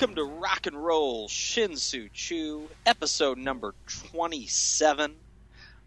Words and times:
Welcome 0.00 0.16
to 0.16 0.24
Rock 0.24 0.66
and 0.66 0.82
Roll 0.82 1.28
Shinsu 1.28 2.10
Chu, 2.10 2.70
episode 2.86 3.36
number 3.36 3.74
27. 4.08 5.14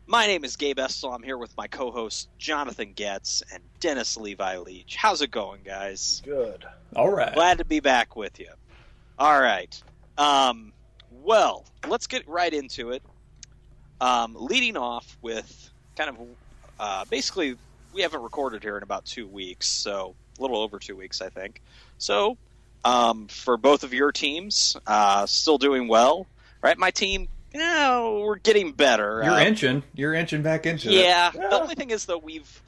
My 0.05 0.27
name 0.27 0.45
is 0.45 0.55
Gabe 0.55 0.77
Estel. 0.77 1.11
I'm 1.11 1.23
here 1.23 1.39
with 1.39 1.57
my 1.57 1.65
co 1.65 1.89
hosts 1.89 2.27
Jonathan 2.37 2.93
Getz 2.93 3.41
and 3.51 3.63
Dennis 3.79 4.15
Levi 4.15 4.57
Leach. 4.57 4.97
How's 4.97 5.23
it 5.23 5.31
going, 5.31 5.61
guys? 5.65 6.21
Good. 6.23 6.63
All 6.95 7.09
right. 7.09 7.33
Glad 7.33 7.57
to 7.57 7.65
be 7.65 7.79
back 7.79 8.15
with 8.15 8.39
you. 8.39 8.51
All 9.17 9.41
right. 9.41 9.81
Um, 10.19 10.73
well, 11.23 11.65
let's 11.87 12.05
get 12.05 12.27
right 12.27 12.53
into 12.53 12.91
it. 12.91 13.01
Um, 13.99 14.35
leading 14.37 14.77
off 14.77 15.17
with 15.23 15.71
kind 15.95 16.11
of 16.11 16.17
uh, 16.79 17.05
basically, 17.09 17.57
we 17.91 18.03
haven't 18.03 18.21
recorded 18.21 18.61
here 18.61 18.77
in 18.77 18.83
about 18.83 19.05
two 19.05 19.25
weeks, 19.25 19.67
so 19.67 20.13
a 20.37 20.41
little 20.43 20.57
over 20.57 20.77
two 20.77 20.95
weeks, 20.95 21.19
I 21.19 21.29
think. 21.29 21.63
So, 21.97 22.37
um, 22.83 23.27
for 23.27 23.57
both 23.57 23.83
of 23.83 23.93
your 23.93 24.11
teams, 24.11 24.75
uh, 24.87 25.25
still 25.25 25.57
doing 25.57 25.87
well, 25.87 26.27
right? 26.61 26.77
My 26.77 26.91
team, 26.91 27.27
you 27.53 27.59
know, 27.59 28.23
we're 28.25 28.35
getting 28.37 28.71
better. 28.71 29.21
You're 29.23 29.33
Uh, 29.33 29.43
inching. 29.43 29.83
You're 29.95 30.13
inching 30.13 30.41
back 30.41 30.65
into 30.65 30.89
it. 30.89 30.95
yeah, 30.95 31.31
Yeah. 31.33 31.49
The 31.49 31.61
only 31.61 31.75
thing 31.75 31.91
is 31.91 32.05
though 32.05 32.17
we've 32.17 32.61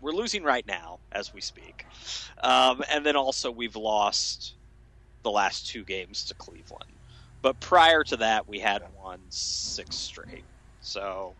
we're 0.00 0.12
losing 0.12 0.42
right 0.42 0.66
now 0.66 0.98
as 1.12 1.34
we 1.34 1.42
speak, 1.42 1.84
um, 2.42 2.82
and 2.90 3.04
then 3.04 3.16
also 3.16 3.50
we've 3.50 3.76
lost 3.76 4.54
the 5.22 5.30
last 5.30 5.66
two 5.68 5.84
games 5.84 6.24
to 6.24 6.34
Cleveland. 6.34 6.90
But 7.42 7.60
prior 7.60 8.02
to 8.04 8.16
that, 8.18 8.48
we 8.48 8.58
had 8.60 8.82
won 9.02 9.18
six 9.28 9.96
straight. 9.96 10.44
So, 10.80 11.34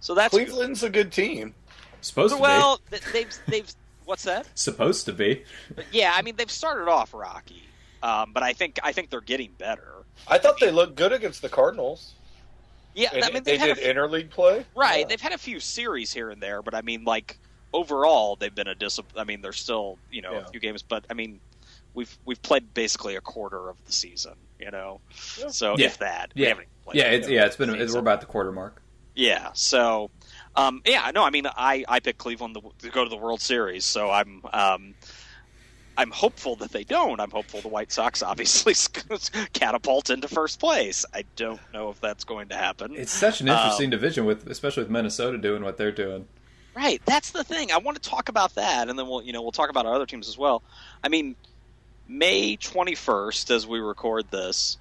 so 0.00 0.14
that's 0.14 0.34
good. 0.34 0.48
Cleveland's 0.48 0.82
a 0.82 0.90
good 0.90 1.12
team. 1.12 1.54
Supposed 2.00 2.34
to 2.34 2.40
Well, 2.40 2.80
they've 3.12 3.32
they've 3.46 3.72
what's 4.04 4.24
that? 4.24 4.46
Supposed 4.58 5.06
to 5.06 5.12
be. 5.12 5.44
But 5.74 5.84
yeah, 5.92 6.12
I 6.14 6.22
mean 6.22 6.36
they've 6.36 6.50
started 6.50 6.88
off 6.88 7.12
rocky, 7.14 7.62
um, 8.02 8.32
but 8.32 8.42
I 8.42 8.52
think 8.52 8.78
I 8.82 8.92
think 8.92 9.10
they're 9.10 9.20
getting 9.20 9.52
better. 9.58 9.88
I 10.28 10.38
thought 10.38 10.58
they 10.60 10.70
looked 10.70 10.96
good 10.96 11.12
against 11.12 11.42
the 11.42 11.48
Cardinals. 11.48 12.14
Yeah, 12.94 13.08
And 13.14 13.24
I 13.24 13.30
mean 13.30 13.42
they 13.42 13.52
they've 13.52 13.60
had 13.60 13.70
a 13.70 13.74
did 13.74 13.84
few- 13.84 13.92
interleague 13.94 14.30
play. 14.30 14.66
Right. 14.74 15.00
Yeah. 15.00 15.06
They've 15.06 15.20
had 15.20 15.32
a 15.32 15.38
few 15.38 15.60
series 15.60 16.12
here 16.12 16.28
and 16.30 16.42
there, 16.42 16.60
but 16.62 16.74
I 16.74 16.82
mean, 16.82 17.04
like 17.04 17.38
overall, 17.72 18.36
they've 18.36 18.54
been 18.54 18.68
a 18.68 18.74
dis. 18.74 19.00
I 19.16 19.24
mean, 19.24 19.40
they're 19.40 19.52
still 19.52 19.98
you 20.10 20.20
know 20.22 20.32
Yeah. 20.32 20.38
a 20.40 20.48
few 20.48 20.60
games, 20.60 20.82
but 20.82 21.06
I 21.08 21.14
mean, 21.14 21.40
we've 21.94 22.16
we've 22.26 22.42
played 22.42 22.74
basically 22.74 23.16
a 23.16 23.20
quarter 23.22 23.68
of 23.70 23.82
the 23.86 23.92
season. 23.92 24.34
You 24.60 24.70
know, 24.70 25.00
Yeah. 25.38 25.48
so 25.48 25.74
Yeah. 25.78 25.86
if 25.86 25.98
that, 25.98 26.32
we 26.34 26.42
Yeah. 26.42 26.48
haven't 26.48 26.68
played 26.84 26.96
Yeah, 26.98 27.04
it's 27.10 27.28
yeah, 27.28 27.46
it's 27.46 27.56
been 27.56 27.74
it's, 27.74 27.92
we're 27.94 27.98
about 28.00 28.20
the 28.20 28.26
quarter 28.26 28.52
mark. 28.52 28.82
Yeah. 29.14 29.50
So, 29.54 30.10
um, 30.56 30.82
yeah, 30.86 31.10
no, 31.14 31.24
I 31.24 31.30
mean, 31.30 31.46
I 31.46 31.84
I 31.88 32.00
picked 32.00 32.18
Cleveland 32.18 32.56
to, 32.56 32.86
to 32.86 32.90
go 32.92 33.04
to 33.04 33.10
the 33.10 33.16
World 33.16 33.40
Series, 33.40 33.84
so 33.84 34.10
I'm 34.10 34.42
um. 34.52 34.94
I'm 35.94 36.10
hopeful 36.10 36.56
that 36.56 36.72
they 36.72 36.84
don't. 36.84 37.20
I'm 37.20 37.30
hopeful 37.30 37.60
the 37.60 37.68
White 37.68 37.92
Sox 37.92 38.22
obviously 38.22 38.72
catapult 39.52 40.08
into 40.08 40.26
first 40.26 40.58
place. 40.58 41.04
I 41.12 41.24
don't 41.36 41.60
know 41.74 41.90
if 41.90 42.00
that's 42.00 42.24
going 42.24 42.48
to 42.48 42.54
happen. 42.56 42.94
It's 42.96 43.12
such 43.12 43.42
an 43.42 43.50
Um, 43.50 43.58
interesting 43.58 43.90
division 43.90 44.24
with 44.24 44.46
especially 44.48 44.84
with 44.84 44.90
Minnesota 44.90 45.36
doing 45.36 45.62
what 45.62 45.76
they're 45.76 45.92
doing. 45.92 46.26
Right, 46.74 47.02
that's 47.04 47.32
the 47.32 47.44
thing. 47.44 47.70
I 47.70 47.76
want 47.76 48.02
to 48.02 48.08
talk 48.08 48.30
about 48.30 48.54
that, 48.54 48.88
and 48.88 48.98
then 48.98 49.06
we'll 49.06 49.22
you 49.22 49.34
know 49.34 49.42
we'll 49.42 49.52
talk 49.52 49.68
about 49.68 49.84
our 49.84 49.94
other 49.94 50.06
teams 50.06 50.28
as 50.28 50.38
well. 50.38 50.62
I 51.04 51.10
mean, 51.10 51.36
May 52.08 52.56
twenty 52.56 52.94
first, 52.94 53.50
as 53.50 53.66
we 53.66 53.78
record 53.78 54.30
this. 54.30 54.78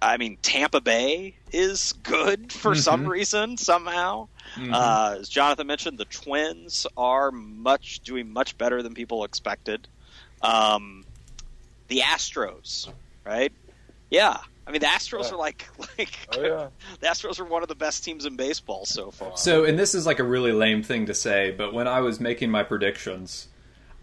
I 0.00 0.16
mean, 0.16 0.38
Tampa 0.42 0.80
Bay 0.80 1.34
is 1.52 1.92
good 2.04 2.52
for 2.52 2.74
some 2.74 3.04
Mhm. 3.04 3.08
reason 3.08 3.56
somehow. 3.56 4.28
Mhm. 4.54 4.72
Uh, 4.72 5.16
as 5.20 5.28
Jonathan 5.28 5.66
mentioned, 5.66 5.98
the 5.98 6.04
Twins 6.04 6.86
are 6.96 7.30
much 7.32 8.00
doing 8.00 8.32
much 8.32 8.56
better 8.58 8.82
than 8.82 8.94
people 8.94 9.24
expected. 9.24 9.88
Um, 10.42 11.04
the 11.88 12.00
Astros, 12.00 12.88
right? 13.24 13.52
Yeah, 14.10 14.36
I 14.66 14.70
mean 14.70 14.80
the 14.80 14.86
Astros 14.86 15.24
Yeah. 15.24 15.32
are 15.34 15.38
like 15.38 15.66
like 15.98 16.16
Oh 16.32 16.42
yeah. 16.42 16.68
the 17.00 17.06
Astros 17.06 17.40
are 17.40 17.44
one 17.44 17.62
of 17.62 17.68
the 17.68 17.74
best 17.74 18.04
teams 18.04 18.24
in 18.24 18.36
baseball 18.36 18.86
so 18.86 19.10
far. 19.10 19.36
so, 19.36 19.64
and 19.64 19.78
this 19.78 19.94
is 19.94 20.06
like 20.06 20.18
a 20.20 20.24
really 20.24 20.52
lame 20.52 20.82
thing 20.82 21.06
to 21.06 21.14
say, 21.14 21.50
but 21.50 21.72
when 21.74 21.88
I 21.88 22.00
was 22.00 22.20
making 22.20 22.50
my 22.50 22.62
predictions, 22.62 23.48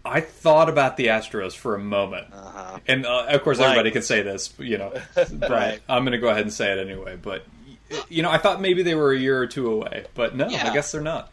I 0.06 0.20
thought 0.20 0.68
about 0.68 0.96
the 0.96 1.06
Astros 1.08 1.54
for 1.54 1.74
a 1.74 1.78
moment. 1.78 2.26
uh-huh. 2.32 2.78
And 2.86 3.04
uh, 3.06 3.26
of 3.28 3.42
course, 3.42 3.58
Right. 3.58 3.66
everybody 3.66 3.90
can 3.90 4.02
say 4.02 4.22
this, 4.22 4.52
you 4.58 4.78
know. 4.78 4.92
but 5.14 5.50
Right. 5.50 5.80
I'm 5.88 6.04
going 6.04 6.12
to 6.12 6.18
go 6.18 6.28
ahead 6.28 6.42
and 6.42 6.52
say 6.52 6.72
it 6.72 6.78
anyway. 6.78 7.16
But 7.20 7.44
you 8.08 8.22
know, 8.22 8.30
I 8.30 8.38
thought 8.38 8.60
maybe 8.60 8.82
they 8.82 8.94
were 8.94 9.12
a 9.12 9.18
year 9.18 9.40
or 9.40 9.46
two 9.46 9.70
away, 9.70 10.06
but 10.14 10.34
no, 10.34 10.48
Yeah. 10.48 10.68
I 10.70 10.74
guess 10.74 10.90
they're 10.92 11.00
not. 11.00 11.30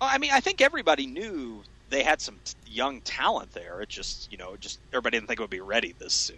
Well, 0.00 0.10
I 0.12 0.18
mean, 0.18 0.30
I 0.32 0.40
think 0.40 0.60
everybody 0.60 1.06
knew 1.06 1.62
they 1.90 2.02
had 2.02 2.20
some 2.20 2.38
t- 2.44 2.54
young 2.66 3.00
talent 3.02 3.52
there. 3.52 3.80
It 3.80 3.88
just, 3.88 4.30
you 4.30 4.36
know, 4.38 4.56
just 4.56 4.80
everybody 4.92 5.16
didn't 5.16 5.28
think 5.28 5.40
it 5.40 5.42
would 5.42 5.50
be 5.50 5.60
ready 5.60 5.94
this 5.98 6.12
soon. 6.12 6.36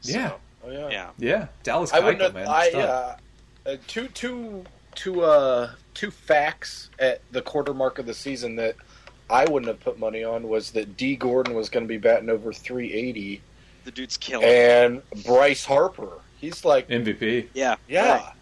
So, 0.00 0.12
Yeah. 0.12 0.32
Oh 0.64 0.70
yeah. 0.70 0.88
yeah, 0.88 1.10
Yeah, 1.18 1.46
Dallas 1.62 1.92
I 1.92 2.00
wouldn't 2.00 2.20
have. 2.22 2.34
man. 2.34 2.46
I 2.48 2.70
uh, 2.70 3.16
uh, 3.66 3.76
two 3.86 4.08
two 4.08 4.64
two 4.94 5.22
uh 5.22 5.70
two 5.94 6.10
facts 6.10 6.90
at 6.98 7.20
the 7.30 7.42
quarter 7.42 7.72
mark 7.74 7.98
of 7.98 8.06
the 8.06 8.14
season 8.14 8.56
that 8.56 8.74
I 9.30 9.44
wouldn't 9.44 9.68
have 9.68 9.80
put 9.80 9.98
money 9.98 10.24
on 10.24 10.48
was 10.48 10.70
that 10.72 10.96
Dee 10.96 11.16
Gordon 11.16 11.54
was 11.54 11.68
going 11.68 11.84
to 11.84 11.88
be 11.88 11.98
batting 11.98 12.30
over 12.30 12.52
380 12.52 13.40
the 13.84 13.90
dude's 13.90 14.16
killing. 14.16 14.44
and 14.46 15.02
Bryce 15.24 15.64
Harper. 15.64 16.10
He's 16.40 16.64
like, 16.64 16.88
MVP. 16.88 17.48
Yeah, 17.54 17.76
yeah, 17.88 18.16
And 18.26 18.34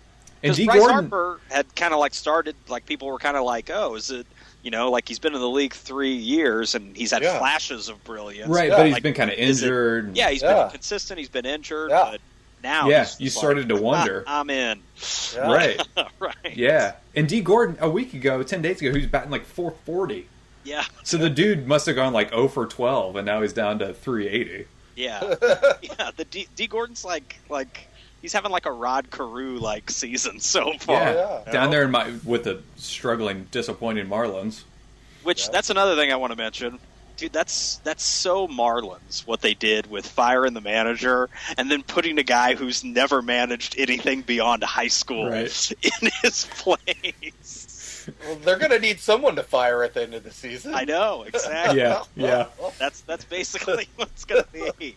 Because 0.43 0.57
D 0.57 0.67
Bryce 0.67 0.79
Gordon, 0.79 1.11
Harper 1.11 1.41
had 1.51 1.75
kind 1.77 1.95
of 1.95 2.01
like 2.01 2.15
started, 2.15 2.57
like 2.69 2.85
people 2.87 3.09
were 3.09 3.19
kind 3.19 3.37
of 3.37 3.45
like, 3.45 3.71
oh, 3.73 3.95
is 3.95 4.11
it, 4.11 4.27
you 4.63 4.71
know, 4.71 4.91
like 4.91 5.07
he's 5.09 5.19
been 5.21 5.35
in 5.35 5.41
the 5.41 5.49
league 5.49 5.73
three 5.73 6.15
years 6.15 6.75
and 6.75 6.97
he's 6.97 7.11
had 7.13 7.23
Yeah. 7.23 7.39
flashes 7.39 7.89
of 7.89 8.03
brilliance. 8.05 8.49
right? 8.51 8.69
Yeah, 8.71 8.77
but 8.77 8.87
he's 8.87 8.93
like, 8.95 9.03
been 9.05 9.15
kind 9.15 9.31
of 9.31 9.39
is 9.39 9.63
it- 9.63 9.67
injured. 9.67 10.17
Yeah, 10.17 10.31
he's 10.31 10.43
Yeah. 10.43 10.63
been 10.65 10.71
consistent. 10.73 11.19
He's 11.19 11.29
been 11.29 11.47
injured, 11.47 11.91
Yeah. 11.91 12.09
but 12.13 12.21
now, 12.65 12.89
Yeah, 12.89 13.07
you 13.19 13.31
started 13.31 13.69
like, 13.71 13.79
to 13.79 13.85
wonder. 13.85 14.25
"Ah, 14.27 14.41
I'm 14.41 14.51
in. 14.51 14.81
Yeah. 15.35 15.53
right. 15.53 15.89
right. 16.19 16.35
Yeah, 16.57 16.95
and 17.15 17.29
Dee 17.29 17.41
Gordon 17.41 17.77
a 17.81 17.89
week 17.89 18.13
ago, 18.15 18.43
ten 18.43 18.63
days 18.63 18.81
ago, 18.81 18.91
he 18.93 18.99
was 18.99 19.07
batting 19.07 19.31
like 19.31 19.45
440. 19.47 20.27
Yeah. 20.67 20.85
So 21.05 21.17
the 21.17 21.31
dude 21.31 21.67
must 21.67 21.87
have 21.87 21.95
gone 21.97 22.13
like 22.13 22.31
0 22.31 22.49
for 22.49 22.67
12, 22.67 23.17
and 23.17 23.25
now 23.27 23.41
he's 23.43 23.53
down 23.53 23.79
to 23.79 23.95
380. 23.95 24.67
Yeah. 24.97 25.35
yeah. 25.83 26.11
The 26.17 26.25
D, 26.25 26.49
Dee 26.57 26.67
Gordon's 26.67 27.05
like 27.05 27.37
like 27.49 27.87
he's 28.23 28.33
having 28.33 28.51
like 28.51 28.67
a 28.67 28.73
Rod 28.73 29.11
Carew 29.11 29.59
like 29.59 29.91
season 29.91 30.41
so 30.41 30.73
far. 30.79 31.01
Yeah. 31.01 31.43
yeah. 31.47 31.53
Down 31.53 31.71
there 31.71 31.85
in 31.85 31.91
my 31.91 32.13
with 32.25 32.45
the 32.45 32.63
struggling, 32.77 33.47
disappointing 33.51 34.09
Marlins. 34.09 34.63
Which 35.23 35.45
Yeah. 35.45 35.51
that's 35.53 35.71
another 35.71 35.95
thing 35.97 36.13
I 36.13 36.17
want 36.17 36.33
to 36.33 36.37
mention. 36.37 36.79
Dude, 37.17 37.33
that's 37.33 37.77
that's 37.79 38.03
so 38.05 38.47
Marlins 38.47 39.27
what 39.27 39.41
they 39.41 39.55
did 39.55 39.91
with 39.91 40.07
firing 40.07 40.53
the 40.53 40.61
manager 40.61 41.31
and 41.57 41.71
then 41.71 41.83
putting 41.83 42.19
a 42.19 42.23
guy 42.23 42.55
who's 42.55 42.85
never 42.85 43.23
managed 43.23 43.75
anything 43.79 44.21
beyond 44.21 44.63
high 44.63 44.89
school 44.89 45.31
Right. 45.31 45.73
in 45.83 46.11
his 46.23 46.45
place. 46.59 47.33
Well, 48.25 48.37
they're 48.43 48.59
going 48.59 48.71
to 48.71 48.79
need 48.79 49.01
someone 49.01 49.37
to 49.37 49.43
fire 49.43 49.83
at 49.83 49.95
the 49.95 50.03
end 50.03 50.15
of 50.15 50.25
the 50.25 50.31
season. 50.31 50.75
I 50.75 50.85
know 50.85 51.23
exactly. 51.23 51.79
Yeah, 51.79 52.03
yeah. 52.15 52.47
That's 52.79 53.01
that's 53.03 53.25
basically 53.25 53.89
what's 53.97 54.25
gonna 54.25 54.45
be. 54.79 54.97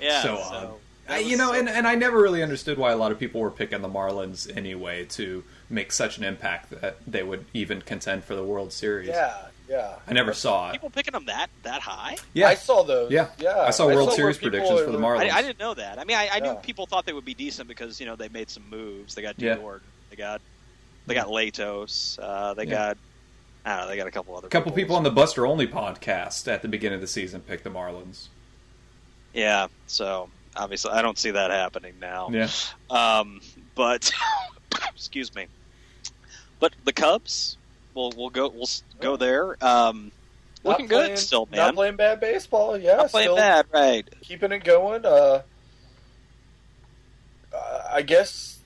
Yeah. 0.00 0.22
So 0.22 0.36
So, 0.36 0.42
um, 0.42 0.64
odd. 0.66 0.74
I, 1.08 1.18
you 1.18 1.36
know, 1.36 1.52
so- 1.52 1.58
and, 1.58 1.68
and 1.68 1.86
I 1.88 1.94
never 1.94 2.20
really 2.20 2.42
understood 2.42 2.78
why 2.78 2.92
a 2.92 2.96
lot 2.96 3.10
of 3.12 3.18
people 3.18 3.40
were 3.40 3.50
picking 3.50 3.82
the 3.82 3.88
Marlins 3.88 4.54
anyway 4.56 5.04
to 5.06 5.42
make 5.68 5.92
such 5.92 6.18
an 6.18 6.24
impact 6.24 6.70
that 6.80 6.96
they 7.06 7.22
would 7.22 7.44
even 7.52 7.82
contend 7.82 8.24
for 8.24 8.34
the 8.34 8.44
World 8.44 8.72
Series. 8.72 9.08
Yeah, 9.08 9.36
yeah. 9.68 9.96
I 10.06 10.12
never 10.12 10.32
saw 10.32 10.68
it. 10.70 10.72
people 10.72 10.90
picking 10.90 11.12
them 11.12 11.26
that 11.26 11.48
that 11.64 11.80
high. 11.82 12.16
Yeah, 12.32 12.48
I 12.48 12.54
saw 12.54 12.82
those. 12.84 13.10
Yeah. 13.10 13.28
yeah. 13.38 13.58
I 13.60 13.70
saw 13.70 13.86
World 13.86 14.08
where 14.08 14.16
Series 14.16 14.36
people 14.38 14.50
predictions 14.58 14.80
for 14.82 14.92
the 14.92 14.98
Marlins. 14.98 15.30
I, 15.30 15.38
I 15.38 15.42
didn't 15.42 15.58
know 15.58 15.74
that. 15.74 15.98
I 15.98 16.04
mean, 16.04 16.16
I, 16.16 16.28
I 16.34 16.40
knew 16.40 16.54
people 16.56 16.86
thought 16.86 17.06
they 17.06 17.12
would 17.12 17.24
be 17.24 17.34
decent 17.34 17.68
because 17.68 17.98
you 18.00 18.06
know 18.06 18.14
they 18.16 18.28
made 18.28 18.48
some 18.50 18.68
moves. 18.70 19.14
They 19.14 19.22
got 19.22 19.38
Yeah. 19.38 19.54
Dewar, 19.56 19.80
they 20.10 20.16
got 20.16 20.40
they 21.06 21.14
got 21.14 21.26
Latos, 21.28 22.18
uh, 22.22 22.54
they 22.54 22.64
Yeah. 22.64 22.70
got 22.70 22.98
I 23.64 23.76
don't 23.76 23.80
know, 23.84 23.88
they 23.90 23.96
got 23.98 24.06
a 24.06 24.10
couple 24.10 24.34
other 24.36 24.46
a 24.46 24.50
couple 24.50 24.72
people 24.72 24.96
on 24.96 25.02
the 25.02 25.10
Buster 25.10 25.46
Olney 25.46 25.66
podcast 25.66 26.48
at 26.50 26.62
the 26.62 26.68
beginning 26.68 26.94
of 26.96 27.00
the 27.02 27.06
season 27.06 27.40
picked 27.42 27.64
the 27.64 27.70
Marlins. 27.70 28.28
Yeah, 29.34 29.66
so 29.86 30.30
obviously 30.56 30.92
I 30.92 31.02
don't 31.02 31.18
see 31.18 31.30
that 31.32 31.50
happening 31.50 31.94
now. 32.00 32.30
Yeah, 32.32 32.48
Um, 32.88 33.40
but 33.74 34.10
excuse 34.94 35.34
me, 35.34 35.46
but 36.58 36.72
the 36.84 36.92
Cubs, 36.92 37.56
we'll 37.94 38.12
we'll 38.16 38.30
go 38.30 38.48
we'll 38.48 38.62
s- 38.62 38.82
go 39.00 39.16
there. 39.16 39.62
Um, 39.64 40.10
Not 40.64 40.70
looking 40.72 40.88
playing- 40.88 41.10
good 41.10 41.18
still, 41.18 41.46
man. 41.50 41.58
Not 41.58 41.74
playing 41.74 41.96
bad 41.96 42.18
baseball. 42.20 42.78
Yeah, 42.78 42.96
Not 42.96 43.10
playing 43.10 43.26
still 43.26 43.36
bad, 43.36 43.66
right? 43.72 44.08
keeping 44.22 44.52
it 44.52 44.64
going. 44.64 45.04
Uh, 45.04 45.42
uh, 47.54 47.82
I 47.92 48.02
guess 48.02 48.58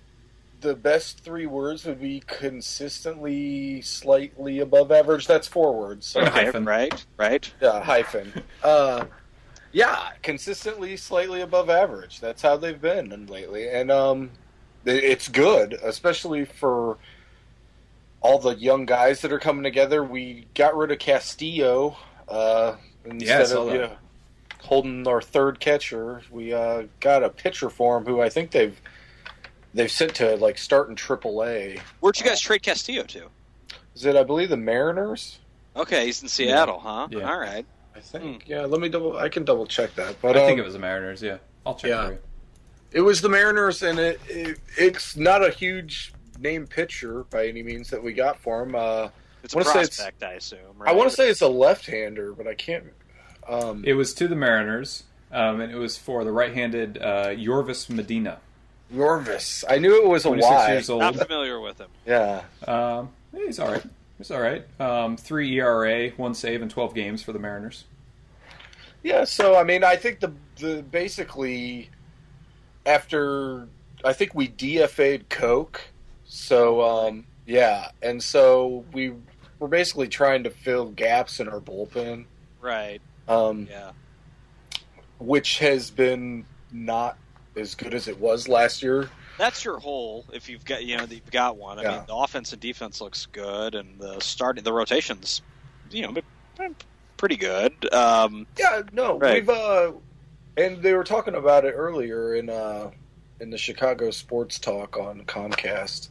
the 0.64 0.74
best 0.74 1.20
three 1.20 1.44
words 1.46 1.84
would 1.84 2.00
be 2.00 2.20
consistently, 2.26 3.82
slightly 3.82 4.60
above 4.60 4.90
average. 4.90 5.26
That's 5.26 5.46
four 5.46 5.74
words. 5.78 6.06
So, 6.06 6.20
Okay. 6.20 6.30
Okay, 6.30 6.44
hyphen. 6.46 6.64
right, 6.64 7.06
right. 7.18 7.52
yeah, 7.60 7.80
hyphen. 7.82 8.32
Uh, 8.64 9.04
yeah, 9.72 10.10
consistently, 10.22 10.96
slightly 10.96 11.42
above 11.42 11.68
average. 11.68 12.18
That's 12.20 12.40
how 12.40 12.56
they've 12.56 12.80
been 12.80 13.26
lately, 13.26 13.68
and 13.68 13.90
um, 13.90 14.30
it's 14.86 15.28
good, 15.28 15.74
especially 15.74 16.44
for 16.46 16.96
all 18.22 18.38
the 18.38 18.54
young 18.56 18.86
guys 18.86 19.20
that 19.20 19.32
are 19.32 19.38
coming 19.38 19.64
together. 19.64 20.02
We 20.02 20.46
got 20.54 20.74
rid 20.76 20.90
of 20.92 20.98
Castillo 20.98 21.96
uh, 22.28 22.76
instead 23.04 23.48
saw 23.48 23.62
of 23.64 23.70
that. 23.70 23.76
yeah. 23.80 23.96
holding 24.62 25.06
our 25.06 25.20
third 25.20 25.60
catcher. 25.60 26.22
We 26.30 26.54
uh, 26.54 26.84
got 27.00 27.22
a 27.22 27.28
pitcher 27.28 27.68
for 27.68 27.98
him 27.98 28.06
who 28.06 28.20
I 28.22 28.30
think 28.30 28.52
they've 28.52 28.80
they've 29.74 29.90
sent 29.90 30.14
to 30.16 30.36
like 30.36 30.56
start 30.58 30.88
in 30.88 30.96
AAA. 30.96 31.80
Where'd 32.00 32.18
you 32.18 32.24
guys 32.24 32.40
trade 32.40 32.62
Castillo 32.62 33.02
to? 33.04 33.28
Is 33.94 34.04
it 34.04 34.16
I 34.16 34.22
believe 34.24 34.48
the 34.48 34.56
Mariners? 34.56 35.38
Okay, 35.76 36.06
he's 36.06 36.22
in 36.22 36.28
Seattle, 36.28 36.78
huh? 36.78 37.08
Yeah. 37.10 37.28
All 37.30 37.38
right. 37.38 37.66
I 37.94 38.00
think. 38.00 38.48
Yeah, 38.48 38.62
let 38.62 38.80
me 38.80 38.88
double. 38.88 39.16
I 39.16 39.28
can 39.28 39.44
double 39.44 39.66
check 39.66 39.94
that. 39.96 40.16
But 40.22 40.36
I 40.36 40.46
think 40.46 40.54
um, 40.54 40.60
it 40.60 40.64
was 40.64 40.72
the 40.74 40.80
Mariners. 40.80 41.22
Yeah, 41.22 41.38
I'll 41.66 41.74
check 41.74 41.90
yeah. 41.90 42.06
for 42.06 42.12
you. 42.12 42.18
It 42.92 43.00
was 43.00 43.20
the 43.20 43.28
Mariners, 43.28 43.82
and 43.82 43.98
it, 43.98 44.20
it 44.28 44.58
it's 44.76 45.16
not 45.16 45.44
a 45.44 45.50
huge 45.50 46.12
name 46.38 46.66
pitcher 46.66 47.24
by 47.30 47.46
any 47.46 47.62
means 47.62 47.90
that 47.90 48.02
we 48.02 48.12
got 48.12 48.38
for 48.40 48.62
him. 48.62 48.74
Uh, 48.74 49.08
It's 49.42 49.54
a 49.54 49.58
Wanna 49.58 49.68
say 49.70 49.80
it's- 49.82 49.96
prospect, 49.96 50.22
I 50.22 50.32
assume. 50.34 50.58
I 50.84 50.92
want 50.92 51.10
to 51.10 51.14
say 51.16 51.28
it's 51.28 51.40
a 51.42 51.48
left-hander, 51.48 52.32
but 52.32 52.46
I 52.46 52.54
can't. 52.54 52.84
Um, 53.48 53.84
It 53.86 53.94
was 53.94 54.14
to 54.14 54.26
the 54.28 54.34
Mariners, 54.36 55.04
um, 55.32 55.60
and 55.60 55.70
it 55.72 55.76
was 55.76 55.96
for 55.96 56.24
the 56.24 56.32
right-handed 56.32 56.98
uh, 56.98 57.26
Yoervis 57.28 57.90
Medina, 57.90 58.38
Yoervis. 58.92 59.64
I 59.68 59.78
knew 59.78 60.02
it 60.02 60.06
was 60.08 60.24
a 60.24 60.28
26 60.28 60.50
Y. 60.50 60.72
years 60.72 60.90
old. 60.90 61.00
Not 61.00 61.16
familiar 61.16 61.60
with 61.60 61.78
him. 61.78 61.90
Yeah, 62.06 62.42
Um, 62.66 63.10
yeah, 63.32 63.46
he's 63.46 63.58
all 63.58 63.70
right. 63.72 63.82
He's 64.18 64.30
all 64.30 64.40
right. 64.40 64.64
Um, 64.80 65.16
three 65.16 65.58
ERA, 65.58 66.10
one 66.10 66.34
save 66.34 66.62
and 66.62 66.70
12 66.70 66.94
games 66.94 67.22
for 67.22 67.32
the 67.32 67.38
Mariners. 67.38 67.84
yeah. 69.02 69.24
So 69.24 69.56
I 69.56 69.64
mean, 69.64 69.82
I 69.84 69.96
think 69.96 70.20
the 70.20 70.32
the 70.58 70.82
basically 70.82 71.90
after 72.86 73.66
I 74.04 74.12
think 74.12 74.34
we 74.34 74.48
DFA'd 74.48 75.28
Coke. 75.28 75.80
So 76.26 76.82
um, 76.82 77.26
yeah, 77.46 77.90
and 78.02 78.22
so 78.22 78.84
we 78.92 79.14
we're 79.58 79.68
basically 79.68 80.08
trying 80.08 80.44
to 80.44 80.50
fill 80.50 80.86
gaps 80.90 81.40
in 81.40 81.48
our 81.48 81.60
bullpen, 81.60 82.24
Right. 82.60 83.00
um, 83.28 83.66
Yeah. 83.70 83.92
which 85.18 85.58
has 85.58 85.90
been 85.90 86.44
not 86.72 87.16
as 87.56 87.74
good 87.74 87.94
as 87.94 88.08
it 88.08 88.18
was 88.18 88.48
last 88.48 88.82
year. 88.82 89.08
That's 89.38 89.64
your 89.64 89.78
hole. 89.78 90.24
If 90.32 90.48
you've 90.48 90.64
got, 90.64 90.84
you 90.84 90.96
know, 90.96 91.04
you've 91.04 91.30
got 91.30 91.56
one. 91.56 91.78
I 91.78 91.82
Yeah. 91.82 91.90
mean, 91.96 92.00
the 92.06 92.14
offense 92.14 92.52
and 92.52 92.60
defense 92.60 93.00
looks 93.00 93.26
good, 93.26 93.74
and 93.74 93.98
the 93.98 94.20
start, 94.20 94.62
the 94.62 94.72
rotations, 94.72 95.42
you 95.90 96.02
know, 96.02 96.14
pretty 97.16 97.36
good. 97.36 97.92
Um, 97.92 98.46
Yeah, 98.58 98.82
no, 98.92 99.18
Right. 99.18 99.34
we've 99.46 99.48
uh, 99.48 99.92
and 100.56 100.80
they 100.82 100.92
were 100.94 101.02
talking 101.04 101.34
about 101.34 101.64
it 101.64 101.72
earlier 101.72 102.34
in 102.36 102.48
uh, 102.48 102.90
in 103.40 103.50
the 103.50 103.58
Chicago 103.58 104.10
Sports 104.12 104.58
Talk 104.60 104.96
on 104.96 105.22
Comcast. 105.24 106.08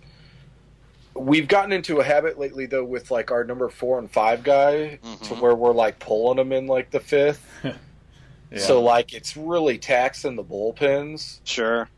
We've 1.16 1.48
gotten 1.48 1.72
into 1.72 2.00
a 2.00 2.04
habit 2.04 2.40
lately, 2.40 2.66
though, 2.66 2.84
with 2.84 3.12
like 3.12 3.32
our 3.32 3.44
number 3.44 3.70
four 3.70 4.00
and 4.00 4.12
five 4.12 4.44
guy, 4.44 4.96
to 4.96 4.98
Mhm. 5.08 5.40
where 5.40 5.54
we're 5.56 5.72
like 5.74 6.00
pulling 6.00 6.38
them 6.38 6.52
in 6.52 6.68
like 6.68 6.90
the 6.92 7.00
fifth. 7.00 7.46
Yeah. 8.54 8.60
So 8.60 8.82
like 8.82 9.14
it's 9.14 9.36
really 9.36 9.78
taxing 9.80 10.36
the 10.36 10.44
bullpens, 10.44 11.40
sure. 11.44 11.90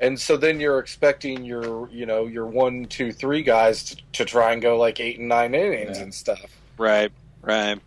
and 0.00 0.18
so 0.20 0.36
then 0.36 0.60
you're 0.60 0.78
expecting 0.78 1.44
your 1.44 1.88
you 1.90 2.06
know 2.06 2.26
your 2.26 2.46
one, 2.46 2.84
two, 2.86 3.12
three 3.12 3.42
guys 3.42 3.84
to, 3.84 3.96
to 4.12 4.24
try 4.24 4.52
and 4.52 4.62
go 4.62 4.78
like 4.78 5.00
eight 5.00 5.18
and 5.18 5.28
nine 5.28 5.54
innings 5.54 5.96
Yeah. 5.98 6.04
and 6.04 6.14
stuff. 6.14 6.44
Right. 6.78 7.10
Right. 7.42 7.80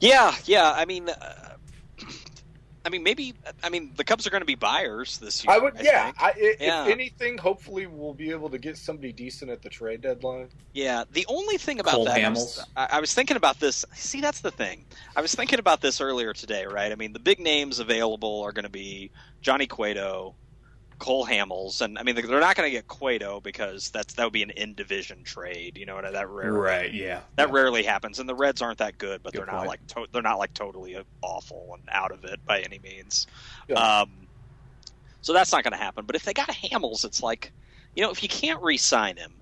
Yeah. 0.00 0.34
Yeah. 0.44 0.72
I 0.72 0.84
mean, 0.84 1.08
uh, 1.08 1.45
I 2.86 2.88
mean, 2.88 3.02
maybe. 3.02 3.34
I 3.64 3.68
mean, 3.68 3.90
the 3.96 4.04
Cubs 4.04 4.28
are 4.28 4.30
going 4.30 4.42
to 4.42 4.46
be 4.46 4.54
buyers 4.54 5.18
this 5.18 5.44
year. 5.44 5.52
I 5.52 5.58
would, 5.58 5.74
yeah. 5.82 6.12
I, 6.18 6.28
i 6.28 6.56
Yeah. 6.60 6.84
If 6.84 6.92
anything, 6.92 7.36
hopefully 7.36 7.88
we'll 7.88 8.14
be 8.14 8.30
able 8.30 8.48
to 8.50 8.58
get 8.58 8.78
somebody 8.78 9.12
decent 9.12 9.50
at 9.50 9.60
the 9.60 9.68
trade 9.68 10.02
deadline. 10.02 10.50
Yeah, 10.72 11.02
the 11.12 11.26
only 11.28 11.58
thing 11.58 11.80
about 11.80 11.94
Cole 11.94 12.04
that, 12.04 12.24
I 12.24 12.28
was, 12.28 12.64
I, 12.76 12.88
I 12.92 13.00
was 13.00 13.12
thinking 13.12 13.36
about 13.36 13.58
this. 13.58 13.84
See, 13.94 14.20
that's 14.20 14.40
the 14.40 14.52
thing. 14.52 14.84
I 15.16 15.20
was 15.20 15.34
thinking 15.34 15.58
about 15.58 15.80
this 15.80 16.00
earlier 16.00 16.32
today, 16.32 16.64
right? 16.64 16.92
I 16.92 16.94
mean, 16.94 17.12
the 17.12 17.18
big 17.18 17.40
names 17.40 17.80
available 17.80 18.42
are 18.42 18.52
going 18.52 18.64
to 18.64 18.70
be 18.70 19.10
Johnny 19.42 19.66
Cueto, 19.66 20.36
Cole 20.98 21.26
Hamels, 21.26 21.82
and 21.82 21.98
I 21.98 22.02
mean, 22.02 22.14
they're 22.14 22.40
not 22.40 22.56
going 22.56 22.68
to 22.68 22.70
get 22.70 22.88
Cueto 22.88 23.40
because 23.40 23.90
that's 23.90 24.14
that 24.14 24.24
would 24.24 24.32
be 24.32 24.42
an 24.42 24.50
in 24.50 24.74
division 24.74 25.24
trade. 25.24 25.76
You 25.76 25.84
know, 25.84 26.00
that 26.00 26.28
rarely 26.28 26.58
right, 26.58 26.92
yeah. 26.92 27.20
that 27.36 27.50
rarely 27.50 27.82
happens. 27.82 28.18
And 28.18 28.28
the 28.28 28.34
Reds 28.34 28.62
aren't 28.62 28.78
that 28.78 28.96
good, 28.96 29.22
but 29.22 29.32
Good 29.32 29.40
they're 29.40 29.46
not 29.46 29.58
point. 29.58 29.68
like 29.68 29.86
to- 29.88 30.06
they're 30.12 30.22
not 30.22 30.38
like 30.38 30.54
totally 30.54 30.96
awful 31.22 31.74
and 31.74 31.82
out 31.92 32.12
of 32.12 32.24
it 32.24 32.44
by 32.46 32.60
any 32.60 32.78
means. 32.78 33.26
Yeah. 33.68 33.76
Um, 33.76 34.10
so 35.20 35.32
that's 35.32 35.52
not 35.52 35.64
going 35.64 35.72
to 35.72 35.78
happen. 35.78 36.06
But 36.06 36.16
if 36.16 36.22
they 36.22 36.32
got 36.32 36.48
Hamels, 36.48 37.04
it's 37.04 37.22
like, 37.22 37.52
you 37.94 38.02
know, 38.02 38.10
if 38.10 38.22
you 38.22 38.28
can't 38.28 38.62
re-sign 38.62 39.16
him 39.16 39.34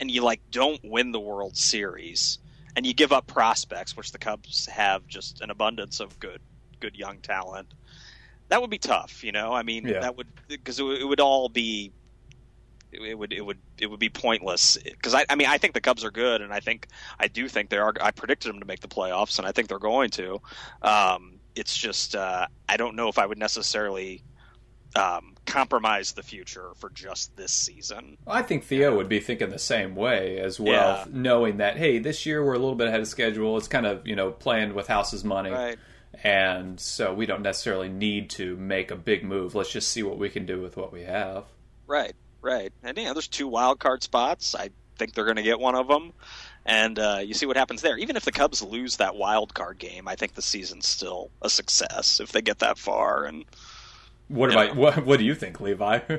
and 0.00 0.10
you 0.10 0.22
like 0.22 0.40
don't 0.50 0.80
win 0.82 1.12
the 1.12 1.20
World 1.20 1.56
Series 1.56 2.38
and 2.74 2.86
you 2.86 2.94
give 2.94 3.12
up 3.12 3.26
prospects, 3.26 3.96
which 3.96 4.12
the 4.12 4.18
Cubs 4.18 4.66
have 4.66 5.06
just 5.06 5.40
an 5.40 5.50
abundance 5.50 6.00
of 6.00 6.18
good, 6.18 6.40
good 6.80 6.96
young 6.96 7.18
talent, 7.18 7.68
that 8.48 8.60
would 8.60 8.70
be 8.70 8.78
tough. 8.78 9.22
You 9.24 9.32
know, 9.32 9.52
I 9.52 9.62
mean, 9.62 9.86
Yeah. 9.86 10.00
that 10.00 10.16
would 10.16 10.28
because 10.48 10.78
it, 10.78 10.82
would- 10.84 11.00
it 11.00 11.04
would 11.04 11.20
all 11.20 11.48
be. 11.48 11.92
It 12.92 13.18
would 13.18 13.32
it 13.32 13.44
would 13.44 13.58
it 13.78 13.88
would 13.88 13.98
be 14.00 14.08
pointless 14.08 14.78
because 14.82 15.12
I 15.12 15.26
I 15.28 15.34
mean 15.34 15.48
I 15.48 15.58
think 15.58 15.74
the 15.74 15.80
Cubs 15.82 16.02
are 16.02 16.10
good 16.10 16.40
and 16.40 16.50
I 16.52 16.60
think 16.60 16.86
I 17.18 17.28
do 17.28 17.46
think 17.46 17.68
they 17.68 17.76
are 17.76 17.92
I 18.00 18.10
predicted 18.10 18.48
them 18.50 18.60
to 18.60 18.64
make 18.66 18.80
the 18.80 18.88
playoffs 18.88 19.38
and 19.38 19.46
I 19.46 19.52
think 19.52 19.68
they're 19.68 19.78
going 19.78 20.08
to. 20.10 20.40
Um, 20.80 21.40
it's 21.54 21.76
just 21.76 22.14
uh, 22.14 22.46
I 22.68 22.76
don't 22.78 22.96
know 22.96 23.08
if 23.08 23.18
I 23.18 23.26
would 23.26 23.38
necessarily 23.38 24.22
um, 24.94 25.34
compromise 25.44 26.12
the 26.12 26.22
future 26.22 26.70
for 26.76 26.88
just 26.90 27.36
this 27.36 27.52
season. 27.52 28.16
I 28.26 28.40
think 28.40 28.64
Theo 28.64 28.96
would 28.96 29.08
be 29.10 29.20
thinking 29.20 29.50
the 29.50 29.58
same 29.58 29.94
way 29.94 30.38
as 30.38 30.58
well, 30.58 30.70
Yeah. 30.70 31.04
knowing 31.10 31.58
that 31.58 31.76
hey, 31.76 31.98
this 31.98 32.24
year 32.24 32.42
we're 32.42 32.54
a 32.54 32.58
little 32.58 32.76
bit 32.76 32.86
ahead 32.88 33.00
of 33.00 33.08
schedule. 33.08 33.58
It's 33.58 33.68
kind 33.68 33.84
of 33.84 34.06
you 34.06 34.16
know 34.16 34.30
playing 34.30 34.74
with 34.74 34.86
house's 34.86 35.22
money, 35.24 35.50
Right. 35.50 35.76
And 36.22 36.78
so 36.80 37.12
we 37.14 37.26
don't 37.26 37.42
necessarily 37.42 37.88
need 37.88 38.30
to 38.30 38.56
make 38.56 38.90
a 38.90 38.96
big 38.96 39.24
move. 39.24 39.54
Let's 39.54 39.72
just 39.72 39.88
see 39.88 40.02
what 40.02 40.18
we 40.18 40.28
can 40.28 40.46
do 40.46 40.60
with 40.60 40.76
what 40.76 40.92
we 40.92 41.02
have. 41.02 41.44
Right. 41.86 42.14
Right. 42.42 42.72
And 42.82 42.96
yeah, 42.96 43.12
there's 43.12 43.28
two 43.28 43.48
wild 43.48 43.80
card 43.80 44.02
spots. 44.02 44.54
I 44.54 44.70
think 44.98 45.14
they're 45.14 45.24
going 45.24 45.36
to 45.36 45.42
get 45.42 45.58
one 45.60 45.74
of 45.74 45.88
them. 45.88 46.12
And 46.64 46.98
uh, 46.98 47.20
you 47.22 47.34
see 47.34 47.46
what 47.46 47.56
happens 47.56 47.82
there. 47.82 47.96
Even 47.98 48.16
if 48.16 48.24
the 48.24 48.32
Cubs 48.32 48.62
lose 48.62 48.96
that 48.96 49.16
wild 49.16 49.54
card 49.54 49.78
game, 49.78 50.08
I 50.08 50.14
think 50.16 50.34
the 50.34 50.42
season's 50.42 50.88
still 50.88 51.30
a 51.42 51.50
success 51.50 52.20
if 52.20 52.32
they 52.32 52.42
get 52.42 52.58
that 52.60 52.78
far. 52.78 53.24
And 53.24 53.44
What 54.28 54.50
Yeah. 54.52 54.62
about 54.62 54.76
what? 54.96 55.06
What 55.06 55.18
do 55.18 55.24
you 55.24 55.34
think, 55.34 55.60
Levi? 55.60 56.00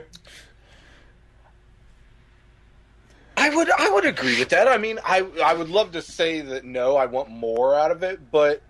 I 3.37 3.55
would 3.55 3.69
I 3.69 3.89
would 3.91 4.05
agree 4.05 4.37
with 4.39 4.49
that. 4.49 4.67
I 4.67 4.77
mean, 4.77 4.99
I 5.05 5.25
I 5.43 5.53
would 5.53 5.69
love 5.69 5.91
to 5.91 6.01
say 6.01 6.41
that 6.41 6.65
no, 6.65 6.97
I 6.97 7.05
want 7.05 7.29
more 7.29 7.75
out 7.75 7.91
of 7.91 8.03
it, 8.03 8.31
but 8.31 8.53
it, 8.53 8.63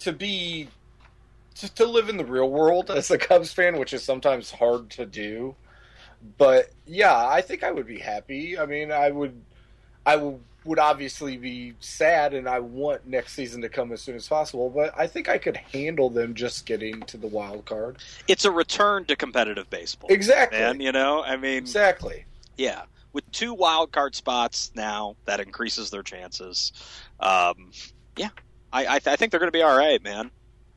to 0.00 0.12
be 0.12 0.68
to, 1.56 1.74
to 1.74 1.86
live 1.86 2.08
in 2.08 2.16
the 2.16 2.24
real 2.24 2.50
world 2.50 2.90
as 2.90 3.10
a 3.10 3.18
Cubs 3.18 3.52
fan, 3.52 3.78
which 3.78 3.92
is 3.92 4.02
sometimes 4.02 4.50
hard 4.50 4.90
to 4.90 5.06
do. 5.06 5.54
But 6.38 6.70
yeah, 6.86 7.26
I 7.26 7.40
think 7.42 7.62
I 7.62 7.70
would 7.72 7.86
be 7.86 7.98
happy. 7.98 8.58
I 8.58 8.66
mean, 8.66 8.92
I 8.92 9.10
would 9.10 9.40
I 10.06 10.16
would 10.16 10.40
would 10.64 10.78
obviously 10.78 11.36
be 11.36 11.74
sad 11.80 12.34
and 12.34 12.48
I 12.48 12.60
want 12.60 13.04
next 13.04 13.32
season 13.32 13.62
to 13.62 13.68
come 13.68 13.90
as 13.90 14.00
soon 14.00 14.14
as 14.14 14.28
possible, 14.28 14.70
but 14.70 14.94
I 14.96 15.08
think 15.08 15.28
I 15.28 15.36
could 15.36 15.56
handle 15.56 16.08
them 16.08 16.34
just 16.34 16.66
getting 16.66 17.00
to 17.02 17.16
the 17.16 17.26
wild 17.26 17.64
card. 17.64 17.96
it's 18.28 18.44
a 18.44 18.50
return 18.52 19.04
to 19.06 19.16
competitive 19.16 19.68
baseball. 19.70 20.08
Exactly. 20.12 20.60
Man, 20.60 20.78
you 20.80 20.92
know, 20.92 21.24
I 21.24 21.36
mean, 21.36 21.56
Exactly. 21.58 22.26
yeah, 22.56 22.82
with 23.12 23.28
two 23.32 23.52
wild 23.54 23.90
card 23.90 24.14
spots 24.14 24.70
now, 24.76 25.16
that 25.24 25.40
increases 25.40 25.90
their 25.90 26.04
chances. 26.04 26.70
Um, 27.18 27.72
yeah, 28.16 28.28
I, 28.72 28.86
I, 28.86 28.98
th- 28.98 29.06
I 29.12 29.16
think 29.16 29.30
they're 29.30 29.40
going 29.40 29.52
to 29.52 29.56
be 29.56 29.62
all 29.62 29.76
right, 29.76 30.02
man. 30.02 30.30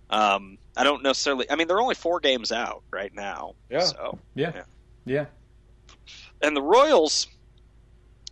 Um, 0.10 0.58
I 0.78 0.84
don't 0.84 1.02
necessarily. 1.04 1.50
I 1.50 1.56
mean, 1.56 1.68
they're 1.68 1.80
only 1.82 1.96
four 1.96 2.20
games 2.20 2.52
out 2.52 2.84
right 2.92 3.14
now. 3.14 3.56
Yeah. 3.70 3.80
So, 3.80 4.20
yeah, 4.36 4.52
Yeah. 4.56 4.64
yeah. 5.06 5.26
and 6.42 6.56
the 6.56 6.62
Royals, 6.62 7.28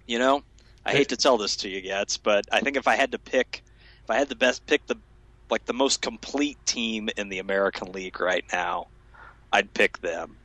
you 0.07 0.19
know, 0.19 0.43
I 0.85 0.91
hate 0.91 1.09
to 1.09 1.17
tell 1.17 1.37
this 1.37 1.55
to 1.57 1.69
you, 1.69 1.81
Getz, 1.81 2.17
but 2.17 2.45
I 2.51 2.59
think 2.59 2.75
if 2.77 2.87
I 2.87 2.95
had 2.95 3.13
to 3.13 3.19
pick, 3.19 3.63
if 4.03 4.09
I 4.09 4.17
had 4.17 4.27
the 4.29 4.35
best 4.35 4.65
pick, 4.65 4.85
the 4.87 4.97
like 5.49 5.65
the 5.65 5.73
most 5.73 6.01
complete 6.01 6.57
team 6.65 7.09
in 7.17 7.29
the 7.29 7.39
American 7.39 7.91
League 7.91 8.19
right 8.19 8.43
now, 8.51 8.87
I'd 9.51 9.73
pick 9.73 9.99
them. 9.99 10.35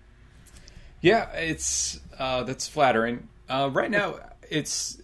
Yeah, 1.00 1.30
it's 1.32 1.98
uh, 2.18 2.44
that's 2.44 2.66
flattering. 2.68 3.28
Uh, 3.48 3.70
right 3.72 3.90
now, 3.90 4.16
it's 4.50 5.00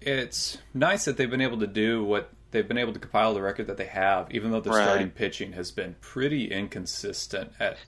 it's 0.00 0.58
nice 0.74 1.04
that 1.04 1.16
they've 1.16 1.30
been 1.30 1.40
able 1.40 1.58
to 1.60 1.66
do 1.66 2.02
what 2.04 2.30
they've 2.52 2.68
been 2.68 2.78
able 2.78 2.92
to 2.92 3.00
compile 3.00 3.34
the 3.34 3.42
record 3.42 3.66
that 3.66 3.76
they 3.76 3.86
have, 3.86 4.30
even 4.30 4.52
though 4.52 4.60
the 4.60 4.70
Right. 4.70 4.82
starting 4.84 5.10
pitching 5.10 5.52
has 5.54 5.70
been 5.72 5.96
pretty 6.00 6.50
inconsistent 6.52 7.52
at 7.58 7.78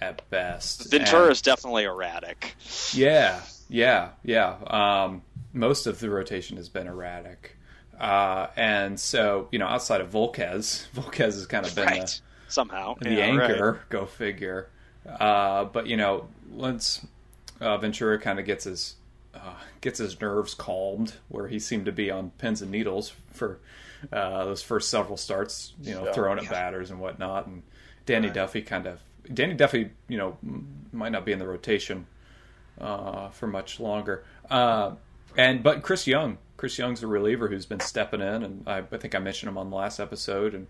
at 0.00 0.28
best. 0.30 0.90
Ventura 0.90 1.30
is 1.30 1.40
definitely 1.42 1.84
erratic. 1.84 2.54
Yeah, 2.92 3.40
yeah, 3.68 4.10
yeah. 4.22 4.56
Um, 4.66 5.22
most 5.54 5.86
of 5.86 5.98
the 6.00 6.10
rotation 6.10 6.56
has 6.58 6.68
been 6.68 6.86
erratic, 6.86 7.56
uh, 7.98 8.48
and 8.56 9.00
so 9.00 9.48
you 9.50 9.58
know, 9.58 9.66
outside 9.66 10.00
of 10.02 10.10
Volquez, 10.10 10.86
Volquez 10.94 11.34
has 11.34 11.46
kind 11.46 11.66
of 11.66 11.74
been 11.74 11.86
the, 11.86 12.20
Somehow. 12.48 12.94
the 13.00 13.10
Yeah, 13.10 13.18
anchor. 13.24 13.72
right. 13.72 13.88
Go 13.88 14.04
figure. 14.06 14.68
Uh, 15.08 15.64
but 15.64 15.86
you 15.86 15.96
know, 15.96 16.28
once 16.50 17.06
uh, 17.60 17.78
Ventura 17.78 18.18
kind 18.18 18.38
of 18.38 18.44
gets 18.44 18.64
his 18.64 18.96
uh, 19.34 19.54
gets 19.80 19.98
his 19.98 20.20
nerves 20.20 20.52
calmed, 20.54 21.14
where 21.28 21.48
he 21.48 21.58
seemed 21.58 21.86
to 21.86 21.92
be 21.92 22.10
on 22.10 22.30
pins 22.38 22.60
and 22.60 22.70
needles 22.70 23.12
for 23.32 23.58
uh, 24.12 24.44
those 24.44 24.62
first 24.62 24.90
several 24.90 25.16
starts, 25.16 25.74
you 25.80 25.94
know, 25.94 26.06
Yeah. 26.06 26.12
throwing 26.12 26.38
at 26.38 26.44
Yeah. 26.44 26.50
batters 26.50 26.90
and 26.90 27.00
whatnot, 27.00 27.46
and 27.46 27.62
Danny 28.06 28.28
Right. 28.28 28.34
Duffy 28.34 28.62
kind 28.62 28.86
of 28.86 29.00
Danny 29.32 29.54
Duffy, 29.54 29.90
you 30.08 30.16
know, 30.18 30.38
might 30.92 31.10
not 31.10 31.24
be 31.24 31.32
in 31.32 31.38
the 31.40 31.46
rotation 31.48 32.06
uh, 32.80 33.28
for 33.30 33.46
much 33.46 33.80
longer. 33.80 34.24
Uh, 34.50 34.92
and 35.36 35.62
but 35.62 35.82
Chris 35.82 36.06
Young, 36.06 36.38
Chris 36.56 36.78
Young's 36.78 37.02
a 37.02 37.06
reliever 37.06 37.48
who's 37.48 37.66
been 37.66 37.80
stepping 37.80 38.20
in, 38.20 38.42
and 38.42 38.62
I, 38.68 38.78
I 38.78 38.96
think 38.98 39.14
I 39.14 39.18
mentioned 39.18 39.48
him 39.48 39.58
on 39.58 39.70
the 39.70 39.76
last 39.76 39.98
episode, 39.98 40.54
and 40.54 40.66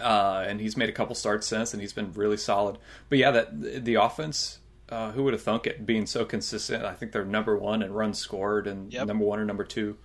uh, 0.00 0.44
and 0.46 0.60
he's 0.60 0.76
made 0.76 0.88
a 0.88 0.92
couple 0.92 1.14
starts 1.14 1.46
since, 1.46 1.72
and 1.74 1.80
he's 1.80 1.92
been 1.92 2.12
really 2.12 2.36
solid. 2.36 2.78
But 3.08 3.18
yeah, 3.18 3.30
that 3.32 3.84
the 3.84 3.94
offense. 3.96 4.58
Uh, 4.88 5.12
who 5.12 5.22
would 5.22 5.32
have 5.32 5.40
thunk 5.42 5.68
it 5.68 5.86
being 5.86 6.04
so 6.04 6.24
consistent? 6.24 6.84
I 6.84 6.94
think 6.94 7.12
they're 7.12 7.24
number 7.24 7.56
one 7.56 7.80
in 7.80 7.92
runs 7.92 8.18
scored 8.18 8.66
and 8.66 8.92
Yep. 8.92 9.06
number 9.06 9.24
one 9.24 9.38
or 9.38 9.44
number 9.44 9.62
two. 9.62 9.96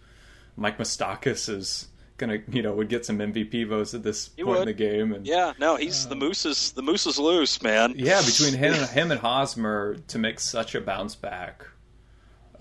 Mike 0.55 0.77
Moustakas 0.77 1.49
is 1.49 1.87
gonna, 2.17 2.39
you 2.50 2.62
know, 2.62 2.74
would 2.74 2.89
get 2.89 3.05
some 3.05 3.17
MVP 3.19 3.67
votes 3.67 3.93
at 3.93 4.03
this 4.03 4.29
He 4.38 4.43
point 4.43 4.60
in 4.62 4.65
the 4.65 4.74
game. 4.74 5.13
And 5.13 5.25
Yeah, 5.27 5.53
no, 5.60 5.75
he's 5.75 6.07
the 6.07 6.15
moose 6.15 6.45
is 6.45 6.72
the 6.72 6.81
moose 6.81 7.05
is 7.05 7.19
loose, 7.19 7.62
man. 7.62 7.93
yeah, 7.98 8.22
between 8.22 8.53
him 8.53 8.74
and 8.74 8.89
him 8.89 9.12
and 9.12 9.19
Hosmer 9.19 9.98
to 10.07 10.17
make 10.17 10.39
such 10.39 10.75
a 10.75 10.81
bounce 10.81 11.15
back. 11.15 11.65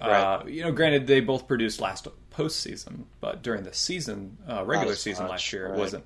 Uh, 0.01 0.41
Right. 0.43 0.49
you 0.53 0.63
know, 0.63 0.73
granted 0.73 1.07
they 1.07 1.21
both 1.21 1.47
produced 1.47 1.81
last 1.81 2.09
postseason, 2.37 3.05
but 3.21 3.43
during 3.43 3.63
the 3.63 3.73
season, 3.73 4.37
uh, 4.49 4.65
regular 4.65 4.97
season 4.97 5.25
much, 5.25 5.31
last 5.31 5.53
year, 5.53 5.69
right. 5.69 5.77
it 5.77 5.79
wasn't. 5.79 6.05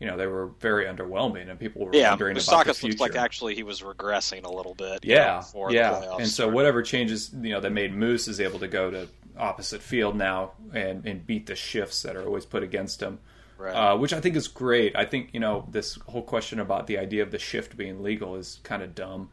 You 0.00 0.08
know, 0.08 0.16
they 0.16 0.26
were 0.26 0.48
very 0.60 0.86
underwhelming, 0.86 1.48
and 1.50 1.58
people 1.58 1.84
were 1.86 1.94
Yeah, 1.94 2.10
wondering 2.10 2.36
about 2.36 2.64
the 2.66 2.72
Moustakas 2.72 2.76
future. 2.78 2.98
looked 2.98 3.00
like 3.14 3.16
actually 3.16 3.54
he 3.54 3.62
was 3.62 3.80
regressing 3.80 4.44
a 4.44 4.50
little 4.52 4.74
bit. 4.74 5.04
you 5.04 5.14
know, 5.14 5.42
yeah, 5.70 5.70
yeah, 5.70 6.16
and 6.16 6.26
so 6.28 6.32
started. 6.44 6.54
whatever 6.54 6.82
changes 6.82 7.30
you 7.32 7.50
know 7.50 7.60
that 7.60 7.70
made 7.70 7.94
Moose 7.94 8.28
is 8.28 8.40
able 8.40 8.58
to 8.60 8.68
go 8.68 8.90
to 8.90 9.08
opposite 9.38 9.82
field 9.82 10.16
now 10.16 10.52
and 10.72 11.04
and 11.06 11.26
beat 11.26 11.46
the 11.46 11.56
shifts 11.56 12.02
that 12.02 12.16
are 12.16 12.24
always 12.24 12.44
put 12.44 12.62
against 12.62 13.02
him. 13.02 13.18
Right. 13.56 13.72
Uh, 13.74 13.96
which 13.96 14.12
I 14.12 14.20
think 14.20 14.34
is 14.36 14.48
great. 14.48 14.96
I 14.96 15.04
think 15.04 15.30
you 15.32 15.40
know 15.40 15.66
this 15.70 15.94
whole 16.06 16.22
question 16.22 16.58
about 16.60 16.86
the 16.86 16.98
idea 16.98 17.22
of 17.22 17.30
the 17.30 17.38
shift 17.38 17.76
being 17.76 18.02
legal 18.02 18.36
is 18.36 18.60
kind 18.64 18.82
of 18.82 18.94
dumb. 18.94 19.30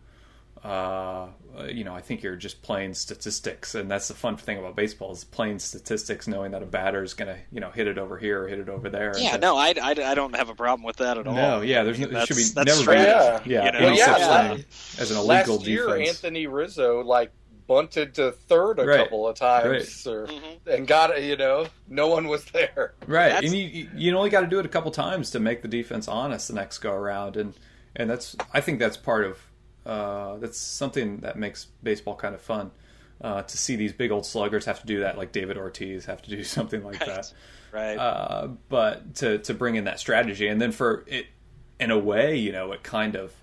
Uh, 0.64 1.26
you 1.70 1.84
know, 1.84 1.96
I 1.96 2.02
think 2.02 2.22
you're 2.22 2.36
just 2.36 2.62
playing 2.62 2.94
statistics, 2.94 3.74
and 3.74 3.90
that's 3.90 4.08
the 4.10 4.14
fun 4.14 4.38
thing 4.38 4.60
about 4.60 4.76
baseball 4.76 5.12
is 5.12 5.24
playing 5.24 5.58
statistics, 5.58 6.28
knowing 6.28 6.52
that 6.52 6.62
a 6.62 6.68
batter 6.68 7.02
is 7.04 7.16
going 7.16 7.34
to 7.34 7.42
you 7.52 7.60
know 7.60 7.72
hit 7.72 7.88
it 7.88 7.98
over 7.98 8.16
here 8.20 8.44
or 8.44 8.48
hit 8.48 8.60
it 8.60 8.70
over 8.70 8.88
there. 8.88 9.14
yeah, 9.18 9.34
And 9.34 9.42
no, 9.42 9.58
I, 9.58 9.74
I, 9.82 9.92
I 10.12 10.14
don't 10.14 10.36
have 10.36 10.50
a 10.50 10.56
problem 10.56 10.84
with 10.86 10.98
that 10.98 11.18
at 11.18 11.26
all. 11.26 11.34
no, 11.34 11.62
yeah, 11.62 11.82
there's 11.84 11.98
no, 11.98 12.06
That's- 12.08 12.28
there 12.30 12.38
should 12.38 12.50
be 12.50 12.54
that's 12.54 12.68
never 12.80 12.82
strategy, 12.82 13.44
be 13.50 13.56
yeah, 13.56 13.66
you 13.66 13.72
know? 13.72 13.80
Well, 13.88 13.96
yeah, 13.98 14.56
such 14.58 15.00
as 15.02 15.12
an 15.12 15.18
illegal 15.18 15.56
Last 15.56 15.68
year, 15.68 15.88
defense. 15.88 16.10
Anthony 16.10 16.46
Rizzo 16.46 17.02
like 17.04 17.32
bunted 17.76 18.14
to 18.16 18.32
third 18.34 18.80
a 18.80 18.86
Right. 18.86 18.98
couple 18.98 19.26
of 19.28 19.36
times, 19.38 20.06
or, 20.06 20.28
Mhm. 20.28 20.68
and 20.68 20.86
got 20.88 21.18
it. 21.18 21.24
You 21.24 21.38
know, 21.38 21.68
no 21.88 22.08
one 22.08 22.28
was 22.28 22.44
there. 22.46 22.94
Right, 23.08 23.30
That's- 23.30 23.46
and 23.46 23.54
you 23.58 23.88
you 23.96 24.16
only 24.18 24.30
got 24.30 24.42
to 24.42 24.48
do 24.48 24.60
it 24.60 24.66
a 24.66 24.70
couple 24.70 24.92
times 24.92 25.32
to 25.32 25.40
make 25.40 25.62
the 25.62 25.68
defense 25.70 26.08
honest 26.08 26.50
the 26.50 26.54
next 26.56 26.80
go 26.80 26.92
around, 26.94 27.38
and 27.38 27.54
and 27.96 28.10
that's 28.10 28.36
I 28.54 28.60
think 28.62 28.80
that's 28.80 28.98
part 28.98 29.24
of 29.26 29.38
uh, 29.86 30.38
that's 30.38 30.58
something 30.60 31.20
that 31.22 31.38
makes 31.38 31.68
baseball 31.82 32.16
kind 32.16 32.36
of 32.36 32.42
fun 32.42 32.72
uh, 33.22 33.42
to 33.44 33.58
see 33.58 33.76
these 33.76 33.94
big 33.94 34.12
old 34.12 34.26
sluggers 34.26 34.66
have 34.66 34.80
to 34.82 34.86
do 34.88 35.00
that, 35.00 35.18
like 35.18 35.32
David 35.32 35.58
Ortiz 35.58 36.06
have 36.06 36.22
to 36.24 36.30
do 36.30 36.44
something 36.58 36.84
like 36.84 37.00
Right. 37.00 37.08
that. 37.10 37.34
right. 37.72 37.98
Uh, 37.98 38.48
but 38.70 39.16
to 39.16 39.38
to 39.40 39.54
bring 39.54 39.76
in 39.76 39.86
that 39.86 40.00
strategy, 40.00 40.48
and 40.48 40.60
then 40.62 40.72
for 40.74 41.04
it, 41.08 41.28
in 41.80 41.90
a 41.90 41.98
way, 41.98 42.36
you 42.36 42.52
know, 42.52 42.72
it 42.74 42.84
kind 42.84 43.16
of 43.16 43.34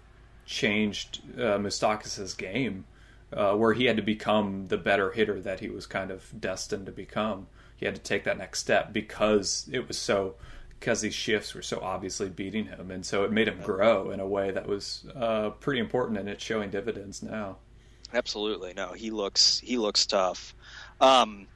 changed 0.47 1.21
uh, 1.37 1.59
Moustakas' 1.59 2.37
game, 2.37 2.85
uh, 3.33 3.55
where 3.55 3.73
he 3.75 3.85
had 3.87 3.97
to 3.97 4.03
become 4.03 4.69
the 4.69 4.77
better 4.79 5.11
hitter 5.13 5.41
that 5.41 5.61
he 5.61 5.69
was 5.69 5.87
kind 5.87 6.11
of 6.11 6.25
destined 6.41 6.87
to 6.87 6.93
become. 6.93 7.47
He 7.77 7.87
had 7.87 7.95
to 7.95 8.01
take 8.01 8.25
that 8.25 8.39
next 8.39 8.61
step 8.61 8.93
because 8.93 9.69
it 9.73 9.87
was 9.87 9.99
so 9.99 10.35
because 10.81 11.01
these 11.01 11.15
shifts 11.15 11.55
were 11.55 11.63
so 11.63 11.81
obviously 11.81 12.29
beating 12.29 12.67
him, 12.67 12.91
and 12.93 13.05
so 13.05 13.25
it 13.25 13.33
made 13.33 13.49
him 13.49 13.61
grow 13.63 14.11
in 14.13 14.21
a 14.21 14.27
way 14.27 14.53
that 14.53 14.67
was 14.69 15.05
uh, 15.17 15.51
pretty 15.51 15.81
important, 15.81 16.19
and 16.19 16.29
it's 16.29 16.43
showing 16.45 16.71
dividends 16.71 17.21
now. 17.23 17.57
Absolutely, 18.15 18.75
no. 18.75 18.93
He 18.93 19.11
looks 19.11 19.59
he 19.59 19.77
looks 19.77 20.07
tough. 20.07 20.55
Um, 21.01 21.47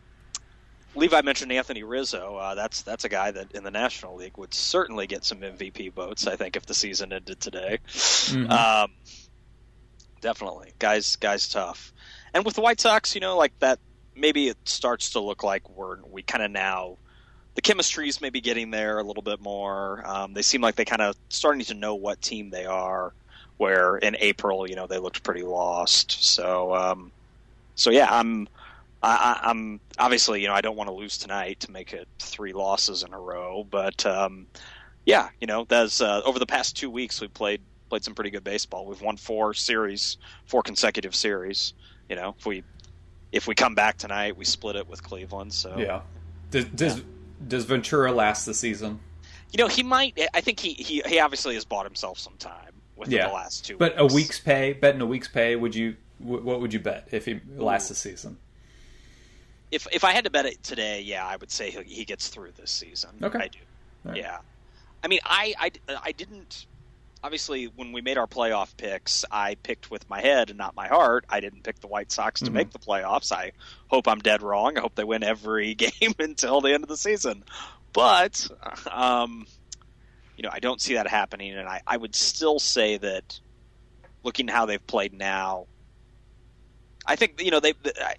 Levi 0.95 1.23
mentioned 1.23 1.51
Anthony 1.53 1.83
Rizzo. 1.85 2.37
Uh, 2.37 2.55
that's 2.55 2.83
that's 2.83 3.05
a 3.05 3.09
guy 3.09 3.31
that 3.31 3.53
in 3.53 3.65
the 3.65 3.71
National 3.71 4.17
League 4.17 4.37
would 4.37 4.53
certainly 4.53 5.07
get 5.07 5.25
some 5.25 5.39
MVP 5.39 5.93
votes. 5.93 6.27
I 6.27 6.37
think 6.37 6.57
if 6.57 6.67
the 6.67 6.75
season 6.75 7.13
ended 7.13 7.41
today, 7.41 7.79
Mhm. 7.87 8.51
um, 8.51 8.93
definitely, 10.23 10.73
guys, 10.79 11.17
guys, 11.17 11.49
tough. 11.49 11.93
And 12.33 12.47
with 12.47 12.55
the 12.55 12.63
White 12.63 12.81
Sox, 12.81 13.15
you 13.15 13.21
know, 13.21 13.37
like 13.37 13.53
that, 13.59 13.79
maybe 14.17 14.49
it 14.49 14.57
starts 14.65 15.11
to 15.11 15.21
look 15.21 15.43
like 15.43 15.69
we're 15.69 15.99
we 16.11 16.23
kind 16.23 16.43
of 16.43 16.51
now 16.51 16.97
the 17.55 17.61
chemistry's 17.61 18.21
maybe 18.21 18.41
getting 18.41 18.71
there 18.71 18.99
a 18.99 19.03
little 19.03 19.23
bit 19.23 19.41
more. 19.41 20.03
Um, 20.07 20.33
they 20.33 20.43
seem 20.43 20.63
like 20.63 20.77
they 20.77 20.87
kind 20.87 21.03
of 21.03 21.17
starting 21.29 21.63
to 21.67 21.75
know 21.75 21.95
what 21.95 22.23
team 22.23 22.49
they 22.49 22.65
are. 22.65 23.13
Where 23.59 23.97
in 23.99 24.17
April, 24.19 24.69
you 24.69 24.75
know, 24.75 24.87
they 24.87 24.99
looked 24.99 25.23
pretty 25.23 25.43
lost. 25.43 26.25
So, 26.25 26.75
um, 26.75 27.13
so 27.75 27.91
yeah, 27.91 28.09
I'm, 28.11 28.49
I, 29.03 29.39
I'm 29.43 29.79
obviously, 29.99 30.41
you 30.41 30.49
know, 30.49 30.55
I 30.55 30.63
don't 30.63 30.75
want 30.75 30.89
to 30.89 30.95
lose 30.95 31.19
tonight 31.19 31.61
to 31.61 31.71
make 31.71 31.93
it 31.93 32.09
three 32.19 32.53
losses 32.55 33.03
in 33.05 33.13
a 33.13 33.21
row. 33.21 33.65
But 33.71 34.05
um, 34.07 34.47
yeah, 35.05 35.29
you 35.41 35.47
know, 35.47 35.65
that's 35.69 36.01
uh, 36.01 36.23
over 36.25 36.39
the 36.39 36.47
past 36.47 36.77
two 36.77 36.91
weeks 36.91 37.21
we 37.21 37.29
played 37.29 37.61
played 37.93 38.03
some 38.03 38.15
pretty 38.15 38.31
good 38.31 38.43
baseball. 38.43 38.87
We've 38.87 39.03
won 39.03 39.19
four 39.19 39.53
series, 39.53 40.17
four 40.47 40.63
consecutive 40.63 41.15
series. 41.15 41.75
You 42.09 42.17
know, 42.17 42.35
if 42.39 42.47
we 42.47 42.63
if 43.33 43.47
we 43.47 43.55
come 43.55 43.75
back 43.75 43.99
tonight, 43.99 44.35
we 44.35 44.47
split 44.47 44.77
it 44.77 44.89
with 44.89 45.03
Cleveland. 45.03 45.53
So 45.53 45.77
Yeah. 45.77 46.01
Does 46.51 46.65
does, 46.67 47.03
does 47.47 47.65
Ventura 47.67 48.11
last 48.11 48.47
the 48.47 48.55
season? 48.55 48.99
you 49.53 49.59
know, 49.59 49.69
he 49.69 49.83
might. 49.83 50.19
I 50.33 50.41
think 50.41 50.59
he 50.59 50.73
he, 50.73 51.03
he 51.05 51.21
obviously 51.21 51.53
has 51.55 51.67
bought 51.67 51.85
himself 51.85 52.19
some 52.19 52.33
time 52.39 52.73
within 52.97 53.13
Yeah. 53.19 53.29
the 53.29 53.35
last 53.35 53.67
two. 53.67 53.77
But 53.77 53.93
a 53.99 54.05
weeks. 54.05 54.15
week's 54.15 54.41
pay, 54.41 54.73
betting 54.73 55.03
a 55.03 55.07
week's 55.07 55.29
pay, 55.29 55.55
would 55.55 55.75
you? 55.75 55.97
What 56.19 56.63
would 56.63 56.73
you 56.73 56.81
bet 56.81 57.09
if 57.11 57.27
he 57.27 57.41
lasts 57.57 57.91
the 57.91 57.95
season? 57.95 58.39
If 59.71 59.87
if 59.93 60.03
I 60.03 60.13
had 60.13 60.25
to 60.25 60.31
bet 60.31 60.47
it 60.47 60.63
today, 60.63 61.03
yeah, 61.03 61.27
I 61.27 61.37
would 61.37 61.51
say 61.51 61.71
he, 61.71 61.83
he 61.83 62.05
gets 62.07 62.29
through 62.29 62.53
this 62.53 62.71
season. 62.71 63.11
Okay. 63.23 63.39
I 63.39 63.49
do. 63.49 63.59
Right. 64.05 64.17
Yeah, 64.17 64.39
I 65.05 65.09
mean, 65.09 65.21
I, 65.27 65.53
I 65.59 65.71
I 66.05 66.13
didn't. 66.13 66.65
Obviously, 67.25 67.67
when 67.67 67.93
we 67.93 68.01
made 68.01 68.19
our 68.19 68.27
playoff 68.27 68.77
picks, 68.77 69.25
I 69.31 69.55
picked 69.55 69.91
with 69.91 70.09
my 70.11 70.21
head 70.21 70.51
and 70.51 70.59
not 70.59 70.75
my 70.75 70.89
heart. 70.89 71.25
I 71.29 71.39
didn't 71.41 71.63
pick 71.63 71.81
the 71.81 71.87
White 71.87 72.11
Sox 72.11 72.41
to 72.41 72.51
Mhm. 72.51 72.55
make 72.55 72.71
the 72.73 72.81
playoffs. 72.81 73.31
I 73.31 73.53
hope 73.89 74.09
I'm 74.09 74.19
dead 74.19 74.43
wrong. 74.43 74.77
I 74.77 74.81
hope 74.81 74.97
they 74.97 75.05
win 75.05 75.23
every 75.23 75.75
game 75.77 76.15
until 76.19 76.61
the 76.61 76.73
end 76.75 76.83
of 76.83 76.89
the 76.89 76.97
season. 76.97 77.45
But, 77.93 78.49
um, 78.91 79.47
you 80.37 80.43
know, 80.43 80.51
I 80.53 80.59
don't 80.59 80.81
see 80.81 80.95
that 80.95 81.07
happening, 81.07 81.53
and 81.55 81.69
I, 81.69 81.81
I 81.87 81.97
would 81.97 82.15
still 82.17 82.59
say 82.59 82.97
that 82.97 83.39
looking 84.25 84.49
how 84.49 84.67
they've 84.67 84.85
played 84.87 85.13
now, 85.13 85.67
I 87.07 87.17
think 87.17 87.41
you 87.43 87.51
know 87.51 87.61
they. 87.61 87.75
I, 88.01 88.15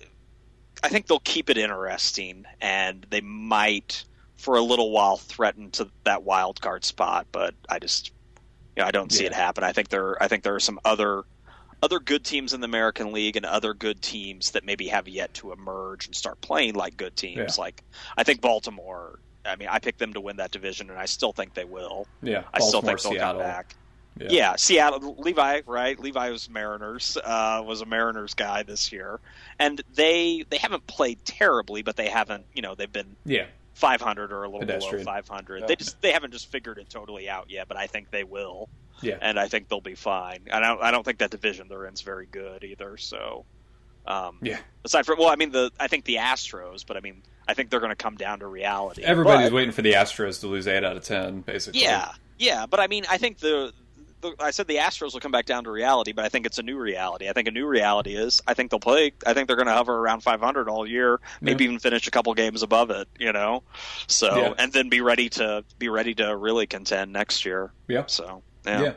I 0.83 0.89
think 0.89 1.07
they'll 1.07 1.19
keep 1.19 1.49
it 1.49 1.57
interesting, 1.57 2.45
and 2.59 3.05
they 3.09 3.21
might, 3.21 4.03
for 4.35 4.55
a 4.57 4.61
little 4.61 4.91
while, 4.91 5.15
threaten 5.17 5.71
to 5.71 5.89
that 6.03 6.23
wild 6.23 6.59
card 6.61 6.83
spot. 6.83 7.27
But 7.31 7.55
I 7.69 7.79
just, 7.79 8.11
you 8.75 8.81
know, 8.81 8.87
I 8.87 8.91
don't 8.91 9.11
see 9.11 9.23
Yeah. 9.23 9.29
it 9.31 9.33
happen. 9.33 9.63
I 9.63 9.71
think 9.73 9.89
there, 9.89 10.21
I 10.21 10.27
think 10.27 10.43
there 10.43 10.55
are 10.55 10.59
some 10.59 10.79
other, 10.85 11.23
other 11.81 11.99
good 11.99 12.23
teams 12.23 12.53
in 12.53 12.61
the 12.61 12.65
American 12.65 13.11
League, 13.11 13.35
and 13.35 13.45
other 13.45 13.73
good 13.73 14.01
teams 14.01 14.51
that 14.51 14.63
maybe 14.65 14.87
have 14.87 15.07
yet 15.07 15.33
to 15.35 15.51
emerge 15.51 16.05
and 16.07 16.15
start 16.15 16.39
playing 16.41 16.75
like 16.75 16.95
good 16.97 17.15
teams. 17.15 17.57
Yeah. 17.57 17.61
Like 17.63 17.83
I 18.17 18.23
think 18.23 18.41
Baltimore. 18.41 19.19
I 19.45 19.57
mean, 19.57 19.67
I 19.69 19.79
picked 19.79 19.99
them 19.99 20.13
to 20.13 20.21
win 20.21 20.37
that 20.37 20.51
division, 20.51 20.89
and 20.89 20.97
I 20.97 21.05
still 21.05 21.33
think 21.33 21.53
they 21.53 21.65
will. 21.65 22.07
Yeah, 22.21 22.43
I 22.53 22.59
still 22.61 22.81
think 22.81 23.01
they'll 23.01 23.11
Seattle. 23.11 23.41
come 23.41 23.49
back. 23.49 23.75
Yeah. 24.17 24.27
Yeah. 24.29 24.55
Seattle. 24.55 25.15
Levi, 25.19 25.61
right? 25.65 25.99
Levi 25.99 26.29
was 26.29 26.49
Mariners. 26.49 27.17
Uh, 27.21 27.61
was 27.65 27.81
a 27.81 27.85
Mariners 27.85 28.35
guy 28.35 28.63
this 28.63 28.91
year, 28.93 29.19
and 29.59 29.81
they 29.95 30.45
they 30.49 30.57
haven't 30.57 30.87
played 30.87 31.25
terribly, 31.25 31.81
but 31.81 31.97
they 31.97 32.07
haven't. 32.07 32.45
You 32.53 32.61
know, 32.61 32.75
they've 32.75 32.91
been 32.91 33.17
yeah, 33.25 33.47
500 33.73 34.31
or 34.31 34.43
a 34.43 34.47
little 34.47 34.59
Pedestrian. 34.61 35.03
below 35.03 35.15
500. 35.15 35.61
Yeah. 35.61 35.65
They 35.67 35.75
just 35.75 36.01
they 36.01 36.11
haven't 36.11 36.31
just 36.31 36.51
figured 36.51 36.77
it 36.77 36.89
totally 36.89 37.29
out 37.29 37.49
yet, 37.49 37.67
but 37.67 37.77
I 37.77 37.87
think 37.87 38.11
they 38.11 38.23
will, 38.23 38.69
yeah. 39.01 39.17
and 39.21 39.39
I 39.39 39.47
think 39.47 39.67
they'll 39.67 39.81
be 39.81 39.95
fine. 39.95 40.41
And 40.51 40.63
I 40.63 40.67
don't 40.69 40.81
I 40.81 40.91
don't 40.91 41.03
think 41.03 41.17
that 41.19 41.31
division 41.31 41.67
they're 41.69 41.85
in 41.85 41.93
is 41.93 42.01
very 42.01 42.27
good 42.27 42.63
either. 42.63 42.97
So, 42.97 43.45
um, 44.05 44.37
Yeah. 44.41 44.59
Aside 44.85 45.05
from 45.05 45.17
well, 45.19 45.29
I 45.29 45.35
mean 45.35 45.51
the 45.51 45.71
I 45.79 45.87
think 45.87 46.05
the 46.05 46.15
Astros, 46.15 46.85
but 46.85 46.97
I 46.97 46.99
mean 46.99 47.23
I 47.47 47.53
think 47.55 47.69
they're 47.69 47.79
going 47.79 47.89
to 47.89 47.95
come 47.95 48.15
down 48.15 48.39
to 48.39 48.47
reality. 48.47 49.03
Everybody's 49.03 49.49
But- 49.49 49.55
waiting 49.55 49.71
for 49.73 49.81
the 49.81 49.93
Astros 49.93 50.39
to 50.41 50.47
lose 50.47 50.67
eight 50.67 50.83
out 50.83 50.95
of 50.95 51.03
ten, 51.03 51.41
basically. 51.41 51.81
Yeah, 51.81 52.11
yeah, 52.37 52.65
but 52.67 52.79
I 52.79 52.87
mean, 52.87 53.03
I 53.09 53.17
think 53.17 53.39
the, 53.39 53.73
the 54.23 54.33
I 54.39 54.49
said 54.49 54.67
the 54.67 54.77
Astros 54.77 55.13
will 55.13 55.19
come 55.19 55.31
back 55.31 55.45
down 55.45 55.63
to 55.65 55.71
reality, 55.71 56.11
but 56.13 56.25
I 56.25 56.29
think 56.29 56.47
it's 56.47 56.57
a 56.57 56.63
new 56.63 56.77
reality. 56.79 57.29
I 57.29 57.33
think 57.33 57.47
a 57.47 57.51
new 57.51 57.67
reality 57.67 58.15
is 58.15 58.41
I 58.47 58.55
think 58.55 58.71
they'll 58.71 58.79
play. 58.79 59.13
I 59.27 59.33
think 59.33 59.47
they're 59.47 59.55
going 59.55 59.67
to 59.67 59.73
hover 59.73 59.95
around 59.95 60.21
500 60.21 60.67
all 60.67 60.87
year, 60.87 61.19
maybe 61.41 61.65
even 61.65 61.77
finish 61.77 62.07
a 62.07 62.11
couple 62.11 62.33
games 62.33 62.63
above 62.63 62.89
it. 62.89 63.07
You 63.19 63.31
know, 63.31 63.61
so 64.07 64.35
Yeah. 64.35 64.53
and 64.57 64.73
then 64.73 64.89
be 64.89 65.01
ready 65.01 65.29
to 65.29 65.63
be 65.77 65.89
ready 65.89 66.15
to 66.15 66.35
really 66.35 66.65
contend 66.65 67.13
next 67.13 67.45
year. 67.45 67.71
Yeah. 67.87 68.05
So 68.07 68.41
yeah, 68.65 68.81
yeah, 68.81 68.93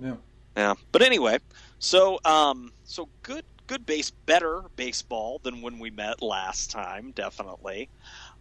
yeah. 0.00 0.14
yeah. 0.56 0.74
But 0.92 1.02
anyway, 1.02 1.38
so 1.78 2.18
um, 2.24 2.72
so 2.84 3.08
good, 3.22 3.44
good 3.66 3.84
base, 3.84 4.10
better 4.10 4.62
baseball 4.76 5.40
than 5.42 5.60
when 5.60 5.78
we 5.78 5.90
met 5.90 6.22
last 6.22 6.70
time, 6.70 7.12
definitely. 7.12 7.90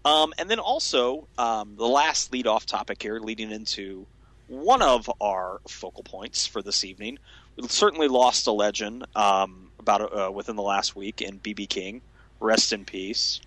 Um, 0.05 0.33
and 0.37 0.49
then 0.49 0.59
also 0.59 1.27
um, 1.37 1.75
the 1.75 1.87
last 1.87 2.31
lead-off 2.31 2.65
topic 2.65 3.01
here, 3.01 3.19
leading 3.19 3.51
into 3.51 4.07
one 4.47 4.81
of 4.81 5.09
our 5.21 5.59
focal 5.67 6.03
points 6.03 6.45
for 6.47 6.61
this 6.61 6.83
evening. 6.83 7.19
We 7.55 7.67
certainly 7.67 8.07
lost 8.07 8.47
a 8.47 8.51
legend 8.51 9.05
um, 9.15 9.71
about 9.79 10.13
uh, 10.15 10.31
within 10.31 10.55
the 10.55 10.61
last 10.63 10.95
week 10.95 11.21
in 11.21 11.39
BB 11.39 11.69
King. 11.69 12.01
Rest 12.39 12.71
in 12.71 12.85
peace. 12.85 13.41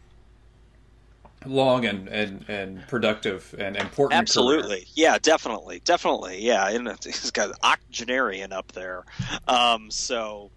Long 1.47 1.87
and, 1.87 2.07
and, 2.09 2.45
and 2.49 2.87
productive 2.87 3.55
and 3.59 3.75
important. 3.77 4.19
Absolutely, 4.21 4.77
career. 4.81 4.85
yeah, 4.95 5.19
definitely, 5.23 5.81
definitely, 5.85 6.43
yeah. 6.43 6.69
And 6.69 6.87
he's 7.05 7.31
got 7.31 7.53
octogenarian 7.63 8.53
up 8.53 8.73
there. 8.73 9.05
Um, 9.49 9.91
so, 9.91 10.51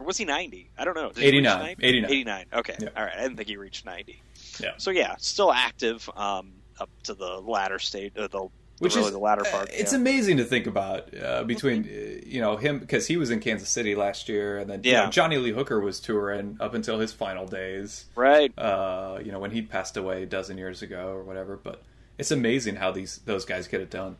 or 0.00 0.06
was 0.06 0.16
he 0.16 0.24
ninety? 0.24 0.70
I 0.76 0.84
don't 0.84 0.96
know. 0.96 1.10
Did 1.12 1.18
he 1.34 1.38
reach 1.38 1.46
89, 1.46 1.58
90? 1.60 1.86
89. 1.86 2.10
89. 2.10 2.46
Okay, 2.54 2.76
Yeah. 2.80 2.88
all 2.96 3.04
right. 3.04 3.12
I 3.16 3.20
didn't 3.22 3.36
think 3.36 3.48
he 3.48 3.56
reached 3.56 3.86
ninety. 3.86 4.20
Yeah. 4.58 4.72
So 4.76 4.90
yeah, 4.90 5.14
still 5.18 5.52
active 5.52 6.10
um, 6.16 6.50
up 6.80 6.90
to 7.04 7.14
the 7.14 7.40
latter 7.40 7.78
state, 7.78 8.16
uh, 8.18 8.26
the 8.26 8.48
Which 8.82 8.94
really 8.96 9.06
is 9.08 9.12
the 9.12 9.18
latter 9.18 9.44
part. 9.44 9.68
uh, 9.68 9.72
It's 9.72 9.92
yeah. 9.92 9.98
amazing 9.98 10.36
to 10.38 10.44
think 10.44 10.66
about 10.66 11.16
uh, 11.16 11.44
between 11.44 11.84
uh, 11.84 12.20
you 12.26 12.40
know 12.40 12.56
him 12.56 12.78
because 12.78 13.06
he 13.06 13.16
was 13.16 13.30
in 13.30 13.40
Kansas 13.40 13.68
City 13.68 13.94
last 13.94 14.28
year, 14.28 14.58
and 14.58 14.68
then 14.68 14.82
you 14.84 14.92
know, 14.92 15.06
Johnny 15.08 15.36
Lee 15.38 15.52
Hooker 15.52 15.80
was 15.80 16.00
touring 16.00 16.56
up 16.60 16.74
until 16.74 16.98
his 16.98 17.12
final 17.12 17.46
days. 17.46 18.06
right. 18.14 18.52
Uh, 18.58 19.18
you 19.24 19.32
know 19.32 19.38
when 19.38 19.50
he 19.52 19.62
passed 19.62 19.96
away 19.96 20.22
a 20.22 20.26
dozen 20.26 20.58
years 20.58 20.82
ago 20.82 21.08
or 21.08 21.22
whatever. 21.22 21.56
But 21.56 21.82
it's 22.18 22.30
amazing 22.30 22.76
how 22.76 22.90
these 22.92 23.18
those 23.24 23.44
guys 23.44 23.68
get 23.68 23.80
it 23.80 23.90
done. 23.90 24.16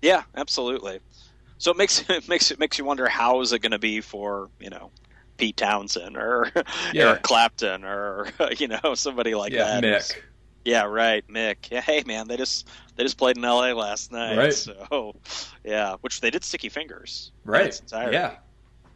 Yeah, 0.00 0.22
absolutely. 0.36 1.00
So 1.58 1.70
it 1.70 1.76
makes 1.76 2.04
it 2.10 2.28
makes 2.28 2.50
it 2.50 2.58
makes 2.58 2.78
you 2.78 2.84
wonder 2.84 3.08
how 3.08 3.40
is 3.40 3.52
it 3.52 3.60
going 3.60 3.72
to 3.72 3.78
be 3.78 4.00
for 4.00 4.50
you 4.60 4.70
know 4.70 4.90
Pete 5.38 5.56
Townshend 5.56 6.16
or 6.16 6.50
Yeah. 6.92 7.08
Eric 7.10 7.22
Clapton 7.22 7.84
or 7.84 8.28
you 8.58 8.68
know 8.68 8.94
somebody 8.94 9.34
like 9.34 9.52
yeah, 9.52 9.80
that. 9.80 9.84
Mick. 9.84 10.16
Yeah, 10.64 10.84
right, 10.84 11.26
Mick. 11.28 11.70
Yeah, 11.70 11.80
hey 11.80 12.02
man, 12.06 12.28
they 12.28 12.36
just 12.36 12.68
they 12.96 13.02
just 13.02 13.18
played 13.18 13.36
in 13.36 13.44
L.A. 13.44 13.74
last 13.74 14.12
night. 14.12 14.36
Right. 14.36 14.54
So 14.54 15.16
yeah, 15.64 15.96
which 16.02 16.20
they 16.20 16.30
did 16.30 16.44
Sticky 16.44 16.68
Fingers. 16.68 17.32
Right. 17.44 17.80
Yeah. 17.92 18.36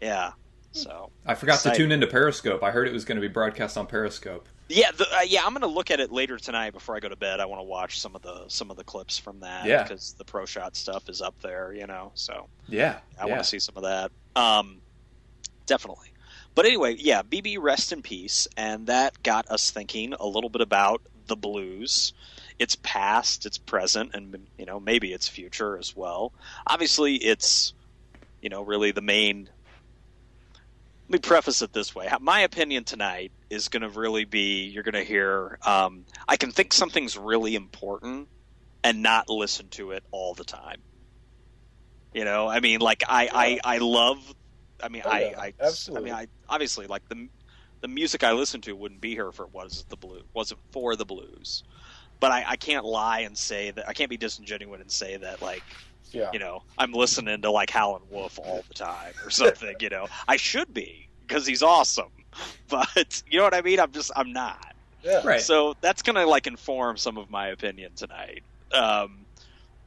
Yeah. 0.01 0.33
So 0.73 1.11
I 1.25 1.35
forgot 1.35 1.55
Exciting. 1.55 1.73
to 1.77 1.85
tune 1.85 1.93
into 1.93 2.07
Periscope. 2.07 2.63
I 2.63 2.71
heard 2.71 2.87
it 2.87 2.93
was 2.93 3.05
going 3.05 3.17
to 3.17 3.23
be 3.23 3.29
broadcast 3.33 3.79
on 3.79 3.87
Periscope. 3.87 4.47
yeah, 4.69 4.91
the, 4.91 5.05
uh, 5.11 5.21
yeah, 5.27 5.41
I'm 5.43 5.53
going 5.53 5.63
to 5.63 5.67
look 5.69 5.91
at 5.91 6.01
it 6.01 6.13
later 6.13 6.37
tonight 6.37 6.73
before 6.75 6.95
I 6.95 7.01
go 7.01 7.09
to 7.09 7.17
bed. 7.17 7.41
I 7.41 7.47
want 7.47 7.61
to 7.61 7.65
watch 7.65 7.99
some 8.01 8.15
of 8.15 8.21
the 8.23 8.45
some 8.49 8.71
of 8.71 8.77
the 8.77 8.85
clips 8.85 9.17
from 9.19 9.41
that 9.41 9.65
Yeah. 9.65 9.83
because 9.85 10.13
the 10.19 10.25
pro 10.25 10.45
shot 10.45 10.77
stuff 10.77 11.09
is 11.09 11.23
up 11.23 11.35
there, 11.41 11.73
you 11.73 11.87
know. 11.87 12.13
So 12.15 12.49
Yeah. 12.69 12.99
I 13.19 13.25
yeah. 13.25 13.31
want 13.33 13.43
to 13.43 13.49
see 13.49 13.59
some 13.59 13.77
of 13.77 13.85
that. 13.85 14.13
Um, 14.37 14.83
definitely. 15.65 16.13
But 16.55 16.67
anyway, 16.67 16.97
yeah, 16.99 17.23
BB 17.23 17.59
rest 17.61 17.93
in 17.93 18.03
peace, 18.03 18.47
and 18.57 18.87
that 18.87 19.23
got 19.23 19.49
us 19.51 19.71
thinking 19.71 20.15
a 20.15 20.27
little 20.27 20.49
bit 20.51 20.61
about 20.63 21.03
the 21.27 21.37
blues. 21.37 22.13
Its 22.59 22.77
past, 22.77 23.45
its 23.45 23.59
present, 23.59 24.13
and 24.15 24.47
you 24.59 24.65
know 24.65 24.81
maybe 24.81 25.13
its 25.13 25.29
future 25.29 25.77
as 25.79 25.95
well. 25.95 26.33
Obviously, 26.67 27.17
it's 27.17 27.75
you 28.41 28.49
know 28.49 28.63
really 28.63 28.93
the 28.93 29.03
main. 29.03 29.49
Let 31.09 31.11
me 31.11 31.19
preface 31.19 31.61
it 31.63 31.73
this 31.73 31.95
way: 31.95 32.09
my 32.21 32.41
opinion 32.41 32.85
tonight 32.85 33.31
is 33.51 33.69
going 33.69 33.83
to 33.83 33.91
really 33.91 34.25
be 34.25 34.65
you're 34.65 34.83
going 34.83 34.95
to 34.95 35.05
hear. 35.05 35.59
Um, 35.67 36.07
I 36.27 36.37
can 36.37 36.51
think 36.51 36.73
something's 36.73 37.17
really 37.19 37.55
important 37.55 38.29
and 38.83 39.03
not 39.03 39.29
listen 39.29 39.69
to 39.71 39.91
it 39.91 40.05
all 40.13 40.33
the 40.35 40.45
time. 40.45 40.81
You 42.15 42.25
know, 42.25 42.49
I 42.49 42.61
mean, 42.61 42.81
like 42.81 43.03
I, 43.07 43.29
I, 43.65 43.75
I 43.75 43.79
love. 43.79 44.19
I 44.83 44.89
mean, 44.89 45.03
Oh, 45.05 45.11
I, 45.11 45.35
I, 45.37 45.53
absolutely. 45.61 46.13
I 46.13 46.15
mean, 46.17 46.29
I 46.49 46.53
obviously 46.55 46.87
like 46.87 47.07
the 47.09 47.29
the 47.87 47.93
music 47.95 48.25
I 48.25 48.33
listen 48.33 48.61
to 48.63 48.73
wouldn't 48.75 49.01
be 49.01 49.11
here 49.13 49.29
if 49.29 49.39
it 49.39 49.53
was 49.53 49.85
the 49.89 49.97
blue 49.97 50.23
wasn't 50.35 50.61
for 50.73 50.97
the 50.97 51.05
blues. 51.05 51.63
But 52.19 52.33
I, 52.33 52.45
I 52.49 52.57
can't 52.57 52.85
lie 52.85 53.21
and 53.21 53.37
say 53.39 53.71
that 53.71 53.89
I 53.89 53.93
can't 53.93 54.11
be 54.11 54.17
disingenuous 54.17 54.81
and 54.81 54.91
say 54.91 55.17
that 55.19 55.41
like 55.41 55.63
Yeah. 56.11 56.31
you 56.33 56.39
know 56.41 56.63
I'm 56.79 56.93
listening 56.93 57.43
to 57.43 57.51
like 57.51 57.71
Howlin' 57.71 58.03
Wolf 58.11 58.39
all 58.39 58.65
the 58.67 58.75
time 58.75 59.13
or 59.25 59.31
something. 59.31 59.77
you 59.81 59.89
know, 59.91 60.09
I 60.29 60.37
should 60.37 60.75
be 60.75 61.09
because 61.27 61.47
he's 61.47 61.63
awesome. 61.63 62.11
But 62.69 63.23
you 63.31 63.39
know 63.39 63.45
what 63.45 63.55
I 63.55 63.63
mean? 63.63 63.79
I'm 63.81 63.93
just 63.93 64.11
I'm 64.17 64.33
not. 64.33 64.75
yeah. 65.03 65.23
Right. 65.25 65.41
So 65.41 65.75
that's 65.81 66.03
gonna 66.03 66.27
like 66.27 66.47
inform 66.49 66.97
some 66.97 67.17
of 67.19 67.31
my 67.31 67.49
opinion 67.49 67.93
tonight. 67.95 68.43
Um, 68.73 69.25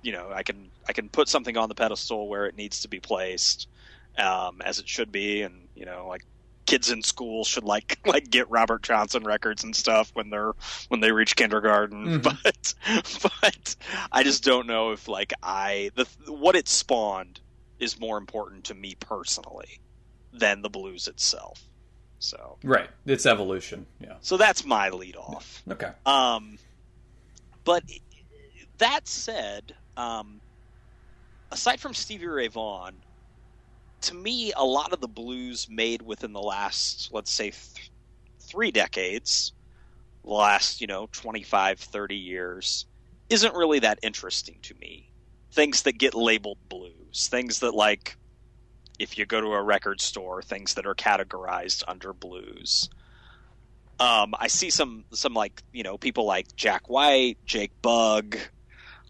you 0.01 0.13
know, 0.13 0.31
I 0.33 0.43
can 0.43 0.69
I 0.87 0.93
can 0.93 1.09
put 1.09 1.27
something 1.27 1.57
on 1.57 1.67
the 1.69 1.75
pedestal 1.75 2.27
where 2.29 2.45
it 2.45 2.55
needs 2.55 2.79
to 2.81 2.87
be 2.87 2.99
placed, 3.01 3.67
um, 4.17 4.61
as 4.63 4.79
it 4.79 4.87
should 4.87 5.11
be, 5.11 5.41
and 5.41 5.67
you 5.75 5.85
know, 5.85 6.07
like 6.07 6.23
kids 6.69 6.91
in 6.91 7.01
school 7.01 7.43
should 7.43 7.63
like 7.63 7.99
like 8.05 8.29
get 8.29 8.49
Robert 8.49 8.83
Johnson 8.83 9.23
records 9.23 9.63
and 9.63 9.75
stuff 9.75 10.11
when 10.13 10.29
they're 10.29 10.53
when 10.89 10.99
they 10.99 11.11
reach 11.11 11.35
kindergarten. 11.35 12.21
Mhm. 12.21 12.23
But 12.23 12.73
but 13.43 13.75
I 14.11 14.23
just 14.23 14.43
don't 14.43 14.67
know 14.67 14.91
if 14.91 15.07
like 15.07 15.33
I 15.41 15.91
the 15.95 16.05
what 16.31 16.55
it 16.55 16.67
spawned 16.67 17.39
is 17.79 17.99
more 17.99 18.17
important 18.17 18.65
to 18.65 18.73
me 18.73 18.95
personally 18.99 19.79
than 20.33 20.61
the 20.61 20.69
blues 20.69 21.07
itself. 21.07 21.63
So 22.19 22.57
Right. 22.63 22.89
It's 23.05 23.25
evolution. 23.25 23.85
Yeah. 23.99 24.15
so 24.21 24.37
that's 24.37 24.65
my 24.65 24.89
lead 24.89 25.15
off. 25.15 25.63
Okay. 25.71 25.91
Um, 26.05 26.57
but 27.63 27.83
that 28.77 29.07
said, 29.07 29.73
um, 29.97 30.41
aside 31.51 31.79
from 31.79 31.93
Stevie 31.93 32.27
Ray 32.27 32.47
Vaughan, 32.47 32.95
to 34.01 34.15
me, 34.15 34.51
a 34.55 34.63
lot 34.63 34.93
of 34.93 35.01
the 35.01 35.07
blues 35.07 35.67
made 35.69 36.01
within 36.01 36.33
the 36.33 36.41
last, 36.41 37.09
let's 37.11 37.31
say, 37.31 37.51
th- 37.51 37.91
three 38.39 38.71
decades, 38.71 39.53
the 40.23 40.31
last, 40.31 40.81
you 40.81 40.87
know, 40.87 41.07
25, 41.11 41.79
30 41.79 42.15
years, 42.15 42.85
isn't 43.29 43.55
really 43.55 43.79
that 43.79 43.99
interesting 44.01 44.57
to 44.63 44.75
me. 44.75 45.11
Things 45.51 45.83
that 45.83 45.97
get 45.97 46.13
labeled 46.13 46.59
blues, 46.69 47.27
things 47.29 47.59
that, 47.59 47.73
like, 47.73 48.17
if 48.99 49.17
you 49.17 49.25
go 49.25 49.41
to 49.41 49.47
a 49.47 49.61
record 49.61 50.01
store, 50.01 50.41
things 50.41 50.73
that 50.75 50.85
are 50.85 50.95
categorized 50.95 51.83
under 51.87 52.13
blues 52.13 52.89
um, 53.99 54.33
I 54.39 54.47
see 54.47 54.69
some 54.69 55.03
some 55.11 55.33
like 55.33 55.61
you 55.73 55.83
know 55.83 55.97
people 55.97 56.25
like 56.25 56.55
Jack 56.55 56.89
White, 56.89 57.37
Jake 57.45 57.71
Bugg, 57.81 58.37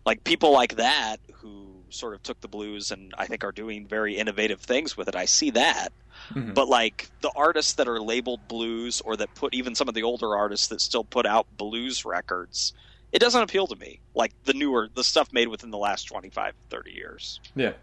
like 0.06 0.24
people 0.24 0.52
like 0.52 0.76
that 0.78 1.18
who 1.36 1.69
sort 1.92 2.14
of 2.16 2.24
took 2.24 2.40
the 2.42 2.48
blues 2.48 2.92
and 2.92 3.14
I 3.18 3.26
think 3.28 3.44
are 3.44 3.52
doing 3.52 3.88
very 3.88 4.18
innovative 4.18 4.62
things 4.62 4.96
with 4.98 5.08
it. 5.08 5.16
I 5.16 5.26
see 5.26 5.52
that, 5.52 5.94
Mhm. 6.36 6.54
but 6.54 6.68
like 6.68 7.10
the 7.22 7.32
artists 7.36 7.74
that 7.76 7.88
are 7.88 8.02
labeled 8.02 8.48
blues 8.48 9.02
or 9.02 9.18
that 9.18 9.34
put 9.36 9.54
even 9.54 9.76
some 9.76 9.88
of 9.88 9.94
the 9.96 10.04
older 10.04 10.36
artists 10.36 10.68
that 10.68 10.82
still 10.82 11.04
put 11.06 11.26
out 11.26 11.48
blues 11.58 12.06
records, 12.06 12.74
it 13.12 13.20
doesn't 13.20 13.42
appeal 13.42 13.68
to 13.68 13.76
me. 13.76 14.02
Like 14.16 14.34
the 14.44 14.54
newer 14.54 14.90
the 14.94 15.04
stuff 15.04 15.32
made 15.34 15.48
within 15.48 15.72
the 15.72 15.78
last 15.78 16.04
25, 16.06 16.56
30 16.70 16.92
years, 16.92 17.40
Yeah. 17.56 17.74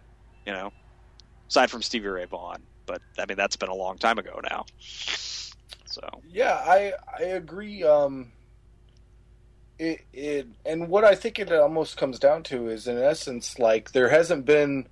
you 0.45 0.53
know, 0.53 0.73
aside 1.49 1.71
from 1.71 1.81
Stevie 1.81 2.07
Ray 2.07 2.25
Vaughan. 2.25 2.67
But 2.85 3.01
I 3.17 3.25
mean 3.25 3.37
that's 3.37 3.57
been 3.57 3.69
a 3.69 3.75
long 3.75 3.97
time 3.97 4.17
ago 4.19 4.39
now. 4.49 4.65
So 5.85 6.01
Yeah, 6.23 6.53
I 6.55 6.93
I 7.19 7.23
agree. 7.23 7.83
Um, 7.83 8.31
it 9.79 10.05
it 10.13 10.47
and 10.65 10.89
what 10.89 11.03
I 11.03 11.15
think 11.15 11.39
it 11.39 11.51
almost 11.51 11.97
comes 11.97 12.19
down 12.19 12.43
to 12.43 12.67
is, 12.69 12.87
in 12.87 12.97
essence, 12.97 13.59
like 13.59 13.91
there 13.91 14.09
hasn't 14.09 14.45
been 14.45 14.87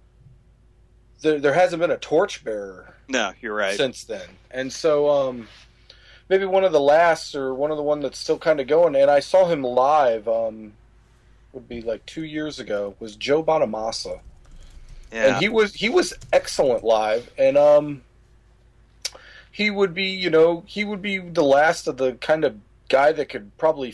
there 1.21 1.39
there 1.39 1.53
hasn't 1.53 1.79
been 1.79 1.91
a 1.91 1.97
torchbearer 1.97 2.93
no, 3.07 3.33
you're 3.41 3.55
right. 3.55 3.77
since 3.77 4.03
then, 4.03 4.27
and 4.51 4.71
so 4.71 5.09
um, 5.09 5.47
maybe 6.29 6.45
one 6.45 6.63
of 6.63 6.71
the 6.71 6.79
last 6.79 7.35
or 7.35 7.53
one 7.53 7.71
of 7.71 7.77
the 7.77 7.83
one 7.83 7.99
that's 7.99 8.17
still 8.19 8.39
kind 8.39 8.59
of 8.59 8.67
going. 8.67 8.95
And 8.95 9.09
I 9.11 9.19
saw 9.19 9.47
him 9.47 9.63
live. 9.63 10.27
Um, 10.27 10.73
would 11.55 11.67
be 11.69 11.81
like 11.81 12.05
two 12.05 12.23
years 12.23 12.59
ago. 12.59 12.95
Was 12.99 13.15
Joe 13.15 13.41
Bonamassa 13.41 14.19
Yeah. 15.11 15.27
and 15.27 15.37
he 15.37 15.49
was 15.49 15.73
he 15.73 15.89
was 15.89 16.13
excellent 16.31 16.83
live 16.83 17.31
and 17.37 17.57
um 17.57 18.01
he 19.51 19.71
would 19.71 19.93
be 19.93 20.03
you 20.07 20.29
know 20.29 20.63
he 20.67 20.83
would 20.83 21.01
be 21.01 21.17
the 21.17 21.43
last 21.43 21.87
of 21.87 21.97
the 21.97 22.13
kind 22.13 22.43
of 22.43 22.57
guy 22.89 23.13
that 23.13 23.29
could 23.29 23.57
probably 23.57 23.91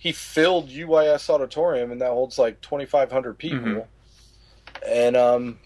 he 0.00 0.12
filled 0.12 0.70
UIS 0.70 1.28
auditorium 1.28 1.92
and 1.92 2.00
that 2.00 2.08
holds 2.08 2.38
like 2.38 2.60
2500 2.62 3.36
people 3.38 3.58
Mhm. 3.58 3.86
and 4.88 5.16
um 5.16 5.58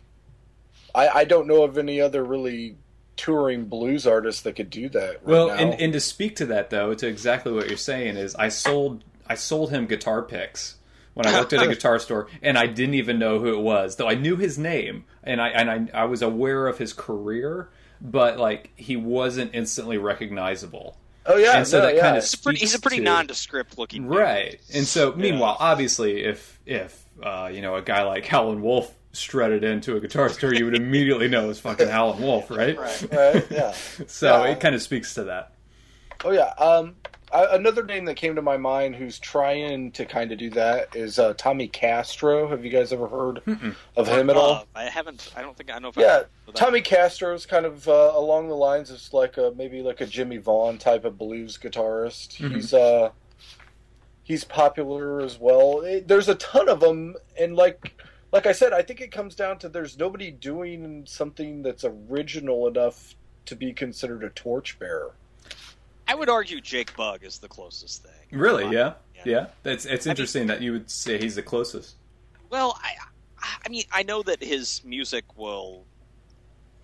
I 0.95 1.09
I 1.09 1.25
don't 1.25 1.47
know 1.47 1.63
of 1.63 1.79
any 1.79 2.01
other 2.01 2.23
really 2.25 2.77
touring 3.17 3.67
blues 3.67 4.07
artists 4.09 4.43
that 4.43 4.55
could 4.57 4.71
do 4.71 4.89
that 4.89 5.11
right 5.23 5.25
Well, 5.25 5.47
now. 5.49 5.55
and, 5.55 5.81
and 5.81 5.93
to 5.93 6.01
speak 6.01 6.35
to 6.37 6.47
that 6.47 6.71
though, 6.71 6.95
to 6.95 7.07
exactly 7.07 7.53
what 7.53 7.69
you're 7.69 7.77
saying 7.77 8.17
is, 8.17 8.35
I 8.35 8.49
sold 8.49 9.05
I 9.27 9.37
sold 9.37 9.71
him 9.71 9.87
guitar 9.87 10.21
picks 10.23 10.77
when 11.15 11.27
I 11.27 11.39
looked 11.39 11.53
at 11.53 11.63
a 11.63 11.69
guitar 11.75 12.01
store, 12.01 12.27
and 12.43 12.59
I 12.59 12.67
didn't 12.67 12.97
even 12.97 13.21
know 13.21 13.39
who 13.39 13.55
it 13.55 13.61
was, 13.61 13.97
though 13.97 14.09
I 14.09 14.15
knew 14.17 14.35
his 14.37 14.59
name 14.59 15.05
and 15.23 15.41
I 15.41 15.49
and 15.51 15.71
I, 15.95 16.03
I 16.03 16.05
was 16.07 16.23
aware 16.23 16.67
of 16.67 16.79
his 16.79 16.93
career, 16.93 17.69
but 18.01 18.37
like 18.39 18.73
he 18.75 18.97
wasn't 18.97 19.53
instantly 19.55 19.97
recognizable. 19.97 20.97
Oh 21.27 21.37
yeah 21.37 21.59
and 21.59 21.67
so 21.67 21.79
no, 21.79 21.87
that 21.87 21.95
yeah. 21.97 22.03
kind 22.03 22.17
of 22.17 22.23
He's 22.25 22.35
a 22.35 22.39
pretty, 22.39 22.59
he's 22.61 22.75
a 22.75 22.81
pretty 22.81 22.99
to- 22.99 23.03
nondescript 23.03 23.79
looking 23.79 24.03
dude. 24.03 24.11
right? 24.17 24.61
And 24.75 24.87
so, 24.87 25.13
meanwhile, 25.15 25.57
obviously, 25.59 26.25
if 26.25 26.59
if 26.67 27.05
uh, 27.23 27.51
you 27.53 27.63
know 27.63 27.77
a 27.77 27.83
guy 27.83 28.03
like 28.03 28.27
Howlin' 28.27 28.63
Wolf 28.63 28.95
strutted 29.13 29.63
into 29.65 29.97
a 29.97 30.01
guitar 30.01 30.29
store, 30.29 30.53
you 30.55 30.65
would 30.65 30.75
immediately 30.77 31.29
know 31.29 31.49
it's 31.51 31.61
fucking 31.61 31.89
Howlin' 31.89 32.21
Wolf, 32.23 32.51
right? 32.51 32.77
Right. 32.85 33.07
right 33.13 33.47
yeah 33.51 33.73
So 34.07 34.45
Yeah. 34.45 34.51
it 34.53 34.61
kind 34.61 34.75
of 34.75 34.83
speaks 34.83 35.15
to 35.15 35.25
that. 35.25 35.53
Oh 36.25 36.31
yeah. 36.33 36.49
Um, 36.59 36.97
I, 37.35 37.57
another 37.57 37.83
name 37.83 38.05
that 38.05 38.15
came 38.15 38.37
to 38.37 38.43
my 38.43 38.57
mind 38.57 38.95
who's 38.95 39.19
trying 39.19 39.91
to 39.93 40.05
kind 40.07 40.31
of 40.31 40.39
do 40.39 40.51
that 40.51 40.95
is 40.95 41.19
uh, 41.19 41.35
Tommy 41.37 41.67
Castro. 41.69 42.49
Have 42.49 42.65
you 42.65 42.71
guys 42.71 42.93
ever 42.93 43.09
heard 43.09 43.43
Mm-mm. 43.45 43.75
of 43.97 44.07
him 44.09 44.31
at 44.31 44.37
all? 44.37 44.53
Uh, 44.53 44.65
I 44.77 44.85
haven't. 44.85 45.33
I 45.37 45.43
don't 45.43 45.57
think 45.57 45.71
I 45.75 45.79
know 45.81 45.89
if. 45.89 45.97
Yeah, 45.97 46.05
I 46.05 46.09
know 46.21 46.27
that. 46.47 46.55
Tommy 46.57 46.81
Castro's 46.81 47.45
kind 47.45 47.67
of 47.67 47.89
uh, 47.89 48.13
along 48.15 48.49
the 48.49 48.55
lines 48.55 48.91
of 48.91 49.03
like 49.13 49.37
a 49.37 49.53
maybe 49.57 49.83
like 49.83 50.01
a 50.01 50.07
Jimmie 50.07 50.37
Vaughan 50.39 50.79
type 50.79 51.05
of 51.05 51.19
blues 51.19 51.59
guitarist. 51.59 52.37
Mhm. 52.39 52.55
He's 52.55 52.73
uh 52.73 53.11
he's 54.23 54.45
popular 54.45 55.21
as 55.21 55.39
well. 55.39 55.81
It- 55.81 56.09
there's 56.09 56.29
a 56.29 56.35
ton 56.37 56.69
of 56.69 56.81
them, 56.81 57.17
and 57.39 57.57
like 57.57 57.93
like 58.33 58.47
I 58.47 58.53
said, 58.53 58.73
I 58.73 58.83
think 58.83 59.01
it 59.01 59.11
comes 59.13 59.35
down 59.35 59.59
to 59.59 59.69
there's 59.69 59.99
nobody 59.99 60.31
doing 60.31 61.05
something 61.07 61.63
that's 61.63 61.85
original 61.85 62.67
enough 62.67 63.15
to 63.47 63.55
be 63.57 63.73
considered 63.73 64.25
a 64.25 64.31
torchbearer. 64.31 65.13
I 66.07 66.15
would 66.15 66.29
argue 66.29 66.61
Jake 66.61 66.97
Bugg 66.97 67.25
is 67.25 67.39
the 67.39 67.49
closest 67.49 68.03
thing. 68.03 68.39
Really? 68.39 68.65
Yeah. 68.65 68.95
Yeah. 69.15 69.23
Yeah. 69.25 69.47
That's 69.63 69.85
it's 69.87 70.07
I 70.07 70.09
mean- 70.09 70.11
interesting 70.13 70.47
that 70.49 70.61
you 70.61 70.73
would 70.73 70.91
say 70.91 71.19
he's 71.19 71.35
the 71.35 71.43
closest. 71.43 71.97
Well, 72.51 72.79
I, 72.83 72.93
I 73.65 73.69
mean, 73.69 73.85
I 73.93 74.03
know 74.03 74.23
that 74.23 74.43
his 74.43 74.83
music 74.85 75.25
will. 75.37 75.85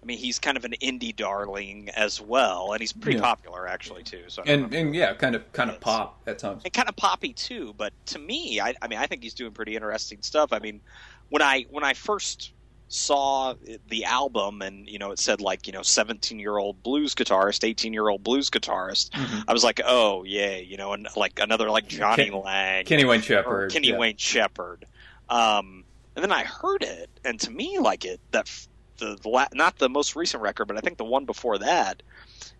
I 0.02 0.06
mean, 0.06 0.16
he's 0.16 0.38
kind 0.38 0.56
of 0.56 0.64
an 0.64 0.72
indie 0.80 1.14
darling 1.14 1.90
as 1.90 2.22
well, 2.22 2.72
and 2.72 2.80
he's 2.80 2.92
pretty 2.92 3.18
Yeah. 3.18 3.24
popular 3.24 3.68
actually 3.68 4.02
too. 4.02 4.24
So 4.28 4.42
And 4.46 4.72
and 4.74 4.94
yeah, 4.94 5.12
kind 5.12 5.35
of 5.35 5.52
kind 5.52 5.68
of 5.70 5.78
pop 5.80 6.22
at 6.26 6.38
times. 6.38 6.62
and 6.64 6.72
kind 6.72 6.88
of 6.88 6.96
poppy 6.96 7.35
too. 7.35 7.74
But 7.76 7.92
to 8.06 8.18
me, 8.18 8.61
I, 8.61 8.74
I 8.80 8.88
mean, 8.88 8.98
I 8.98 9.06
think 9.06 9.22
he's 9.22 9.35
doing 9.35 9.52
pretty 9.52 9.74
interesting 9.76 10.22
stuff. 10.22 10.52
I 10.54 10.59
mean, 10.59 10.80
when 11.28 11.42
I 11.42 11.66
when 11.70 11.85
I 11.85 11.92
first 11.92 12.52
saw 12.92 13.55
the 13.88 14.05
album 14.05 14.61
and 14.62 14.88
you 14.88 14.98
know 14.98 15.12
it 15.12 15.18
said 15.20 15.40
like 15.40 15.66
you 15.68 15.72
know 15.72 15.81
17 15.83 16.40
year 16.40 16.59
old 16.59 16.83
blues 16.83 17.14
guitarist 17.14 17.62
18 17.62 17.92
year 17.92 18.09
old 18.09 18.24
blues 18.24 18.50
guitarist 18.50 19.11
Mhm. 19.11 19.44
i 19.46 19.53
was 19.53 19.62
like 19.62 19.81
oh 19.87 20.24
yay 20.24 20.64
you 20.64 20.76
know 20.76 20.92
and 20.92 21.07
like 21.16 21.38
another 21.40 21.70
like 21.70 21.87
johnny 21.87 22.31
Ken- 22.31 22.40
lang 22.40 22.85
Kenny 22.85 23.05
Wayne 23.05 23.20
Shepherd. 23.22 23.70
Kenny 23.72 23.88
yeah. 23.90 23.96
Wayne 23.96 24.16
Shepherd. 24.16 24.85
Um, 25.29 25.85
and 26.16 26.24
then 26.24 26.33
I 26.33 26.42
heard 26.42 26.83
it, 26.83 27.09
and 27.24 27.38
to 27.40 27.50
me, 27.53 27.79
like 27.79 28.05
it 28.05 28.20
that 28.33 28.50
the, 28.98 29.16
the 29.22 29.29
la- 29.29 29.46
not 29.55 29.79
the 29.79 29.88
most 29.88 30.16
recent 30.16 30.42
record, 30.42 30.64
but 30.66 30.76
I 30.76 30.81
think 30.81 30.98
the 30.98 31.05
one 31.05 31.24
before 31.24 31.57
that, 31.59 32.03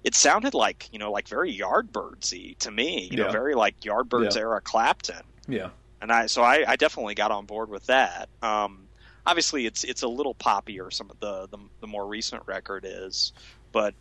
it 0.05 0.14
sounded 0.14 0.55
like 0.55 0.88
you 0.93 1.01
know 1.01 1.11
like 1.11 1.27
very 1.27 1.53
Yardbirdsy 1.53 2.57
to 2.59 2.71
me. 2.71 3.09
You 3.11 3.16
know, 3.16 3.31
very 3.33 3.57
like 3.57 3.81
Yardbirds 3.81 4.37
Yeah. 4.37 4.43
era 4.43 4.61
Clapton. 4.61 5.23
Yeah. 5.49 5.71
And 6.01 6.12
I 6.12 6.27
so 6.27 6.43
I, 6.43 6.64
I 6.66 6.77
definitely 6.77 7.16
got 7.16 7.33
on 7.33 7.45
board 7.47 7.69
with 7.69 7.87
that. 7.87 8.29
Um, 8.40 8.87
obviously, 9.26 9.66
it's 9.66 9.85
it's 9.85 10.02
a 10.02 10.09
little 10.09 10.35
poppier. 10.35 10.92
Some 10.92 11.11
of 11.11 11.18
the, 11.20 11.46
the 11.50 11.59
the 11.80 11.87
more 11.87 12.06
recent 12.06 12.42
record 12.46 12.85
is, 12.87 13.33
but 13.72 13.94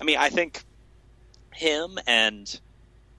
I 0.00 0.04
mean, 0.04 0.18
I 0.18 0.28
think 0.30 0.62
him 1.52 1.98
and 2.06 2.60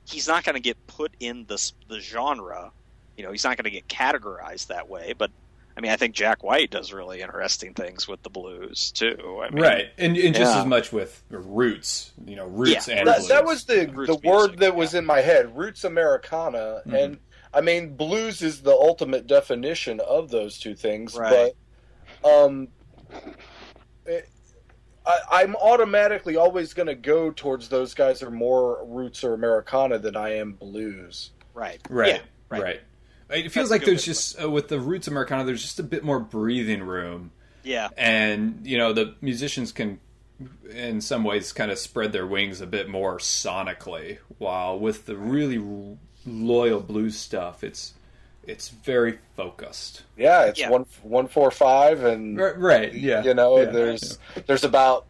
he's 0.07 0.27
not 0.27 0.43
going 0.43 0.55
to 0.55 0.61
get 0.61 0.77
put 0.87 1.11
in 1.19 1.45
the 1.47 1.71
the 1.87 1.99
genre. 1.99 2.71
You 3.17 3.25
know, 3.25 3.31
he's 3.31 3.43
not 3.43 3.57
going 3.57 3.65
to 3.65 3.69
get 3.71 3.87
categorized 3.87 4.67
that 4.67 4.87
way. 4.89 5.13
But 5.17 5.29
I 5.77 5.81
mean, 5.81 5.91
I 5.91 5.97
think 5.97 6.13
Jack 6.15 6.43
White 6.43 6.71
does 6.71 6.91
really 6.93 7.21
interesting 7.21 7.73
things 7.73 8.07
with 8.07 8.21
the 8.23 8.29
blues 8.29 8.91
too. 8.91 9.41
I 9.43 9.49
mean, 9.49 9.61
right. 9.63 9.85
And, 9.97 10.17
and 10.17 10.33
just 10.35 10.53
Yeah. 10.53 10.61
as 10.61 10.65
much 10.65 10.91
with 10.91 11.21
roots, 11.29 12.11
you 12.25 12.35
know, 12.35 12.47
roots 12.47 12.87
Yeah. 12.87 12.95
and 12.99 13.07
That, 13.07 13.17
blues. 13.17 13.27
that 13.29 13.45
was 13.45 13.65
the 13.65 13.87
Roots 13.93 14.11
the 14.21 14.27
word 14.27 14.41
music, 14.51 14.59
that 14.59 14.75
was 14.75 14.93
in 14.93 15.05
my 15.05 15.21
head. 15.21 15.55
Roots 15.57 15.83
Americana, 15.85 16.81
Mhm. 16.85 17.03
and 17.03 17.19
I 17.53 17.61
mean 17.61 17.95
blues 17.95 18.41
is 18.41 18.61
the 18.61 18.71
ultimate 18.71 19.27
definition 19.27 19.99
of 19.99 20.29
those 20.29 20.59
two 20.59 20.75
things. 20.75 21.15
Right. 21.15 21.53
But 22.21 22.45
um, 22.45 22.67
it, 24.05 24.29
I, 25.05 25.19
I'm 25.31 25.55
automatically 25.55 26.35
always 26.35 26.73
going 26.73 26.87
to 26.87 26.95
go 26.95 27.31
towards 27.31 27.69
those 27.69 27.93
guys 27.93 28.19
that 28.19 28.27
are 28.27 28.31
more 28.31 28.85
roots 28.85 29.23
or 29.23 29.33
Americana 29.33 29.97
than 29.99 30.15
I 30.15 30.35
am 30.35 30.53
blues. 30.53 31.31
right, 31.53 31.79
Right. 31.89 32.15
Yeah, 32.15 32.21
right. 32.49 32.61
right. 32.61 32.79
It 33.29 33.51
feels 33.51 33.69
That's 33.69 33.71
like 33.71 33.85
there's 33.85 34.03
just 34.03 34.41
uh, 34.41 34.49
with 34.49 34.69
the 34.69 34.79
roots 34.79 35.07
Americana, 35.07 35.43
there's 35.43 35.61
just 35.61 35.79
a 35.79 35.83
bit 35.83 36.03
more 36.03 36.19
breathing 36.19 36.81
room, 36.81 37.31
yeah, 37.63 37.89
and 37.95 38.61
you 38.63 38.77
know 38.79 38.91
the 38.91 39.15
musicians 39.21 39.71
can, 39.71 39.99
in 40.71 40.99
some 40.99 41.23
ways, 41.23 41.53
kind 41.53 41.69
of 41.69 41.77
spread 41.77 42.11
their 42.11 42.25
wings 42.25 42.59
a 42.59 42.65
bit 42.65 42.89
more 42.89 43.19
sonically. 43.19 44.17
While 44.39 44.79
with 44.79 45.05
the 45.05 45.15
really 45.15 45.59
r- 45.59 45.97
loyal 46.25 46.79
blues 46.79 47.17
stuff, 47.17 47.63
it's 47.63 47.93
it's 48.45 48.69
very 48.69 49.19
focused. 49.35 50.03
Yeah, 50.17 50.45
it's 50.45 50.59
Yeah. 50.59 50.69
one 50.69 50.85
one 51.03 51.27
four 51.27 51.51
five, 51.51 52.03
and 52.03 52.37
Right. 52.37 52.57
right 52.57 52.93
yeah. 52.93 53.23
you 53.23 53.33
know, 53.33 53.59
Yeah. 53.59 53.65
there's 53.65 54.17
there's 54.47 54.63
about 54.63 55.05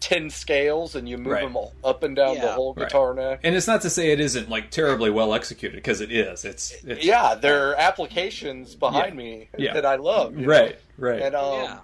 ten 0.00 0.28
scales, 0.30 0.94
and 0.96 1.08
you 1.08 1.16
move 1.16 1.32
Right. 1.32 1.42
them 1.44 1.56
all 1.56 1.72
up 1.84 2.02
and 2.02 2.14
down 2.16 2.34
the 2.34 2.42
Yeah. 2.42 2.54
whole 2.54 2.74
Right. 2.74 2.88
guitar 2.88 3.14
neck. 3.14 3.40
And 3.44 3.54
it's 3.54 3.68
not 3.68 3.82
to 3.82 3.90
say 3.90 4.10
it 4.10 4.18
isn't 4.20 4.50
like 4.50 4.70
terribly 4.70 5.10
well 5.10 5.32
executed 5.32 5.76
because 5.76 6.00
it 6.00 6.10
is. 6.10 6.44
It's, 6.44 6.72
it's 6.84 7.04
yeah, 7.04 7.36
there 7.36 7.68
are 7.70 7.74
applications 7.76 8.74
behind 8.74 9.14
me 9.16 9.48
Yeah. 9.56 9.74
that 9.74 9.86
I 9.86 9.94
love. 9.94 10.34
you 10.36 10.42
know? 10.46 10.52
right, 10.52 10.76
right. 10.98 11.22
And 11.22 11.36
um, 11.36 11.62
yeah. 11.62 11.78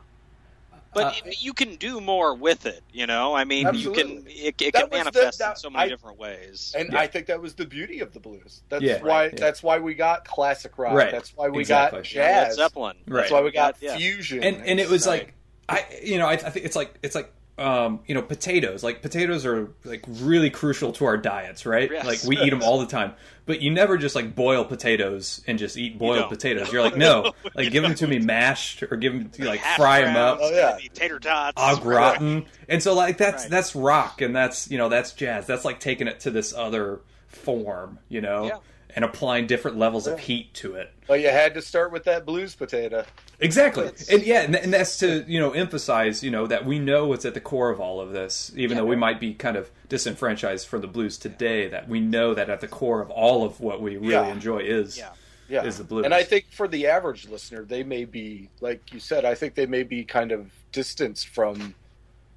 But 0.95 1.05
Uh, 1.05 1.13
it- 1.27 1.43
you 1.43 1.53
can 1.53 1.77
do 1.77 2.01
more 2.01 2.35
with 2.35 2.65
it, 2.67 2.83
you 2.93 3.07
know. 3.07 3.35
I 3.35 3.45
mean, 3.45 3.67
you 3.75 3.93
can 3.93 4.07
Absolutely. 4.07 4.33
it, 4.33 4.63
it 4.63 4.73
can 4.75 4.83
was 4.85 4.91
the- 4.91 4.97
manifest 4.97 5.41
in 5.41 5.57
so 5.57 5.71
many 5.71 5.85
I- 5.85 5.89
different 5.89 6.19
ways. 6.19 6.75
and 6.77 6.93
Yeah. 6.93 7.01
I 7.01 7.07
think 7.07 7.27
that 7.27 7.41
was 7.43 7.55
the 7.55 7.67
beauty 7.67 8.01
of 8.01 8.13
the 8.15 8.21
blues. 8.21 8.63
That's 8.71 8.83
Yeah. 8.83 9.03
why 9.03 9.09
Right. 9.09 9.33
Yeah. 9.35 9.39
that's 9.41 9.63
why 9.63 9.79
we 9.79 9.95
got 9.95 10.25
classic 10.27 10.79
rock. 10.79 10.95
Right. 10.95 11.13
That's 11.13 11.37
why 11.37 11.49
we 11.49 11.61
Exactly. 11.61 12.01
got 12.01 12.13
Yeah, 12.15 12.23
Led 12.23 12.45
jazz. 12.47 12.57
Zeppelin. 12.57 12.97
Right. 13.07 13.21
That's 13.21 13.33
why 13.33 13.41
we 13.43 13.51
got 13.51 13.77
yeah. 13.81 13.97
fusion. 13.97 14.43
and 14.43 14.65
and 14.67 14.81
it 14.81 14.89
was 14.89 15.07
Right. 15.07 15.25
like 15.25 15.35
I 15.69 15.85
you 16.03 16.17
know 16.19 16.27
I, 16.27 16.33
I 16.33 16.37
think 16.51 16.65
it's 16.65 16.77
like 16.77 16.95
it's 17.03 17.15
like 17.15 17.31
um 17.59 18.01
you 18.07 18.15
know 18.15 18.23
potatoes. 18.23 18.83
Like 18.85 19.03
potatoes 19.03 19.45
are 19.45 19.69
like 19.85 20.05
really 20.09 20.51
crucial 20.51 20.93
to 20.93 21.05
our 21.07 21.17
diets 21.17 21.67
right? 21.67 21.91
Yes. 21.91 22.07
like 22.07 22.23
we 22.25 22.39
eat 22.39 22.51
them 22.51 22.63
all 22.63 22.79
the 22.81 22.87
time. 22.87 23.15
But 23.47 23.63
you 23.63 23.71
never 23.71 23.97
just 23.97 24.15
like 24.15 24.35
boil 24.35 24.65
potatoes 24.65 25.43
and 25.47 25.59
just 25.59 25.77
eat 25.77 25.99
boiled 25.99 26.21
don't. 26.21 26.29
potatoes. 26.29 26.73
You're 26.73 26.83
like 26.83 26.97
no. 26.97 27.33
No, 27.45 27.51
like 27.55 27.65
you 27.65 27.71
give 27.71 27.83
them 27.83 27.93
don't. 27.93 27.99
to 27.99 28.07
me 28.07 28.19
mashed 28.19 28.83
or 28.83 28.97
give 28.97 29.13
them 29.13 29.31
to 29.31 29.45
like 29.47 29.61
Hash 29.61 29.77
fry 29.79 30.03
them 30.03 30.17
up. 30.17 30.39
Oh, 30.41 30.51
yeah. 30.55 30.79
tater 30.95 31.19
tots, 31.19 31.55
au 31.57 31.77
gratin. 31.81 32.45
And 32.69 32.83
so 32.83 32.95
like 32.95 33.17
that's 33.19 33.45
Right. 33.45 33.51
that's 33.51 33.75
rock 33.75 34.21
and 34.21 34.37
that's 34.37 34.71
you 34.71 34.79
know 34.79 34.89
that's 34.89 35.13
jazz. 35.13 35.47
That's 35.47 35.65
like 35.65 35.81
taking 35.81 36.07
it 36.09 36.21
to 36.21 36.31
this 36.31 36.53
other 36.55 37.01
form 37.29 37.99
you 38.09 38.21
know? 38.21 38.47
Yeah. 38.47 38.57
And 38.97 39.05
applying 39.05 39.47
different 39.47 39.77
levels 39.77 40.07
of 40.07 40.19
heat 40.19 40.53
to 40.55 40.75
it 40.75 40.91
Well, 41.09 41.19
you 41.19 41.29
had 41.29 41.55
to 41.55 41.63
start 41.63 41.93
with 41.93 42.05
that 42.05 42.25
blues 42.27 42.55
potato. 42.55 43.05
Exactly, 43.41 43.85
It's- 43.87 44.09
and 44.09 44.23
yeah, 44.25 44.41
and, 44.43 44.57
and 44.57 44.73
that's 44.73 44.97
to 44.99 45.25
you 45.29 45.39
know 45.39 45.53
emphasize 45.53 46.23
you 46.25 46.31
know 46.31 46.47
that 46.47 46.65
we 46.65 46.79
know 46.79 47.07
what's 47.07 47.25
at 47.25 47.35
the 47.35 47.41
core 47.41 47.71
of 47.71 47.81
all 47.81 48.01
of 48.01 48.13
this, 48.13 48.51
even 48.57 48.77
Yeah. 48.77 48.83
though 48.83 48.89
we 48.89 48.97
might 48.97 49.21
be 49.21 49.35
kind 49.35 49.57
of 49.57 49.71
disenfranchised 49.89 50.67
from 50.67 50.81
the 50.81 50.87
blues 50.89 51.19
today. 51.19 51.69
That 51.69 51.89
we 51.89 52.01
know 52.01 52.35
that 52.35 52.49
at 52.51 52.61
the 52.61 52.69
core 52.69 53.01
of 53.01 53.11
all 53.11 53.45
of 53.45 53.61
what 53.61 53.81
we 53.81 53.97
really 53.97 54.13
Yeah. 54.13 54.33
enjoy 54.33 54.59
is 54.59 54.99
Yeah. 54.99 55.11
Yeah, 55.51 55.65
is 55.65 55.79
the 55.79 55.85
blues. 55.85 56.05
And 56.05 56.13
I 56.13 56.25
think 56.25 56.47
for 56.51 56.69
the 56.69 56.89
average 56.89 57.27
listener, 57.29 57.65
they 57.65 57.83
may 57.83 58.05
be 58.05 58.49
like 58.61 58.93
you 58.93 59.01
said. 59.01 59.25
I 59.25 59.35
think 59.35 59.55
they 59.55 59.67
may 59.67 59.83
be 59.83 60.03
kind 60.05 60.33
of 60.33 60.51
distanced 60.73 61.29
from 61.29 61.75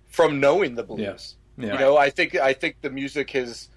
from 0.10 0.40
knowing 0.40 0.76
the 0.76 0.84
blues. 0.84 1.36
yeah, 1.58 1.74
You 1.74 1.80
know, 1.80 1.98
I 1.98 2.10
think 2.10 2.36
I 2.36 2.54
think 2.54 2.78
the 2.82 2.90
music 2.90 3.32
has 3.32 3.70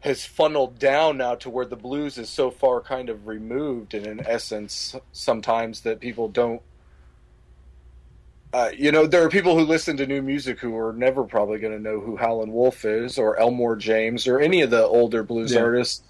has 0.00 0.24
funneled 0.24 0.78
down 0.78 1.18
now 1.18 1.34
to 1.36 1.50
where 1.50 1.66
the 1.66 1.76
blues 1.76 2.16
is 2.18 2.28
so 2.28 2.50
far 2.50 2.80
kind 2.80 3.08
of 3.08 3.26
removed, 3.26 3.94
and 3.94 4.06
in 4.06 4.26
essence, 4.26 4.96
sometimes 5.12 5.82
that 5.82 6.00
people 6.00 6.28
don't. 6.28 6.62
Uh, 8.52 8.70
you 8.76 8.90
know, 8.90 9.06
there 9.06 9.24
are 9.24 9.28
people 9.28 9.56
who 9.56 9.64
listen 9.64 9.96
to 9.96 10.06
new 10.06 10.22
music 10.22 10.58
who 10.58 10.76
are 10.76 10.92
never 10.92 11.22
probably 11.22 11.58
going 11.58 11.72
to 11.72 11.78
know 11.82 12.00
who 12.00 12.16
Howlin' 12.16 12.52
Wolf 12.52 12.84
is, 12.84 13.16
or 13.18 13.38
Elmore 13.38 13.76
James, 13.76 14.26
or 14.26 14.40
any 14.40 14.62
of 14.62 14.70
the 14.70 14.84
older 14.84 15.22
blues 15.22 15.52
Yeah. 15.52 15.60
artists. 15.60 16.02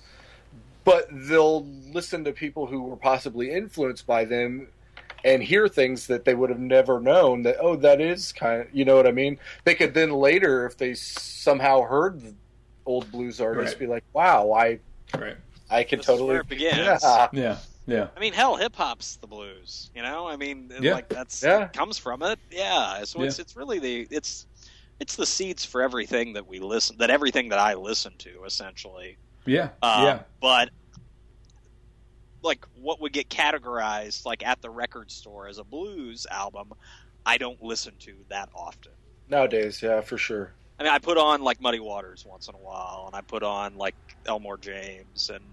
But 0.85 1.09
they'll 1.11 1.67
listen 1.93 2.25
to 2.25 2.33
people 2.33 2.67
who 2.67 2.83
were 2.83 2.97
possibly 2.97 3.51
influenced 3.51 4.07
by 4.07 4.25
them 4.25 4.69
and 5.23 5.43
hear 5.43 5.69
things 5.69 6.07
that 6.07 6.25
they 6.25 6.35
would 6.35 6.49
have 6.49 6.59
never 6.59 6.99
known 6.99 7.43
that 7.43 7.57
oh 7.61 7.77
that 7.77 8.01
is 8.01 8.33
kind 8.33 8.63
of 8.63 8.69
you 8.73 8.87
know 8.87 8.97
what 8.97 9.07
i 9.07 9.11
mean 9.13 9.39
they 9.65 9.75
could 9.75 9.93
then 9.93 10.11
later 10.11 10.65
if 10.65 10.79
they 10.79 10.95
somehow 10.95 11.83
heard 11.83 12.21
the 12.23 12.35
old 12.91 13.11
blues 13.13 13.41
artists 13.41 13.75
Right. 13.75 13.81
be 13.81 13.87
like 13.87 14.05
wow 14.13 14.53
i 14.53 14.79
right, 15.17 15.37
i 15.71 15.85
can 15.85 15.99
This 16.01 16.07
totally 16.07 16.29
where 16.31 16.41
it 16.41 16.49
begins. 16.49 16.77
yeah 17.03 17.29
yeah, 17.33 17.57
yeah, 17.87 18.09
I 18.17 18.21
mean, 18.21 18.33
hell, 18.35 18.55
hip 18.57 18.77
hop's 18.77 19.17
the 19.17 19.27
blues. 19.27 19.91
You 19.95 20.03
know, 20.03 20.29
I 20.29 20.37
mean, 20.37 20.71
Yeah. 20.81 20.95
like 20.95 21.09
that's 21.09 21.43
Yeah. 21.43 21.69
comes 21.69 21.99
from 21.99 22.23
it. 22.23 22.39
Yeah. 22.51 23.03
So 23.05 23.23
it's 23.23 23.39
it's 23.41 23.57
really 23.57 23.79
the 23.81 24.07
it's 24.11 24.47
it's 25.01 25.17
the 25.17 25.27
seeds 25.27 25.65
for 25.65 25.83
everything 25.83 26.35
that 26.35 26.47
we 26.47 26.61
listen 26.61 26.99
that 26.99 27.11
everything 27.11 27.49
that 27.49 27.59
I 27.59 27.75
listen 27.75 28.13
to 28.19 28.45
essentially. 28.45 29.19
yeah, 29.47 29.71
Um, 29.83 30.05
yeah, 30.05 30.23
But 30.41 30.71
like 32.43 32.65
what 32.75 33.01
would 33.01 33.13
get 33.13 33.29
categorized 33.29 34.25
like 34.25 34.47
at 34.47 34.61
the 34.63 34.71
record 34.71 35.11
store 35.11 35.49
as 35.49 35.59
a 35.59 35.65
blues 35.65 36.27
album, 36.31 36.73
I 37.27 37.39
don't 37.39 37.61
listen 37.63 37.95
to 38.01 38.15
that 38.29 38.49
often. 38.55 38.93
nowadays 39.29 39.81
yeah 39.83 40.01
for 40.01 40.19
sure 40.19 40.53
I 40.81 40.83
mean, 40.83 40.93
I 40.93 40.99
put 40.99 41.19
on 41.19 41.43
like 41.43 41.61
Muddy 41.61 41.79
Waters 41.79 42.25
once 42.27 42.49
in 42.49 42.55
a 42.55 42.59
while, 42.59 43.05
and 43.07 43.15
I 43.15 43.21
put 43.21 43.43
on 43.43 43.77
like 43.77 43.95
Elmore 44.27 44.57
James 44.57 45.31
and 45.33 45.45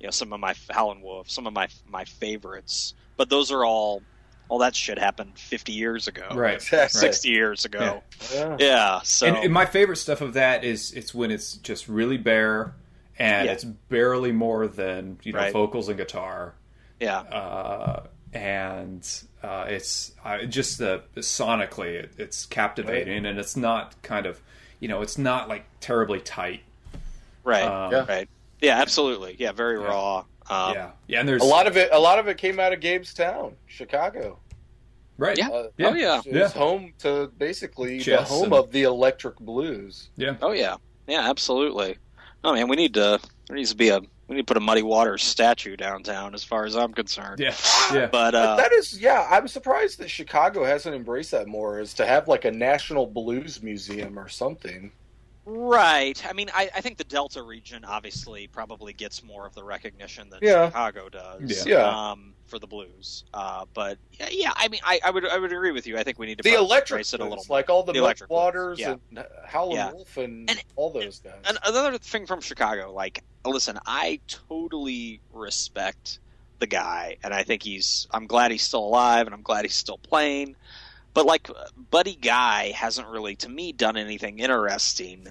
you 0.00 0.06
know 0.06 0.10
some 0.10 0.32
of 0.32 0.40
my 0.40 0.54
Howlin' 0.70 1.02
Wolf, 1.02 1.30
some 1.30 1.46
of 1.46 1.52
my 1.52 1.68
my 1.86 2.04
favorites. 2.04 2.94
But 3.18 3.28
those 3.28 3.52
are 3.52 3.64
all 3.64 4.02
all 4.48 4.58
that 4.58 4.74
shit 4.74 4.98
happened 4.98 5.38
50 5.38 5.72
years 5.72 6.06
ago, 6.08 6.28
Right. 6.34 6.60
Right. 6.72 6.90
60 6.90 7.28
years 7.30 7.64
ago. 7.64 8.02
Yeah. 8.32 8.56
Yeah. 8.58 9.00
so 9.02 9.26
And, 9.26 9.36
and 9.38 9.52
my 9.52 9.64
favorite 9.66 9.96
stuff 9.96 10.20
of 10.20 10.34
that 10.34 10.64
is 10.64 10.92
it's 10.92 11.14
when 11.14 11.30
it's 11.30 11.54
just 11.56 11.88
really 11.88 12.18
bare 12.18 12.74
and 13.18 13.46
Yeah. 13.46 13.52
it's 13.52 13.64
barely 13.64 14.32
more 14.32 14.66
than 14.66 15.18
you 15.22 15.32
know 15.32 15.38
Right. 15.40 15.52
vocals 15.52 15.88
and 15.88 15.96
guitar. 15.98 16.54
yeah, 17.00 17.20
uh, 17.20 18.06
and 18.34 19.06
uh, 19.42 19.64
it's 19.68 20.12
uh, 20.24 20.42
just 20.44 20.78
the 20.78 21.02
sonically 21.16 21.94
it, 21.94 22.12
it's 22.18 22.44
captivating, 22.46 23.24
and 23.26 23.38
it's 23.38 23.56
not 23.56 24.00
kind 24.02 24.26
of 24.26 24.40
you 24.80 24.88
know 24.88 25.02
it's 25.02 25.18
not 25.18 25.48
like 25.48 25.64
terribly 25.80 26.20
tight. 26.20 26.60
right, 27.44 27.64
Um, 27.64 27.92
Yeah. 27.92 28.04
right. 28.08 28.28
Yeah, 28.62 28.80
absolutely. 28.80 29.36
Yeah, 29.38 29.52
very 29.52 29.78
Yeah. 29.78 29.86
raw. 29.86 30.16
Um, 30.48 30.74
yeah, 30.74 30.90
yeah, 31.08 31.20
and 31.20 31.28
there's 31.28 31.42
A 31.42 31.46
lot 31.46 31.66
of 31.66 31.76
it. 31.76 31.90
A 31.92 31.98
lot 31.98 32.18
of 32.18 32.26
it 32.28 32.38
came 32.38 32.58
out 32.60 32.72
of 32.72 32.80
Gabestown, 32.80 33.52
Chicago. 33.66 34.38
right, 35.18 35.36
Yeah. 35.38 35.48
Uh, 35.48 35.68
Yeah. 35.76 35.88
Oh 35.88 35.94
yeah. 35.94 36.18
It 36.24 36.34
Yeah. 36.34 36.48
home 36.48 36.92
to 37.00 37.30
basically 37.38 37.98
the 38.00 38.22
home 38.22 38.44
and- 38.44 38.54
of 38.54 38.72
the 38.72 38.82
electric 38.84 39.36
blues. 39.40 40.08
yeah, 40.16 40.36
Oh 40.42 40.52
yeah. 40.52 40.76
Yeah, 41.06 41.28
absolutely. 41.28 41.96
Oh 42.42 42.52
man, 42.54 42.68
we 42.68 42.76
need 42.76 42.94
to. 42.94 43.20
There 43.48 43.56
needs 43.56 43.70
to 43.70 43.76
be 43.76 43.90
a. 43.90 44.00
We 44.28 44.36
need 44.36 44.42
to 44.42 44.46
put 44.46 44.56
a 44.56 44.60
Muddy 44.60 44.82
Waters 44.82 45.22
statue 45.22 45.76
downtown, 45.76 46.34
as 46.34 46.42
far 46.42 46.64
as 46.64 46.76
I'm 46.76 46.92
concerned. 46.94 47.40
yeah, 47.40 47.54
yeah. 47.92 48.06
But 48.06 48.34
uh, 48.34 48.56
that 48.56 48.72
is, 48.72 48.98
yeah. 49.00 49.26
I'm 49.30 49.48
surprised 49.48 49.98
that 49.98 50.08
Chicago 50.08 50.64
hasn't 50.64 50.94
embraced 50.94 51.30
that 51.32 51.46
more. 51.46 51.78
Is 51.80 51.92
to 51.94 52.06
have 52.06 52.26
like 52.28 52.44
a 52.44 52.50
national 52.50 53.06
blues 53.06 53.62
museum 53.62 54.18
or 54.18 54.28
something. 54.28 54.92
Right. 55.46 56.24
I 56.26 56.32
mean, 56.32 56.50
I, 56.54 56.70
I 56.74 56.80
think 56.80 56.96
the 56.96 57.04
Delta 57.04 57.42
region 57.42 57.84
obviously 57.84 58.46
probably 58.46 58.94
gets 58.94 59.22
more 59.22 59.46
of 59.46 59.54
the 59.54 59.62
recognition 59.62 60.30
than 60.30 60.38
Yeah. 60.40 60.68
Chicago 60.68 61.10
does. 61.10 61.66
Yeah. 61.66 61.86
Um, 61.86 62.32
for 62.46 62.58
the 62.58 62.66
Blues. 62.66 63.24
Uh, 63.34 63.66
but 63.74 63.98
yeah, 64.12 64.28
yeah, 64.30 64.52
I 64.56 64.68
mean, 64.68 64.80
I, 64.84 65.00
I 65.04 65.10
would 65.10 65.26
I 65.28 65.38
would 65.38 65.52
agree 65.52 65.70
with 65.72 65.86
you. 65.86 65.98
I 65.98 66.02
think 66.02 66.18
we 66.18 66.24
need 66.26 66.38
to 66.38 66.42
The 66.42 66.50
probably 66.50 66.66
electric 66.66 66.96
trace 66.98 67.12
it 67.14 67.20
a 67.20 67.24
little. 67.24 67.44
like 67.50 67.68
all 67.68 67.82
the, 67.82 67.92
The 67.92 67.98
electric 67.98 68.30
Waters 68.30 68.78
yeah. 68.78 68.96
and 69.10 69.24
Howlin' 69.46 69.76
Yeah. 69.76 69.92
Wolf 69.92 70.16
and, 70.16 70.48
And- 70.48 70.62
all 70.76 70.90
those 70.90 71.20
guys. 71.20 71.34
And 71.44 71.58
another 71.66 71.98
thing 71.98 72.26
from 72.26 72.40
Chicago, 72.40 72.92
like, 72.92 73.22
listen, 73.50 73.78
I 73.86 74.20
totally 74.28 75.20
respect 75.32 76.18
the 76.58 76.66
guy, 76.66 77.16
and 77.22 77.34
I 77.34 77.42
think 77.42 77.62
he's. 77.62 78.06
I'm 78.10 78.26
glad 78.26 78.50
he's 78.50 78.62
still 78.62 78.84
alive, 78.84 79.26
and 79.26 79.34
I'm 79.34 79.42
glad 79.42 79.64
he's 79.64 79.74
still 79.74 79.98
playing. 79.98 80.56
But 81.12 81.26
like, 81.26 81.48
Buddy 81.90 82.16
Guy 82.16 82.72
hasn't 82.74 83.06
really, 83.08 83.36
to 83.36 83.48
me, 83.48 83.72
done 83.72 83.96
anything 83.96 84.40
interesting 84.40 85.28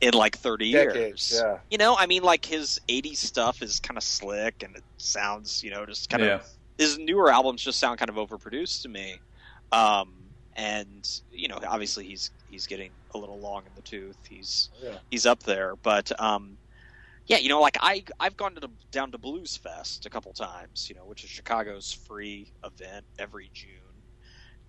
in 0.00 0.14
like 0.14 0.36
30 0.38 0.72
Decades, 0.72 1.30
years. 1.30 1.42
yeah. 1.44 1.58
You 1.70 1.76
know, 1.76 1.94
I 1.94 2.06
mean, 2.06 2.22
like 2.22 2.44
his 2.46 2.80
80s 2.88 3.16
stuff 3.16 3.60
is 3.62 3.80
kind 3.80 3.98
of 3.98 4.02
slick, 4.02 4.62
and 4.62 4.74
it 4.76 4.82
sounds, 4.96 5.62
you 5.62 5.70
know, 5.70 5.84
just 5.84 6.08
kind 6.08 6.22
yeah. 6.22 6.34
of. 6.36 6.46
His 6.78 6.96
newer 6.98 7.30
albums 7.30 7.62
just 7.62 7.78
sound 7.78 7.98
kind 7.98 8.08
of 8.08 8.16
overproduced 8.16 8.82
to 8.82 8.88
me. 8.88 9.20
Um, 9.72 10.14
and 10.56 11.08
you 11.30 11.48
know, 11.48 11.58
obviously 11.66 12.04
he's 12.06 12.30
he's 12.50 12.66
getting 12.66 12.90
a 13.14 13.18
little 13.18 13.38
long 13.38 13.62
in 13.66 13.72
the 13.76 13.82
tooth. 13.82 14.16
He's 14.28 14.70
Yeah. 14.82 14.96
he's 15.10 15.26
up 15.26 15.42
there, 15.42 15.76
but 15.76 16.18
um, 16.20 16.56
yeah, 17.26 17.38
you 17.38 17.48
know, 17.48 17.60
like 17.60 17.76
I 17.80 18.04
I've 18.18 18.36
gone 18.36 18.54
to 18.54 18.60
the, 18.60 18.70
down 18.90 19.12
to 19.12 19.18
Blues 19.18 19.56
Fest 19.56 20.06
a 20.06 20.10
couple 20.10 20.32
times, 20.32 20.88
you 20.88 20.94
know, 20.96 21.04
which 21.06 21.22
is 21.24 21.30
Chicago's 21.30 21.92
free 21.92 22.52
event 22.64 23.04
every 23.18 23.50
June, 23.52 23.68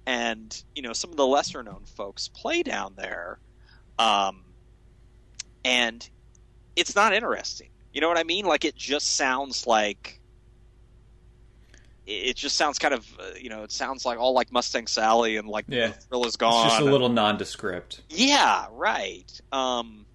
and 0.05 0.63
you 0.75 0.81
know 0.81 0.93
some 0.93 1.09
of 1.11 1.17
the 1.17 1.25
lesser 1.25 1.63
known 1.63 1.83
folks 1.85 2.27
play 2.27 2.61
down 2.63 2.93
there, 2.97 3.39
um, 3.99 4.43
and 5.65 6.07
it's 6.75 6.95
not 6.95 7.13
interesting. 7.13 7.69
You 7.93 8.01
know 8.01 8.07
what 8.07 8.17
I 8.17 8.23
mean? 8.23 8.45
Like 8.45 8.63
it 8.63 8.75
just 8.75 9.15
sounds 9.15 9.67
like 9.67 10.19
it 12.07 12.35
just 12.35 12.55
sounds 12.55 12.79
kind 12.79 12.93
of 12.93 13.07
uh, 13.19 13.31
you 13.39 13.49
know 13.49 13.63
it 13.63 13.71
sounds 13.71 14.05
like 14.05 14.17
all 14.19 14.33
like 14.33 14.51
Mustang 14.51 14.87
Sally 14.87 15.37
and 15.37 15.47
like 15.47 15.65
Yeah. 15.67 15.87
the 15.87 15.93
thrill 15.93 16.25
is 16.25 16.35
gone. 16.35 16.65
It's 16.65 16.75
just 16.75 16.87
a 16.87 16.91
little 16.91 17.09
nondescript. 17.09 18.01
Yeah, 18.09 18.67
right. 18.71 19.29
Um, 19.51 20.05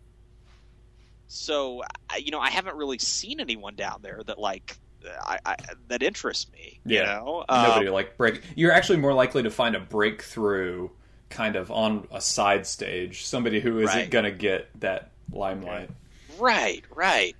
so 1.26 1.82
you 2.18 2.30
know, 2.30 2.40
I 2.40 2.50
haven't 2.50 2.76
really 2.76 2.98
seen 2.98 3.40
anyone 3.40 3.74
down 3.74 4.00
there 4.02 4.22
that 4.26 4.38
like 4.38 4.78
I, 5.22 5.38
I 5.44 5.56
that 5.88 6.02
interests 6.02 6.50
me. 6.52 6.80
You 6.86 6.96
Yeah. 6.96 7.04
know, 7.04 7.44
Um, 7.48 7.62
Nobody 7.62 7.88
like 7.88 8.16
break. 8.16 8.42
You're 8.56 8.72
actually 8.72 8.98
more 8.98 9.14
likely 9.14 9.42
to 9.42 9.50
find 9.50 9.76
a 9.76 9.80
breakthrough 9.80 10.88
kind 11.28 11.56
of 11.56 11.70
on 11.70 12.06
a 12.12 12.20
side 12.20 12.66
stage. 12.66 13.24
Somebody 13.26 13.60
who 13.60 13.78
isn't 13.80 13.86
Right. 13.96 14.10
going 14.10 14.24
to 14.24 14.32
get 14.32 14.68
that 14.80 15.12
limelight. 15.32 15.90
Right, 16.38 16.84
right. 16.94 17.36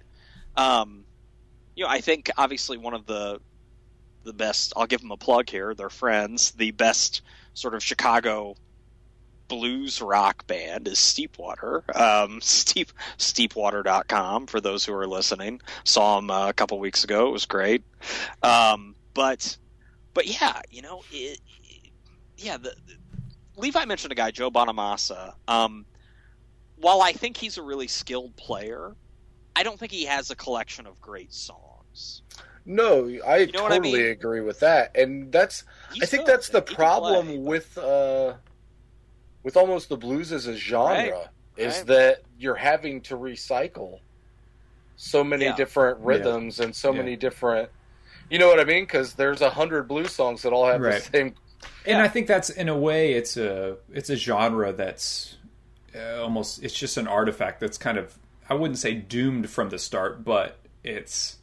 Um, 0.56 1.04
you 1.74 1.84
know, 1.84 1.90
I 1.90 2.00
think 2.00 2.30
obviously 2.36 2.78
one 2.78 2.94
of 2.94 3.06
the 3.06 3.40
the 4.24 4.32
best. 4.32 4.72
I'll 4.76 4.86
give 4.86 5.00
them 5.00 5.12
a 5.12 5.16
plug 5.16 5.48
here. 5.50 5.74
They're 5.74 5.90
friends. 5.90 6.52
The 6.52 6.72
best 6.72 7.22
sort 7.54 7.74
of 7.74 7.82
Chicago 7.82 8.56
blues 9.48 10.00
rock 10.02 10.46
band 10.46 10.88
is 10.88 10.98
Steepwater. 10.98 11.84
Um, 11.94 12.40
Steep 12.42 12.92
Steepwater.com 13.18 14.46
for 14.46 14.60
those 14.60 14.84
who 14.84 14.94
are 14.94 15.06
listening. 15.06 15.60
Saw 15.84 16.16
them 16.16 16.30
uh, 16.30 16.48
a 16.48 16.52
couple 16.52 16.78
weeks 16.78 17.04
ago. 17.04 17.28
It 17.28 17.32
was 17.32 17.46
great. 17.46 17.82
Um, 18.42 18.94
but 19.14 19.56
but 20.14 20.26
yeah, 20.26 20.60
you 20.70 20.82
know, 20.82 21.02
it, 21.12 21.40
it- 21.64 21.90
yeah. 22.38 22.56
The, 22.56 22.70
the- 22.86 22.96
Levi 23.58 23.86
mentioned 23.86 24.12
a 24.12 24.14
guy, 24.14 24.30
Joe 24.30 24.50
Bonamassa. 24.50 25.32
Um, 25.48 25.86
while 26.76 27.00
I 27.00 27.12
think 27.12 27.38
he's 27.38 27.56
a 27.56 27.62
really 27.62 27.86
skilled 27.88 28.36
player, 28.36 28.94
I 29.54 29.62
don't 29.62 29.78
think 29.80 29.92
he 29.92 30.04
has 30.04 30.30
a 30.30 30.36
collection 30.36 30.86
of 30.86 31.00
great 31.00 31.32
songs. 31.32 32.20
No, 32.66 33.06
I 33.26 33.46
know 33.46 33.62
what 33.62 33.72
I 33.72 33.76
totally 33.78 33.92
mean? 33.94 34.06
agree 34.10 34.42
with 34.42 34.60
that, 34.60 34.94
and 34.94 35.32
that's 35.32 35.64
He's 35.94 36.02
I 36.02 36.06
think 36.06 36.26
good, 36.26 36.34
that's 36.34 36.48
the 36.50 36.62
he 36.68 36.74
problem 36.74 37.44
with 37.44 37.78
uh, 37.78 38.34
with 39.46 39.56
almost 39.56 39.88
the 39.88 39.96
blues 39.96 40.32
as 40.32 40.48
a 40.48 40.56
genre 40.56 40.88
Right, 40.92 41.14
is 41.56 41.76
right. 41.78 41.86
that 41.86 42.22
you're 42.36 42.56
having 42.56 43.00
to 43.02 43.16
recycle 43.16 44.00
so 44.96 45.22
many 45.22 45.44
Yeah. 45.44 45.54
different 45.54 46.00
rhythms 46.00 46.58
and 46.58 46.74
so 46.74 46.90
Yeah. 46.90 46.98
many 47.02 47.14
different. 47.14 47.70
You 48.28 48.40
know 48.40 48.48
what 48.48 48.58
I 48.58 48.64
mean? 48.64 48.82
Because 48.82 49.14
there's 49.14 49.42
a 49.42 49.50
hundred 49.50 49.86
blues 49.86 50.10
songs 50.10 50.42
that 50.42 50.52
all 50.52 50.66
have 50.66 50.80
Right. 50.80 51.00
the 51.00 51.10
same. 51.16 51.26
And 51.84 51.98
Yeah. 51.98 52.02
I 52.02 52.08
think 52.08 52.26
that's 52.26 52.50
in 52.50 52.68
a 52.68 52.76
way 52.76 53.12
it's 53.12 53.36
a 53.36 53.76
it's 53.92 54.10
a 54.10 54.16
genre 54.16 54.72
that's 54.72 55.36
uh, 55.94 56.20
almost 56.20 56.64
it's 56.64 56.74
just 56.74 56.96
an 56.96 57.06
artifact 57.06 57.60
that's 57.60 57.78
kind 57.78 57.98
of 57.98 58.18
I 58.50 58.54
wouldn't 58.54 58.80
say 58.80 58.94
doomed 58.94 59.48
from 59.48 59.68
the 59.68 59.78
start, 59.78 60.24
but 60.24 60.58
it's 60.82 61.35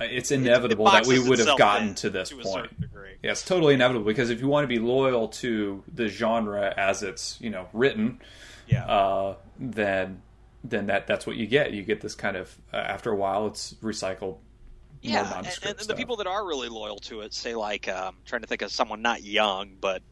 it's 0.00 0.30
inevitable 0.30 0.86
It 0.88 0.92
that 0.92 1.06
we 1.06 1.18
would 1.18 1.38
have 1.38 1.58
gotten 1.58 1.88
in 1.88 1.94
to 1.96 2.10
this 2.10 2.28
to 2.30 2.36
point. 2.36 2.70
certain. 2.70 2.88
Yeah, 3.22 3.32
it's 3.32 3.44
totally 3.44 3.74
inevitable 3.74 4.06
because 4.06 4.30
if 4.30 4.40
you 4.40 4.48
want 4.48 4.64
to 4.64 4.68
be 4.68 4.78
loyal 4.78 5.28
to 5.28 5.82
the 5.92 6.08
genre 6.08 6.72
as 6.76 7.02
it's 7.02 7.36
you 7.40 7.50
know 7.50 7.66
written, 7.72 8.20
Yeah. 8.68 8.86
uh, 8.86 9.36
then 9.58 10.22
then 10.64 10.86
that 10.86 11.06
that's 11.06 11.26
what 11.26 11.36
you 11.36 11.46
get. 11.46 11.72
You 11.72 11.82
get 11.82 12.00
this 12.00 12.14
kind 12.14 12.36
of 12.36 12.56
uh, 12.72 12.76
after 12.76 13.10
a 13.10 13.16
while 13.16 13.46
it's 13.48 13.74
recycled. 13.82 14.36
yeah, 15.02 15.14
more 15.14 15.22
and, 15.22 15.30
nondescript 15.34 15.80
and 15.80 15.88
the 15.90 15.94
people 15.94 16.16
that 16.16 16.26
are 16.26 16.46
really 16.46 16.68
loyal 16.68 16.98
to 16.98 17.20
it 17.22 17.32
say 17.34 17.54
like 17.54 17.88
um, 17.88 18.16
trying 18.24 18.42
to 18.42 18.46
think 18.48 18.62
of 18.62 18.70
someone 18.70 19.02
not 19.02 19.22
young, 19.22 19.76
but 19.80 20.02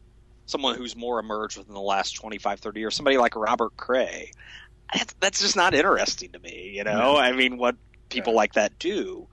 someone 0.45 0.75
who's 0.77 0.95
more 0.95 1.19
emerged 1.19 1.57
within 1.57 1.73
the 1.73 1.79
last 1.81 2.13
25, 2.13 2.59
30 2.61 2.79
years. 2.79 2.95
Somebody 2.95 3.17
like 3.17 3.35
Robert 3.35 3.75
Cray. 3.77 4.31
That's, 4.93 5.13
that's 5.19 5.41
just 5.41 5.57
not 5.57 5.73
interesting 5.73 6.31
to 6.31 6.39
me. 6.39 6.71
You 6.75 6.85
know, 6.85 6.97
No. 6.97 7.17
I 7.17 7.33
mean, 7.33 7.57
what 7.57 7.75
people 8.09 8.33
like 8.33 8.53
that 8.53 8.79
do. 8.79 9.27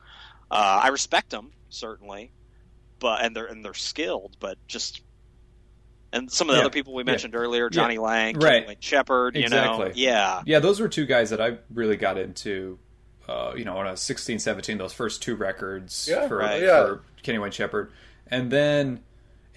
Uh, 0.50 0.80
I 0.84 0.88
respect 0.88 1.30
them 1.30 1.52
certainly, 1.68 2.32
but 3.00 3.24
and 3.24 3.34
they're 3.34 3.46
and 3.46 3.64
they're 3.64 3.74
skilled, 3.74 4.36
but 4.40 4.58
just. 4.66 5.00
And 6.12 6.30
some 6.30 6.48
of 6.48 6.54
the 6.54 6.60
Yeah. 6.60 6.66
other 6.66 6.72
people 6.72 6.94
we 6.94 7.02
Yeah. 7.02 7.10
mentioned 7.10 7.34
earlier, 7.34 7.68
Jonny 7.68 7.98
Lang, 7.98 8.38
Right. 8.38 8.52
Kenny 8.60 8.66
Wayne 8.68 8.76
Shepherd, 8.78 9.34
you 9.34 9.48
know, 9.48 9.82
Exactly. 9.82 10.02
yeah, 10.02 10.42
Yeah, 10.46 10.60
those 10.60 10.78
were 10.78 10.88
two 10.88 11.06
guys 11.06 11.30
that 11.30 11.40
I 11.40 11.58
really 11.72 11.96
got 11.96 12.18
into. 12.18 12.78
Uh, 13.26 13.52
you 13.56 13.64
know, 13.64 13.74
when 13.74 13.86
I 13.88 13.90
was 13.90 14.00
16, 14.02 14.38
17, 14.38 14.78
those 14.78 14.92
first 14.92 15.22
two 15.22 15.34
records 15.34 16.06
Yeah, 16.08 16.28
for, 16.28 16.36
right. 16.36 16.62
Yeah. 16.62 16.84
for 16.84 17.02
Kenny 17.24 17.38
Wayne 17.38 17.50
Shepherd, 17.50 17.90
and 18.28 18.50
then 18.52 19.02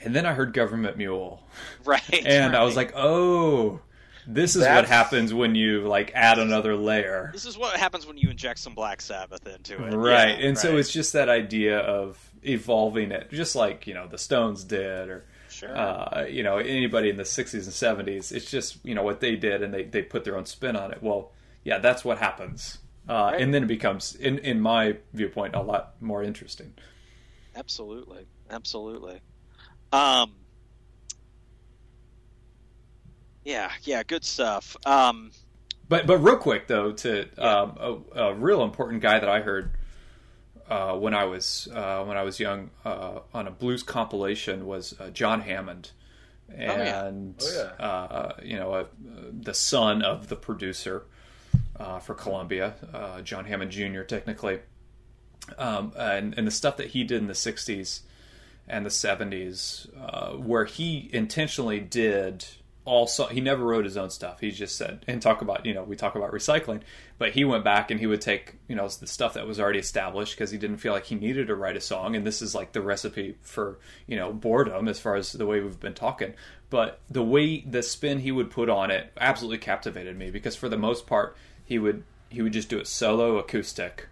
and 0.01 0.15
then 0.15 0.25
I 0.25 0.33
heard 0.33 0.53
Government 0.53 0.95
Mule, 0.97 1.43
right. 1.85 2.25
and 2.25 2.55
I 2.55 2.63
was 2.63 2.75
like, 2.75 2.93
oh, 2.95 3.81
this 4.27 4.55
is 4.55 4.63
what 4.63 4.85
happens 4.85 5.33
when 5.33 5.55
you 5.55 5.87
like 5.87 6.11
add 6.13 6.37
another 6.39 6.75
layer, 6.75 7.29
This 7.33 7.45
is 7.45 7.57
what 7.57 7.77
happens 7.79 8.05
when 8.05 8.17
you 8.17 8.29
inject 8.29 8.59
some 8.59 8.75
Black 8.75 9.01
Sabbath 9.01 9.47
into 9.47 9.75
it, 9.85 9.95
right? 9.95 10.37
Yeah, 10.39 10.47
and 10.47 10.57
so 10.57 10.77
it's 10.77 10.91
just 10.91 11.13
that 11.13 11.29
idea 11.29 11.79
of 11.79 12.31
evolving 12.43 13.11
it, 13.11 13.31
just 13.31 13.55
like 13.55 13.87
you 13.87 13.93
know 13.93 14.07
the 14.07 14.17
Stones 14.17 14.63
did, 14.63 15.09
or 15.09 15.25
sure. 15.49 15.75
uh, 15.75 16.25
you 16.29 16.43
know 16.43 16.57
anybody 16.57 17.09
in 17.09 17.17
the 17.17 17.23
60s 17.23 17.53
and 17.53 18.07
70s 18.07 18.31
it's 18.31 18.49
just 18.51 18.77
you 18.85 18.93
know 18.93 19.03
what 19.03 19.19
they 19.21 19.35
did 19.35 19.63
and 19.63 19.73
they, 19.73 19.83
they 19.83 20.01
put 20.01 20.23
their 20.23 20.37
own 20.37 20.45
spin 20.45 20.75
on 20.75 20.91
it 20.91 21.01
well 21.01 21.31
yeah 21.63 21.79
that's 21.79 22.05
what 22.05 22.17
happens 22.19 22.77
uh, 23.09 23.29
Right. 23.31 23.41
and 23.41 23.53
then 23.53 23.63
it 23.63 23.67
becomes 23.67 24.13
in, 24.15 24.37
in 24.39 24.59
my 24.61 24.97
viewpoint 25.13 25.55
a 25.55 25.61
lot 25.61 25.93
more 26.01 26.21
interesting 26.21 26.73
Absolutely, 27.55 28.27
absolutely. 28.51 29.19
Um, 29.91 30.33
yeah, 33.47 33.71
yeah, 33.83 34.03
good 34.03 34.25
stuff. 34.25 34.75
Um, 34.85 35.31
but 35.89 36.05
but 36.05 36.17
real 36.17 36.35
quick 36.37 36.67
though 36.67 36.91
to 36.91 37.27
Yeah. 37.37 37.43
um, 37.61 37.77
a, 38.13 38.19
a 38.25 38.33
real 38.33 38.61
important 38.63 39.01
guy 39.01 39.19
that 39.19 39.29
i 39.29 39.39
heard 39.39 39.71
uh, 40.69 40.97
when 40.97 41.13
I 41.13 41.23
was 41.23 41.69
uh, 41.73 42.03
when 42.03 42.17
I 42.17 42.23
was 42.23 42.41
young 42.41 42.71
uh, 42.83 43.19
on 43.33 43.47
a 43.47 43.51
blues 43.51 43.83
compilation 43.83 44.65
was 44.65 44.93
uh, 44.99 45.09
John 45.11 45.39
Hammond, 45.39 45.91
and 46.53 47.35
Oh, 47.41 47.53
yeah. 47.79 47.85
Uh, 47.85 48.33
you 48.43 48.57
know 48.57 48.73
uh, 48.73 48.85
the 49.31 49.53
son 49.53 50.01
of 50.01 50.27
the 50.27 50.35
producer 50.35 51.05
uh, 51.79 51.99
for 51.99 52.13
Columbia, 52.15 52.73
uh, 52.93 53.21
John 53.21 53.45
Hammond 53.45 53.71
Jr. 53.71 54.01
Technically, 54.01 54.59
um, 55.57 55.93
and 55.97 56.37
and 56.37 56.45
the 56.45 56.51
stuff 56.51 56.75
that 56.77 56.87
he 56.87 57.05
did 57.05 57.19
in 57.21 57.27
the 57.27 57.33
'60s 57.33 58.01
and 58.67 58.85
the 58.85 58.89
'70s, 58.89 59.87
uh, 59.97 60.33
where 60.35 60.65
he 60.65 61.09
intentionally 61.13 61.79
did 61.79 62.43
all 62.87 63.05
so 63.05 63.25
he 63.25 63.41
never 63.41 63.65
wrote 63.65 63.83
his 63.83 63.97
own 63.97 64.09
stuff. 64.09 64.39
He 64.39 64.49
just 64.49 64.77
said 64.77 65.03
and 65.07 65.21
talk 65.21 65.41
about 65.41 65.65
you 65.65 65.73
know 65.73 65.83
we 65.83 65.97
talk 65.97 66.15
about 66.15 66.31
recycling, 66.31 66.81
but 67.17 67.31
he 67.31 67.43
went 67.43 67.65
back 67.65 67.91
and 67.91 67.99
he 67.99 68.07
would 68.07 68.21
take 68.21 68.55
you 68.69 68.75
know 68.75 68.87
the 68.87 69.05
stuff 69.05 69.33
that 69.33 69.45
was 69.45 69.59
already 69.59 69.79
established 69.79 70.35
because 70.35 70.51
he 70.51 70.57
didn't 70.57 70.77
feel 70.77 70.93
like 70.93 71.05
he 71.05 71.15
needed 71.15 71.47
to 71.47 71.55
write 71.55 71.75
a 71.75 71.81
song. 71.81 72.15
And 72.15 72.25
this 72.25 72.41
is 72.41 72.55
like 72.55 72.71
the 72.71 72.81
recipe 72.81 73.35
for 73.41 73.77
you 74.07 74.15
know 74.15 74.31
boredom 74.31 74.87
as 74.87 74.99
far 74.99 75.15
as 75.15 75.33
the 75.33 75.45
way 75.45 75.59
we've 75.59 75.79
been 75.79 75.93
talking. 75.93 76.33
But 76.69 77.01
the 77.09 77.23
way 77.23 77.59
the 77.59 77.83
spin 77.83 78.19
he 78.19 78.31
would 78.31 78.49
put 78.49 78.69
on 78.69 78.89
it 78.89 79.11
absolutely 79.19 79.59
captivated 79.59 80.17
me 80.17 80.31
because 80.31 80.55
for 80.55 80.69
the 80.69 80.77
most 80.77 81.05
part 81.05 81.35
he 81.65 81.77
would 81.77 82.03
he 82.29 82.41
would 82.41 82.53
just 82.53 82.69
do 82.69 82.79
it 82.79 82.87
solo 82.87 83.37
acoustic 83.37 84.07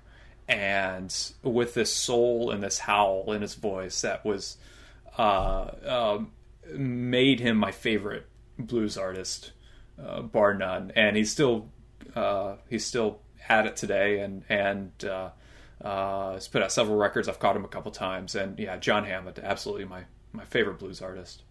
and 0.49 1.31
with 1.41 1.73
this 1.73 1.91
soul 1.91 2.51
and 2.51 2.61
this 2.61 2.79
howl 2.79 3.31
in 3.31 3.41
his 3.41 3.55
voice 3.55 4.01
that 4.01 4.23
was 4.25 4.57
uh, 5.17 5.71
um, 5.85 6.31
made 6.73 7.39
him 7.39 7.57
my 7.57 7.71
favorite 7.71 8.27
blues 8.57 8.97
artist, 8.97 9.51
uh, 10.01 10.21
bar 10.21 10.53
none. 10.53 10.91
And 10.95 11.15
he's 11.15 11.31
still 11.31 11.69
uh, 12.15 12.55
he's 12.69 12.85
still 12.85 13.19
at 13.49 13.65
it 13.65 13.75
today, 13.75 14.19
and 14.19 14.43
and 14.49 14.91
uh, 15.03 15.29
uh, 15.83 16.33
has 16.33 16.47
put 16.47 16.61
out 16.63 16.71
several 16.71 16.97
records. 16.97 17.27
I've 17.27 17.39
caught 17.39 17.55
him 17.55 17.65
a 17.65 17.69
couple 17.69 17.91
times, 17.91 18.35
and 18.35 18.57
yeah, 18.57 18.77
John 18.77 19.05
Hammond, 19.05 19.39
absolutely 19.43 19.85
my 19.85 20.03
my 20.31 20.45
favorite 20.45 20.79
blues 20.79 21.01
artist. 21.01 21.43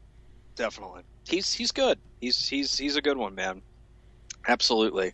Definitely, 0.56 1.02
he's 1.26 1.52
he's 1.52 1.72
good. 1.72 1.98
He's 2.20 2.48
he's 2.48 2.76
he's 2.76 2.96
a 2.96 3.02
good 3.02 3.16
one, 3.16 3.34
man. 3.34 3.62
Absolutely. 4.46 5.12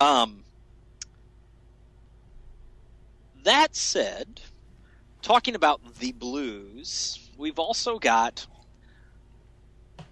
Um, 0.00 0.44
that 3.44 3.74
said, 3.74 4.40
talking 5.22 5.54
about 5.54 5.80
the 5.98 6.12
blues, 6.12 7.30
we've 7.38 7.58
also 7.58 7.98
got 7.98 8.46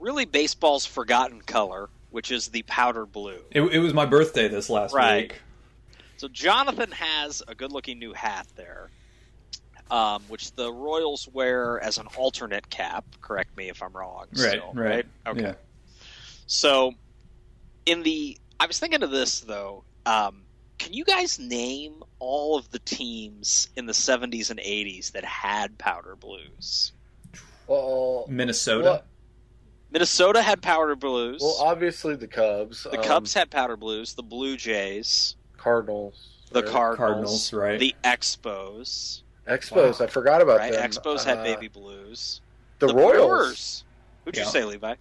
really 0.04 0.26
baseball's 0.26 0.84
forgotten 0.84 1.40
color, 1.40 1.88
which 2.10 2.30
is 2.30 2.48
the 2.48 2.62
powder 2.64 3.06
blue. 3.06 3.40
It, 3.50 3.62
it 3.62 3.78
was 3.78 3.94
my 3.94 4.04
birthday 4.04 4.48
this 4.48 4.68
last 4.68 4.92
Right. 4.94 5.32
week. 5.32 5.40
So 6.18 6.28
Jonathan 6.28 6.90
has 6.92 7.42
a 7.48 7.54
good-looking 7.54 7.98
new 7.98 8.12
hat 8.12 8.46
there, 8.54 8.90
um, 9.90 10.22
which 10.28 10.52
the 10.54 10.70
Royals 10.70 11.26
wear 11.32 11.80
as 11.82 11.98
an 11.98 12.06
alternate 12.16 12.68
cap. 12.70 13.04
Correct 13.20 13.56
me 13.56 13.68
if 13.70 13.82
I'm 13.82 13.92
wrong. 13.92 14.26
Right, 14.36 14.50
still, 14.50 14.70
right. 14.74 15.06
Okay. 15.26 15.40
Yeah. 15.40 15.54
So, 16.46 16.92
in 17.86 18.02
the, 18.02 18.38
I 18.60 18.66
was 18.66 18.78
thinking 18.78 19.02
of 19.02 19.10
this 19.10 19.40
though. 19.40 19.84
Um, 20.06 20.42
can 20.78 20.92
you 20.92 21.04
guys 21.04 21.38
name 21.38 22.02
all 22.18 22.58
of 22.58 22.70
the 22.70 22.78
teams 22.80 23.68
in 23.76 23.86
the 23.86 23.92
70s 23.92 24.50
and 24.50 24.60
80s 24.60 25.12
that 25.12 25.24
had 25.24 25.78
powder 25.78 26.14
blues? 26.14 26.92
Well, 27.66 28.26
Minnesota. 28.28 28.84
well, 28.84 29.02
Minnesota 29.94 30.42
had 30.42 30.60
powder 30.60 30.96
blues. 30.96 31.40
well, 31.40 31.56
obviously 31.60 32.16
the 32.16 32.26
Cubs. 32.26 32.82
the 32.82 32.98
um, 32.98 33.04
Cubs 33.04 33.32
had 33.32 33.48
powder 33.48 33.76
blues. 33.76 34.12
The 34.14 34.24
Blue 34.24 34.56
Jays, 34.56 35.36
Cardinals. 35.56 36.30
the 36.50 36.62
right? 36.62 36.70
Cardinals, 36.70 36.98
Cardinals, 36.98 37.52
right. 37.52 37.78
the 37.78 37.94
Expos. 38.02 39.22
Expos. 39.48 40.00
Wow. 40.00 40.04
I 40.06 40.08
forgot 40.08 40.42
about 40.42 40.58
Right, 40.58 40.72
them. 40.72 40.90
Expos 40.90 41.22
had 41.24 41.38
Uh, 41.38 41.42
baby 41.44 41.68
blues. 41.68 42.40
The, 42.80 42.88
Royals. 42.88 43.28
Brewers. 43.28 43.84
Who'd 44.24 44.36
you 44.36 44.44
say, 44.46 44.64
Levi? 44.64 44.96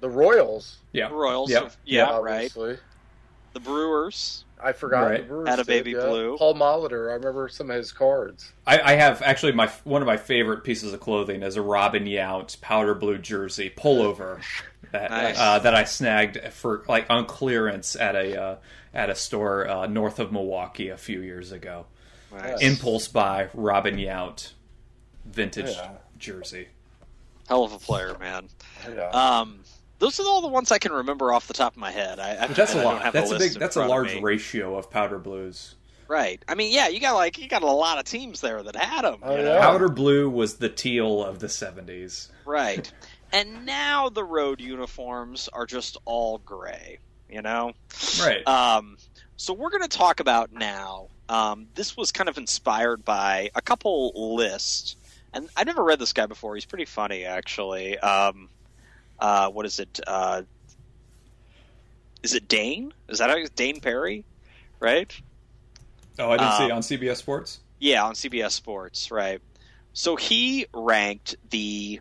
The 0.00 0.10
Royals. 0.10 0.76
yeah. 0.92 1.08
The 1.08 1.14
Royals. 1.14 1.50
Yep. 1.50 1.72
Yeah, 1.86 2.18
right. 2.18 2.52
The 2.52 3.60
Brewers. 3.60 4.44
I 4.62 4.72
forgot. 4.72 5.02
Right. 5.06 5.20
The 5.22 5.26
Brewers 5.28 5.48
Had 5.48 5.58
a 5.60 5.64
baby 5.64 5.92
yeah. 5.92 6.00
blue. 6.06 6.36
Paul 6.38 6.54
Molitor. 6.54 7.10
I 7.10 7.14
remember 7.14 7.48
some 7.48 7.70
of 7.70 7.76
his 7.76 7.92
cards. 7.92 8.52
I, 8.66 8.80
I 8.80 8.92
have 8.94 9.22
actually 9.22 9.52
my 9.52 9.68
one 9.84 10.02
of 10.02 10.06
my 10.06 10.16
favorite 10.16 10.64
pieces 10.64 10.92
of 10.92 11.00
clothing 11.00 11.42
is 11.42 11.56
a 11.56 11.62
Robin 11.62 12.04
Yount 12.04 12.60
powder 12.60 12.94
blue 12.94 13.18
jersey 13.18 13.72
pullover 13.76 14.40
that 14.92 15.10
Nice. 15.10 15.38
uh, 15.38 15.58
that 15.60 15.74
I 15.74 15.84
snagged 15.84 16.38
for 16.52 16.84
like 16.88 17.06
on 17.10 17.26
clearance 17.26 17.96
at 17.96 18.14
a 18.16 18.40
uh, 18.42 18.56
at 18.94 19.10
a 19.10 19.14
store 19.14 19.68
uh, 19.68 19.86
north 19.86 20.18
of 20.18 20.32
Milwaukee 20.32 20.88
a 20.88 20.96
few 20.96 21.20
years 21.20 21.52
ago. 21.52 21.86
Nice. 22.32 22.60
Impulse 22.62 23.08
buy 23.08 23.48
Robin 23.54 23.96
Yount 23.96 24.52
vintage 25.24 25.66
Yeah. 25.76 25.90
jersey. 26.18 26.68
Hell 27.48 27.64
of 27.64 27.72
a 27.72 27.78
player, 27.78 28.16
man. 28.20 28.48
Yeah. 28.88 29.08
Um, 29.08 29.60
those 30.00 30.18
are 30.18 30.24
all 30.26 30.42
the 30.42 30.48
ones 30.48 30.72
I 30.72 30.78
can 30.78 30.90
remember 30.92 31.32
off 31.32 31.46
the 31.46 31.54
top 31.54 31.74
of 31.74 31.78
my 31.78 31.92
head. 31.92 32.18
I, 32.18 32.42
I 32.44 32.46
But 32.48 32.56
that's 32.56 32.74
a 32.74 32.80
I 32.80 32.82
don't 32.82 32.94
lot. 32.94 33.02
have 33.02 33.12
That's 33.12 33.30
the 33.30 33.36
a 33.36 33.38
list 33.38 33.48
big. 33.50 33.56
in 33.56 33.60
That's 33.60 33.76
a 33.76 33.80
front 33.86 33.92
of 33.92 33.96
large 34.12 34.22
ratio 34.22 34.76
of 34.76 34.90
powder 34.90 35.18
blues. 35.18 35.76
Right. 36.08 36.44
I 36.48 36.56
mean, 36.56 36.72
yeah, 36.72 36.88
you 36.88 36.98
got 36.98 37.14
like 37.14 37.38
you 37.38 37.46
got 37.46 37.62
a 37.62 37.66
lot 37.70 37.98
of 37.98 38.04
teams 38.04 38.40
there 38.40 38.60
that 38.60 38.74
had 38.74 39.02
them. 39.04 39.20
Oh, 39.22 39.36
yeah. 39.36 39.60
Powder 39.60 39.88
blue 39.88 40.28
was 40.28 40.56
the 40.56 40.68
teal 40.68 41.22
of 41.24 41.38
the 41.38 41.48
seventies. 41.48 42.28
Right. 42.44 42.92
And 43.32 43.64
now 43.64 44.08
the 44.08 44.24
road 44.24 44.60
uniforms 44.60 45.48
are 45.52 45.64
just 45.64 45.96
all 46.04 46.38
gray. 46.38 46.98
You 47.28 47.42
know. 47.42 47.74
Right. 48.20 48.44
Um, 48.44 48.96
so 49.36 49.52
we're 49.54 49.70
going 49.70 49.82
to 49.82 49.88
talk 49.88 50.18
about 50.18 50.52
now. 50.52 51.06
Um, 51.28 51.68
this 51.76 51.96
was 51.96 52.10
kind 52.10 52.28
of 52.28 52.38
inspired 52.38 53.04
by 53.04 53.50
a 53.54 53.62
couple 53.62 54.34
lists, 54.34 54.96
and 55.32 55.48
I 55.56 55.62
never 55.62 55.84
read 55.84 56.00
this 56.00 56.12
guy 56.12 56.26
before. 56.26 56.56
He's 56.56 56.64
pretty 56.64 56.86
funny, 56.86 57.24
actually. 57.24 57.96
Um, 58.00 58.48
uh, 59.20 59.48
what 59.50 59.66
is 59.66 59.78
it? 59.78 60.00
Uh, 60.06 60.42
is 62.22 62.34
it 62.34 62.48
Dayn? 62.48 62.92
Is 63.08 63.18
that 63.18 63.30
how 63.30 63.36
he's 63.36 63.50
Dayn 63.50 63.80
Perry? 63.82 64.24
Right? 64.78 65.14
oh, 66.18 66.30
I 66.30 66.36
didn't 66.36 66.52
see 66.52 66.64
um, 66.64 66.70
it 66.70 66.74
on 66.74 66.82
CBS 66.82 67.16
Sports. 67.16 67.60
Yeah, 67.78 68.04
on 68.04 68.14
CBS 68.14 68.50
Sports, 68.52 69.10
right. 69.10 69.40
So 69.92 70.16
he 70.16 70.66
ranked 70.74 71.36
the 71.50 72.00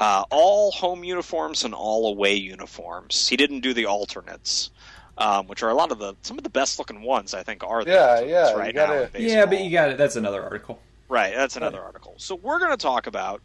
uh, 0.00 0.24
all 0.30 0.70
home 0.72 1.04
uniforms 1.04 1.64
and 1.64 1.74
all 1.74 2.08
away 2.08 2.34
uniforms. 2.34 3.28
He 3.28 3.36
didn't 3.36 3.60
do 3.60 3.72
the 3.72 3.86
alternates, 3.86 4.70
um, 5.16 5.46
which 5.46 5.62
are 5.62 5.70
a 5.70 5.74
lot 5.74 5.90
of 5.92 5.98
the 5.98 6.14
some 6.22 6.36
of 6.38 6.44
the 6.44 6.50
best 6.50 6.78
looking 6.78 7.02
ones. 7.02 7.32
I 7.34 7.42
think 7.42 7.64
are 7.64 7.84
the 7.84 7.92
Yeah, 7.92 8.06
alternates 8.08 8.30
yeah, 8.30 8.50
you 8.50 8.56
right 8.58 8.74
gotta- 8.74 9.10
now. 9.12 9.18
in 9.18 9.28
Yeah, 9.28 9.46
but 9.46 9.60
you 9.64 9.70
got 9.70 9.90
it. 9.90 9.98
That's 9.98 10.16
another 10.16 10.42
article. 10.42 10.80
right. 11.08 11.34
That's 11.34 11.56
another 11.56 11.80
article. 11.82 12.14
So 12.18 12.34
we're 12.34 12.58
going 12.58 12.72
to 12.72 12.76
talk 12.76 13.06
about 13.06 13.40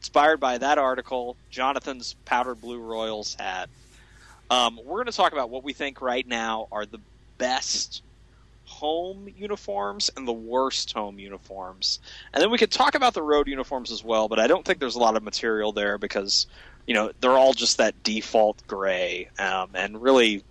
inspired 0.00 0.40
by 0.40 0.56
that 0.58 0.78
article, 0.78 1.36
Jonathan's 1.50 2.14
powder 2.24 2.54
blue 2.54 2.80
Royals 2.80 3.34
hat. 3.34 3.68
Um, 4.48 4.80
we're 4.82 4.96
going 4.96 5.06
to 5.06 5.12
talk 5.12 5.32
about 5.32 5.50
what 5.50 5.62
we 5.62 5.74
think 5.74 6.00
right 6.00 6.26
now 6.26 6.68
are 6.72 6.86
the 6.86 7.00
best 7.36 8.02
home 8.64 9.28
uniforms 9.36 10.10
and 10.16 10.26
the 10.26 10.32
worst 10.32 10.92
home 10.92 11.18
uniforms. 11.18 12.00
And 12.32 12.42
then 12.42 12.50
we 12.50 12.56
could 12.56 12.70
talk 12.70 12.94
about 12.94 13.12
the 13.12 13.22
road 13.22 13.46
uniforms 13.46 13.92
as 13.92 14.02
well, 14.02 14.26
but 14.26 14.38
I 14.38 14.46
don't 14.46 14.64
think 14.64 14.78
there's 14.78 14.94
a 14.94 15.00
lot 15.00 15.16
of 15.16 15.22
material 15.22 15.72
there 15.72 15.98
because, 15.98 16.46
you 16.86 16.94
know, 16.94 17.12
they're 17.20 17.36
all 17.36 17.52
just 17.52 17.76
that 17.76 18.02
default 18.02 18.66
gray. 18.66 19.28
Um, 19.38 19.70
and 19.74 20.00
really, 20.00 20.42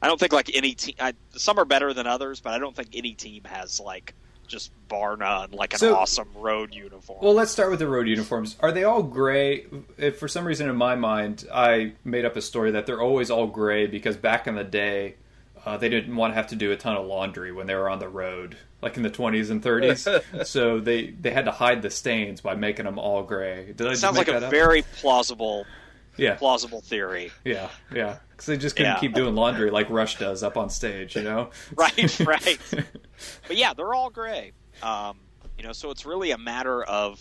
I 0.00 0.06
don't 0.06 0.20
think 0.20 0.32
like 0.32 0.54
any 0.54 0.74
team, 0.74 0.94
some 1.32 1.58
are 1.58 1.64
better 1.64 1.92
than 1.92 2.06
others, 2.06 2.40
but 2.40 2.52
I 2.52 2.58
don't 2.58 2.76
think 2.76 2.90
any 2.94 3.14
team 3.14 3.42
has 3.44 3.80
like 3.80 4.14
just 4.52 4.70
bar 4.88 5.16
none, 5.16 5.50
like 5.50 5.72
an 5.72 5.78
So- 5.80 5.96
awesome 5.96 6.28
road 6.36 6.72
uniform. 6.74 7.18
Well, 7.22 7.34
let's 7.34 7.50
start 7.50 7.70
with 7.70 7.80
the 7.80 7.88
road 7.88 8.06
uniforms. 8.06 8.56
Are 8.60 8.70
they 8.70 8.84
all 8.84 9.02
gray? 9.02 9.66
If 9.98 10.18
for 10.18 10.28
some 10.28 10.44
reason 10.44 10.68
in 10.68 10.76
my 10.76 10.94
mind, 10.94 11.46
I 11.52 11.92
made 12.04 12.24
up 12.24 12.36
a 12.36 12.42
story 12.42 12.70
that 12.72 12.86
they're 12.86 13.00
always 13.00 13.30
all 13.30 13.46
gray 13.48 13.86
because 13.86 14.16
back 14.16 14.46
in 14.46 14.54
the 14.54 14.62
day, 14.64 15.16
uh, 15.64 15.76
they 15.76 15.88
didn't 15.88 16.14
want 16.14 16.32
to 16.32 16.34
have 16.34 16.48
to 16.48 16.56
do 16.56 16.70
a 16.72 16.76
ton 16.76 16.96
of 16.96 17.06
laundry 17.06 17.50
when 17.52 17.66
they 17.66 17.74
were 17.74 17.88
on 17.88 17.98
the 18.00 18.08
road, 18.08 18.56
like 18.82 18.96
in 18.96 19.02
the 19.02 19.10
20s 19.10 19.50
and 19.50 19.62
30s. 19.62 20.46
so 20.46 20.78
they 20.80 21.06
they 21.10 21.30
had 21.30 21.44
to 21.46 21.52
hide 21.52 21.82
the 21.82 21.90
stains 21.90 22.40
by 22.40 22.54
making 22.54 22.84
them 22.84 22.98
all 22.98 23.22
gray. 23.22 23.72
Did 23.72 23.86
I 23.86 23.94
Sounds 23.94 24.18
like 24.18 24.28
a 24.28 24.44
up? 24.44 24.50
very 24.50 24.82
plausible, 25.00 25.64
yeah, 26.16 26.34
plausible 26.34 26.80
theory. 26.82 27.30
yeah, 27.44 27.68
yeah. 27.94 28.16
Because 28.42 28.58
they 28.58 28.60
just 28.60 28.74
couldn't 28.74 28.94
Yeah. 28.94 28.98
keep 28.98 29.14
doing 29.14 29.36
laundry 29.36 29.70
like 29.70 29.88
Rush 29.88 30.18
does 30.18 30.42
up 30.42 30.56
on 30.56 30.68
stage, 30.68 31.14
you 31.14 31.22
know? 31.22 31.50
Right, 31.76 32.20
right. 32.26 32.58
but 33.46 33.56
yeah, 33.56 33.72
they're 33.72 33.94
all 33.94 34.10
gray. 34.10 34.50
Um, 34.82 35.20
you 35.56 35.62
know, 35.62 35.72
so 35.72 35.90
it's 35.92 36.04
really 36.04 36.32
a 36.32 36.38
matter 36.38 36.82
of 36.82 37.20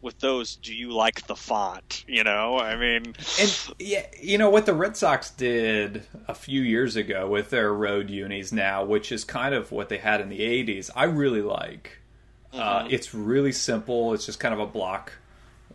with 0.00 0.18
those, 0.20 0.56
do 0.56 0.74
you 0.74 0.90
like 0.92 1.26
the 1.26 1.36
font? 1.36 2.04
You 2.08 2.24
know, 2.24 2.58
I 2.58 2.76
mean, 2.76 3.14
And 3.38 3.68
yeah, 3.78 4.06
you 4.18 4.38
know 4.38 4.48
what 4.48 4.64
the 4.64 4.72
Red 4.72 4.96
Sox 4.96 5.30
did 5.30 6.06
a 6.28 6.34
few 6.34 6.62
years 6.62 6.96
ago 6.96 7.26
with 7.28 7.50
their 7.50 7.72
road 7.72 8.08
unis 8.08 8.50
now, 8.52 8.84
which 8.84 9.12
is 9.12 9.22
kind 9.24 9.54
of 9.54 9.70
what 9.70 9.90
they 9.90 9.98
had 9.98 10.20
in 10.22 10.28
the 10.30 10.40
'80s. 10.40 10.88
I 10.96 11.04
really 11.04 11.42
like. 11.42 11.98
Uh, 12.54 12.84
Mhm. 12.84 12.92
it's 12.92 13.12
really 13.14 13.52
simple. 13.52 14.14
It's 14.14 14.24
just 14.26 14.40
kind 14.40 14.54
of 14.54 14.60
a 14.60 14.66
block 14.66 15.12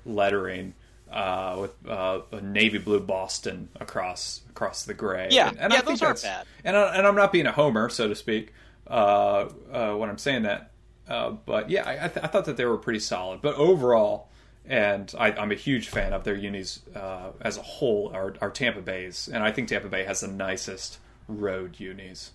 lettering 0.06 0.74
uh, 1.12 1.58
with 1.60 1.72
uh, 1.88 2.22
a 2.32 2.42
navy 2.42 2.78
blue 2.78 3.00
Boston 3.00 3.70
across 3.80 4.42
across 4.50 4.86
the 4.86 4.94
gray. 4.94 5.30
Yeah, 5.32 5.50
and, 5.50 5.58
yeah, 5.58 5.66
I 5.66 5.70
think 5.70 5.86
those 5.86 6.02
aren't 6.02 6.22
bad. 6.22 6.46
And, 6.64 6.78
I, 6.78 6.96
and 6.96 7.08
I'm 7.08 7.16
not 7.16 7.32
being 7.32 7.46
a 7.46 7.52
homer, 7.52 7.90
so 7.90 8.08
to 8.08 8.16
speak, 8.16 8.54
uh, 8.88 9.50
uh, 9.72 9.94
when 9.96 10.10
I'm 10.10 10.18
saying 10.18 10.44
that. 10.44 10.72
Uh, 11.08 11.32
but 11.32 11.70
yeah, 11.70 11.88
I, 11.88 12.06
I, 12.06 12.08
th- 12.08 12.24
I 12.24 12.28
thought 12.28 12.46
that 12.46 12.58
they 12.58 12.66
were 12.66 12.78
pretty 12.78 13.00
solid. 13.00 13.42
But 13.42 13.56
overall, 13.56 14.30
and 14.68 15.12
I, 15.18 15.32
I'm 15.32 15.52
a 15.52 15.56
huge 15.56 15.90
fan 15.90 16.14
of 16.14 16.24
their 16.24 16.36
unis 16.36 16.82
uh, 16.96 17.32
as 17.42 17.58
a 17.58 17.64
whole, 17.64 18.12
are, 18.14 18.36
are 18.42 18.52
Tampa 18.52 18.82
Bay's, 18.82 19.28
and 19.28 19.44
I 19.44 19.52
think 19.52 19.70
Tampa 19.70 19.90
Bay 19.90 20.04
has 20.04 20.20
the 20.20 20.28
nicest 20.28 21.00
road 21.28 21.80
unis. 21.80 22.32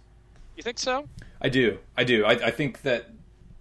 You 0.56 0.64
think 0.64 0.78
so? 0.78 1.08
I 1.40 1.48
do, 1.48 1.78
I 1.96 2.02
do. 2.02 2.24
I, 2.24 2.32
I 2.32 2.50
think 2.50 2.82
that 2.82 3.10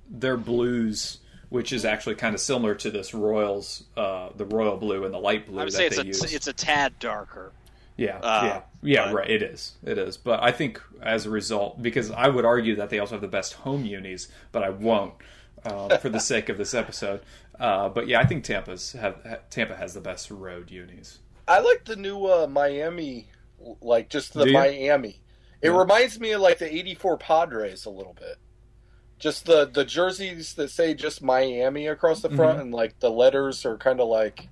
their 0.10 0.38
blues, 0.38 1.20
which 1.54 1.72
is 1.72 1.86
actually 1.86 2.16
kind 2.16 2.34
of 2.34 2.42
similar 2.42 2.74
to 2.74 2.90
this 2.90 3.14
Royals, 3.14 3.84
uh, 3.96 4.30
the 4.36 4.44
royal 4.46 4.76
blue 4.76 5.06
and 5.06 5.14
the 5.14 5.20
light 5.20 5.46
blue 5.46 5.60
I 5.60 5.66
would 5.66 5.74
that 5.74 5.78
say 5.78 5.88
they 5.90 5.96
it's 6.10 6.24
a, 6.24 6.26
use. 6.26 6.34
it's 6.34 6.48
a 6.48 6.54
tad 6.54 6.98
darker. 6.98 7.52
Yeah, 7.96 8.18
Uh, 8.24 8.42
yeah, 8.44 8.62
yeah. 8.82 9.06
but- 9.06 9.14
Right, 9.14 9.30
it 9.30 9.44
is, 9.44 9.74
it 9.86 10.00
is. 10.00 10.18
But 10.18 10.42
I 10.42 10.52
think 10.52 10.82
as 11.04 11.28
a 11.28 11.30
result, 11.30 11.80
because 11.80 12.10
I 12.10 12.28
would 12.28 12.44
argue 12.44 12.76
that 12.78 12.90
they 12.90 12.98
also 12.98 13.14
have 13.14 13.22
the 13.22 13.28
best 13.28 13.54
home 13.54 13.86
unis, 13.86 14.30
but 14.52 14.64
I 14.64 14.72
won't 14.72 15.14
um, 15.64 15.92
for 16.02 16.10
the 16.10 16.20
sake 16.20 16.50
of 16.50 16.58
this 16.58 16.74
episode. 16.74 17.22
Uh, 17.60 17.88
but 17.88 18.08
yeah, 18.08 18.20
I 18.20 18.26
think 18.26 18.44
Tampa's 18.44 18.94
have 18.94 19.48
Tampa 19.52 19.76
has 19.76 19.94
the 19.94 20.02
best 20.02 20.32
road 20.32 20.72
unis. 20.72 21.20
I 21.48 21.60
like 21.60 21.86
the 21.86 21.96
new 21.96 22.26
uh, 22.26 22.48
Miami, 22.48 23.28
like 23.80 24.10
just 24.10 24.34
the 24.34 24.48
Miami. 24.48 25.20
It 25.62 25.70
Yeah. 25.70 25.78
reminds 25.78 26.20
me 26.20 26.32
of 26.32 26.42
like 26.42 26.58
the 26.58 26.66
'84 26.76 27.18
Padres 27.20 27.86
a 27.86 27.92
little 27.92 28.16
bit. 28.16 28.38
Just 29.24 29.46
the 29.46 29.66
the 29.66 29.86
jerseys 29.86 30.56
that 30.56 30.70
say 30.70 30.94
just 30.94 31.24
Miami 31.24 31.88
across 31.88 32.22
the 32.22 32.30
front, 32.30 32.54
Mm-hmm. 32.58 32.62
and 32.62 32.74
like 32.74 33.00
the 33.00 33.10
letters 33.10 33.66
are 33.66 33.78
kind 33.78 34.02
of 34.02 34.10
like 34.10 34.50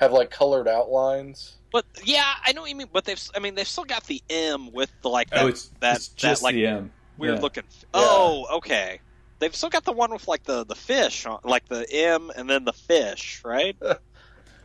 have 0.00 0.10
like 0.10 0.30
colored 0.32 0.66
outlines. 0.66 1.54
But 1.72 1.84
yeah, 2.02 2.34
I 2.44 2.50
know 2.52 2.62
what 2.62 2.70
you 2.70 2.74
mean. 2.76 2.88
But 2.92 3.04
they've, 3.04 3.22
I 3.36 3.38
mean, 3.38 3.54
they've 3.54 3.66
still 3.68 3.84
got 3.84 4.04
the 4.08 4.20
M 4.28 4.72
with 4.72 4.90
the 5.02 5.08
like 5.08 5.30
that, 5.30 5.44
oh, 5.44 5.46
it's 5.46 5.68
that, 5.78 5.96
it's 5.98 6.08
just 6.08 6.40
that 6.42 6.46
like 6.46 6.54
the 6.56 6.66
M. 6.66 6.90
weird 7.16 7.36
Yeah. 7.36 7.40
looking. 7.40 7.62
Oh, 7.94 8.46
okay. 8.56 8.98
They've 9.38 9.54
still 9.54 9.70
got 9.70 9.84
the 9.84 9.92
one 9.92 10.10
with 10.12 10.26
like 10.26 10.42
the 10.42 10.64
the 10.64 10.74
fish, 10.74 11.24
on, 11.24 11.38
like 11.44 11.68
the 11.68 11.86
M 11.92 12.32
and 12.36 12.50
then 12.50 12.64
the 12.64 12.72
fish, 12.72 13.40
right? 13.44 13.76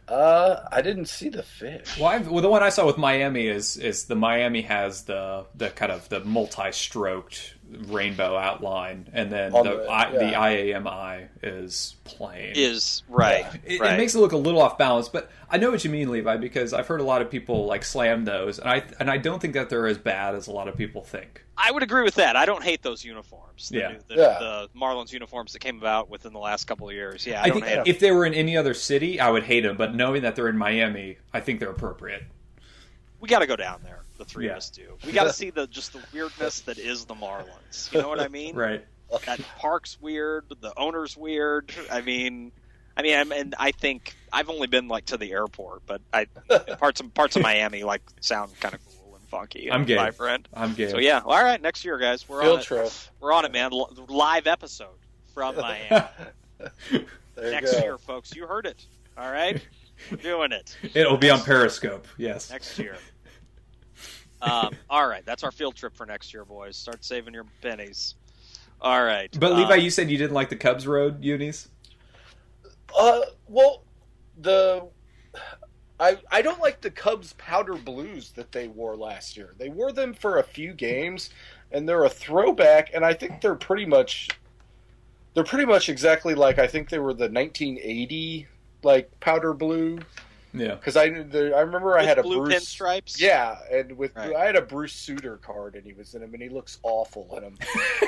Uh, 0.07 0.65
I 0.71 0.81
didn't 0.81 1.07
see 1.07 1.27
the 1.27 1.43
fish. 1.43 1.97
Well, 1.99 2.07
I've, 2.07 2.29
well, 2.29 2.41
the 2.41 2.47
one 2.47 2.63
I 2.63 2.69
saw 2.69 2.85
with 2.85 2.97
Miami 2.97 3.47
is 3.47 3.75
is 3.75 4.05
the 4.05 4.15
Miami 4.15 4.61
has 4.61 5.03
the 5.03 5.43
the 5.53 5.69
kind 5.69 5.91
of 5.91 6.07
the 6.07 6.21
multi-stroked 6.21 7.55
rainbow 7.87 8.35
outline, 8.37 9.07
and 9.13 9.31
then 9.31 9.51
the 9.51 9.63
the- 9.63 9.89
I, 9.89 10.11
the. 10.11 10.19
IAMI 10.19 11.27
is 11.43 11.95
plain. 12.03 12.53
Is 12.55 13.03
right. 13.09 13.45
It, 13.65 13.79
right. 13.79 13.93
it 13.93 13.97
makes 13.97 14.15
it 14.15 14.19
look 14.19 14.31
a 14.31 14.37
little 14.37 14.61
off 14.61 14.77
balance, 14.77 15.09
but 15.09 15.29
I 15.49 15.57
know 15.57 15.71
what 15.71 15.83
you 15.83 15.89
mean, 15.89 16.09
Levi, 16.09 16.37
because 16.37 16.73
I've 16.73 16.87
heard 16.87 17.01
a 17.01 17.03
lot 17.03 17.21
of 17.21 17.29
people 17.29 17.65
like 17.65 17.83
slam 17.83 18.25
those, 18.25 18.59
and 18.59 18.69
I 18.69 18.83
and 18.99 19.09
I 19.09 19.17
don't 19.17 19.39
think 19.41 19.53
that 19.55 19.69
they're 19.69 19.87
as 19.87 19.97
bad 19.97 20.35
as 20.35 20.47
a 20.47 20.51
lot 20.51 20.67
of 20.67 20.77
people 20.77 21.03
think. 21.03 21.43
I 21.57 21.71
would 21.71 21.81
agree 21.83 22.03
with 22.03 22.15
that. 22.15 22.35
I 22.35 22.45
don't 22.45 22.63
hate 22.63 22.83
those 22.83 23.03
uniforms. 23.03 23.69
The, 23.69 23.77
Yeah. 23.79 23.87
new- 23.93 23.99
the, 24.09 24.15
Yeah. 24.15 24.37
the 24.39 24.69
Marlins 24.79 25.11
uniforms 25.11 25.53
that 25.53 25.59
came 25.59 25.77
about 25.79 26.09
within 26.09 26.31
the 26.31 26.39
last 26.39 26.65
couple 26.65 26.87
of 26.87 26.93
years. 26.93 27.25
Yeah, 27.25 27.41
I, 27.41 27.45
I, 27.45 27.47
don't 27.47 27.53
think 27.55 27.65
hate 27.65 27.77
'em. 27.79 27.83
if 27.87 27.99
they 27.99 28.11
were 28.11 28.25
in 28.25 28.33
any 28.35 28.55
other 28.55 28.73
city, 28.75 29.19
I 29.19 29.29
would 29.31 29.43
hate 29.43 29.61
them, 29.61 29.75
but 29.75 29.95
knowing 29.95 30.21
that 30.21 30.35
they're 30.35 30.49
in 30.49 30.57
Miami, 30.57 31.17
I 31.33 31.39
think 31.39 31.59
they're 31.59 31.71
appropriate. 31.71 32.23
We 33.19 33.27
got 33.29 33.39
to 33.39 33.47
go 33.47 33.55
down 33.55 33.79
there. 33.83 33.99
The 34.17 34.25
three 34.25 34.45
Yeah. 34.45 34.51
of 34.53 34.57
us 34.57 34.69
do. 34.69 34.97
We 35.05 35.11
got 35.11 35.23
to 35.25 35.33
see 35.41 35.49
the 35.49 35.67
just 35.67 35.93
the 35.93 36.03
weirdness 36.13 36.61
that 36.61 36.77
is 36.77 37.05
the 37.05 37.15
Marlins. 37.15 37.91
You 37.93 38.01
know 38.01 38.09
what 38.09 38.19
I 38.19 38.27
mean? 38.27 38.55
Right. 38.55 38.85
That 39.25 39.39
park's 39.57 39.99
weird. 40.01 40.45
The 40.61 40.73
owner's 40.77 41.15
weird. 41.15 41.71
I 41.91 42.01
mean, 42.01 42.51
I 42.97 43.01
mean, 43.03 43.17
I'm, 43.17 43.31
and 43.31 43.55
I 43.57 43.71
think 43.71 44.15
I've 44.33 44.49
only 44.49 44.67
been 44.67 44.87
like 44.87 45.05
to 45.05 45.17
the 45.17 45.31
airport, 45.31 45.83
but 45.85 46.01
I 46.11 46.25
parts 46.79 46.99
of 46.99 47.13
parts 47.13 47.35
of 47.35 47.41
Miami 47.43 47.83
like 47.83 48.01
sound 48.21 48.59
kind 48.59 48.73
of 48.73 48.81
cool 48.85 49.15
and 49.15 49.23
funky. 49.29 49.71
I'm 49.71 49.85
gay, 49.85 49.95
my 49.95 50.11
friend. 50.11 50.47
I'm 50.53 50.73
gay. 50.73 50.89
So 50.89 50.97
yeah, 50.97 51.21
all 51.25 51.41
right. 51.41 51.61
Next 51.61 51.85
year, 51.85 51.97
guys, 51.97 52.27
we're 52.27 52.39
on 52.39 52.43
Field 52.45 52.59
it. 52.59 52.63
trip. 52.65 52.91
We're 53.21 53.31
on 53.33 53.45
it, 53.45 53.51
man. 53.51 53.71
L- 53.71 53.91
live 54.09 54.45
episode 54.47 54.97
from 55.33 55.55
Miami. 55.61 56.05
Next 57.39 57.79
year, 57.81 57.97
folks. 57.97 58.35
You 58.35 58.47
heard 58.47 58.65
it. 58.65 58.83
All 59.17 59.31
right, 59.31 59.59
we're 60.11 60.17
doing 60.17 60.51
it 60.51 60.75
It'll 60.93 61.17
be 61.17 61.29
on 61.29 61.41
Periscope. 61.41 62.07
Yes. 62.17 62.49
next 62.49 62.77
year. 62.79 62.97
Um, 64.41 64.75
all 64.89 65.07
right, 65.07 65.25
that's 65.25 65.43
our 65.43 65.51
field 65.51 65.75
trip 65.75 65.95
for 65.95 66.05
next 66.05 66.33
year, 66.33 66.45
boys. 66.45 66.77
Start 66.77 67.03
saving 67.03 67.33
your 67.33 67.45
pennies. 67.61 68.15
All 68.79 69.03
right, 69.03 69.35
But 69.39 69.53
um, 69.53 69.57
Levi, 69.57 69.75
you 69.75 69.89
said 69.89 70.11
you 70.11 70.17
didn't 70.17 70.35
like 70.35 70.49
the 70.49 70.55
Cubs 70.55 70.85
road 70.85 71.23
unis. 71.23 71.69
Uh, 72.95 73.21
well, 73.47 73.83
the 74.39 74.87
I 75.99 76.17
I 76.31 76.41
don't 76.41 76.59
like 76.59 76.81
the 76.81 76.91
Cubs 76.91 77.33
powder 77.33 77.73
blues 77.73 78.31
that 78.33 78.51
they 78.51 78.67
wore 78.67 78.95
last 78.95 79.35
year. 79.35 79.55
They 79.57 79.69
wore 79.69 79.91
them 79.91 80.13
for 80.13 80.37
a 80.37 80.43
few 80.43 80.73
games, 80.73 81.31
and 81.71 81.89
they're 81.89 82.03
a 82.05 82.09
throwback. 82.09 82.91
And 82.93 83.03
I 83.03 83.13
think 83.13 83.41
they're 83.41 83.55
pretty 83.55 83.85
much 83.85 84.29
they're 85.33 85.43
pretty 85.43 85.65
much 85.65 85.89
exactly 85.89 86.35
like 86.35 86.59
I 86.59 86.67
think 86.67 86.89
they 86.89 86.99
were 86.99 87.13
the 87.13 87.29
1980 87.29 88.47
like 88.87 89.11
powder 89.19 89.53
blue 89.53 89.99
Yeah. 90.53 90.75
because 90.75 90.95
I 90.97 91.09
the, 91.09 91.53
I 91.55 91.59
remember 91.61 91.99
I 91.99 92.03
had 92.03 92.17
a 92.17 92.23
blue 92.23 92.45
Bruce 92.45 92.63
pinstripes. 92.65 93.19
yeah, 93.19 93.57
and 93.71 93.95
with 93.97 94.15
Right. 94.15 94.35
I 94.35 94.45
had 94.45 94.55
a 94.55 94.61
Bruce 94.61 94.93
Sutter 94.93 95.37
card, 95.37 95.75
and 95.75 95.85
he 95.85 95.93
was 95.93 96.15
in 96.15 96.23
him, 96.23 96.33
and 96.33 96.41
he 96.41 96.49
looks 96.49 96.79
awful 96.83 97.27
in 97.37 97.43
him. 97.43 97.57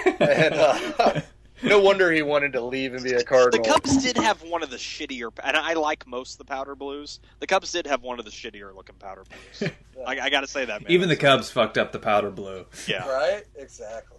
and 0.22 0.54
uh, 0.56 1.22
no 1.62 1.80
wonder 1.82 2.12
he 2.12 2.22
wanted 2.22 2.54
to 2.54 2.62
leave 2.62 2.94
and 2.94 3.04
be 3.04 3.12
a 3.12 3.24
card. 3.24 3.52
The 3.52 3.60
Cubs 3.60 4.02
did 4.02 4.16
have 4.18 4.42
one 4.44 4.64
of 4.64 4.70
the 4.70 4.78
shittier, 4.78 5.30
and 5.44 5.58
I 5.58 5.74
like 5.74 6.08
most 6.08 6.32
of 6.34 6.38
the 6.40 6.46
powder 6.46 6.76
blues. 6.76 7.20
The 7.40 7.48
Cubs 7.48 7.72
did 7.74 7.86
have 7.86 8.02
one 8.02 8.18
of 8.18 8.26
the 8.26 8.32
shittier 8.32 8.74
looking 8.74 8.96
powder 8.96 9.24
blues. 9.60 9.72
I, 10.08 10.20
I 10.22 10.30
got 10.30 10.42
to 10.42 10.48
say 10.48 10.64
that, 10.64 10.82
man. 10.82 10.90
Even 10.92 11.10
the 11.10 11.18
Cubs 11.18 11.52
fucked 11.52 11.78
up 11.78 11.92
the 11.92 12.00
powder 12.00 12.32
blue. 12.32 12.66
yeah. 12.88 13.06
right? 13.08 13.44
Exactly. 13.58 14.19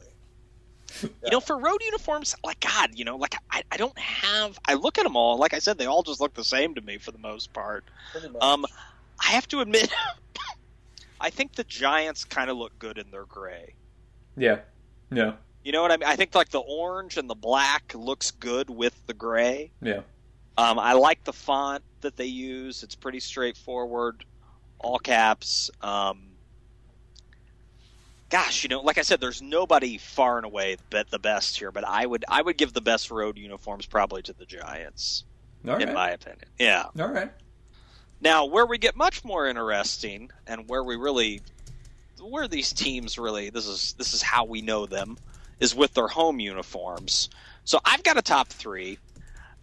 You 1.03 1.31
know, 1.31 1.41
for 1.41 1.59
road 1.59 1.81
uniforms, 1.85 2.35
like 2.45 2.61
God, 2.61 2.91
you 2.95 3.05
know, 3.05 3.17
like 3.17 3.35
I, 3.51 3.63
I 3.71 3.77
don't 3.77 3.99
have. 3.99 4.59
I 4.67 4.75
look 4.75 4.99
at 4.99 5.05
them 5.05 5.17
all. 5.17 5.39
Like 5.39 5.55
I 5.55 5.59
said, 5.59 5.79
they 5.79 5.87
all 5.87 6.03
just 6.03 6.21
look 6.21 6.35
the 6.35 6.45
same 6.45 6.75
to 6.75 6.81
me 6.81 6.99
for 6.99 7.11
the 7.11 7.19
most 7.19 7.53
part. 7.53 7.85
Um, 8.41 8.67
I 9.21 9.31
have 9.33 9.47
to 9.49 9.61
admit, 9.61 9.93
I 11.21 11.31
think 11.31 11.55
the 11.55 11.65
Giants 11.65 12.25
kind 12.25 12.51
of 12.51 12.57
look 12.57 12.79
good 12.79 12.99
in 12.99 13.11
their 13.11 13.25
gray. 13.25 13.75
Yeah. 14.37 14.61
Yeah. 15.13 15.35
You 15.63 15.73
know 15.73 15.83
what 15.83 15.93
I 15.93 15.97
mean? 15.99 16.09
I 16.09 16.17
think 16.17 16.35
like 16.35 16.49
the 16.51 16.61
orange 16.61 17.19
and 17.19 17.29
the 17.29 17.35
black 17.35 17.93
looks 17.95 18.31
good 18.31 18.71
with 18.71 18.95
the 19.07 19.15
gray. 19.15 19.71
Yeah. 19.83 20.01
Um, 20.57 20.79
I 20.79 20.95
like 20.95 21.25
the 21.25 21.33
font 21.33 21.83
that 22.01 22.17
they 22.17 22.27
use. 22.27 22.83
It's 22.83 22.95
pretty 22.95 23.21
straightforward, 23.21 24.25
all 24.79 24.99
caps. 24.99 25.71
Um, 25.83 26.30
gosh, 28.31 28.63
you 28.63 28.69
know, 28.69 28.81
like 28.81 28.97
I 28.97 29.03
said, 29.03 29.21
there's 29.21 29.43
nobody 29.43 29.99
far 29.99 30.37
and 30.37 30.47
away 30.47 30.77
bet 30.89 31.11
the 31.11 31.19
best 31.19 31.59
here, 31.59 31.71
but 31.71 31.85
I 31.85 32.07
would 32.07 32.25
I 32.29 32.41
would 32.41 32.57
give 32.57 32.73
the 32.73 32.81
best 32.81 33.11
road 33.11 33.37
uniforms 33.37 33.87
probably 33.87 34.23
to 34.23 34.33
the 34.33 34.47
Giants, 34.47 35.25
right. 35.65 35.83
in 35.83 35.93
my 35.93 36.11
opinion. 36.11 36.49
Yeah. 36.59 36.85
All 36.99 37.09
right. 37.09 37.33
Now, 38.23 38.47
where 38.47 38.67
we 38.67 38.79
get 38.79 38.97
much 38.97 39.25
more 39.25 39.47
interesting, 39.47 40.31
and 40.47 40.69
where 40.69 40.85
we 40.85 40.97
really, 40.97 41.41
where 42.21 42.49
these 42.49 42.73
teams 42.73 43.19
really, 43.19 43.51
this 43.51 43.67
is 43.67 43.95
this 43.95 44.15
is 44.15 44.23
how 44.23 44.45
we 44.45 44.63
know 44.63 44.87
them, 44.87 45.19
is 45.59 45.75
with 45.75 45.95
their 45.95 46.09
home 46.09 46.41
uniforms. 46.41 47.31
So 47.65 47.81
I've 47.85 48.03
got 48.03 48.17
a 48.17 48.23
top 48.23 48.49
three. 48.49 48.99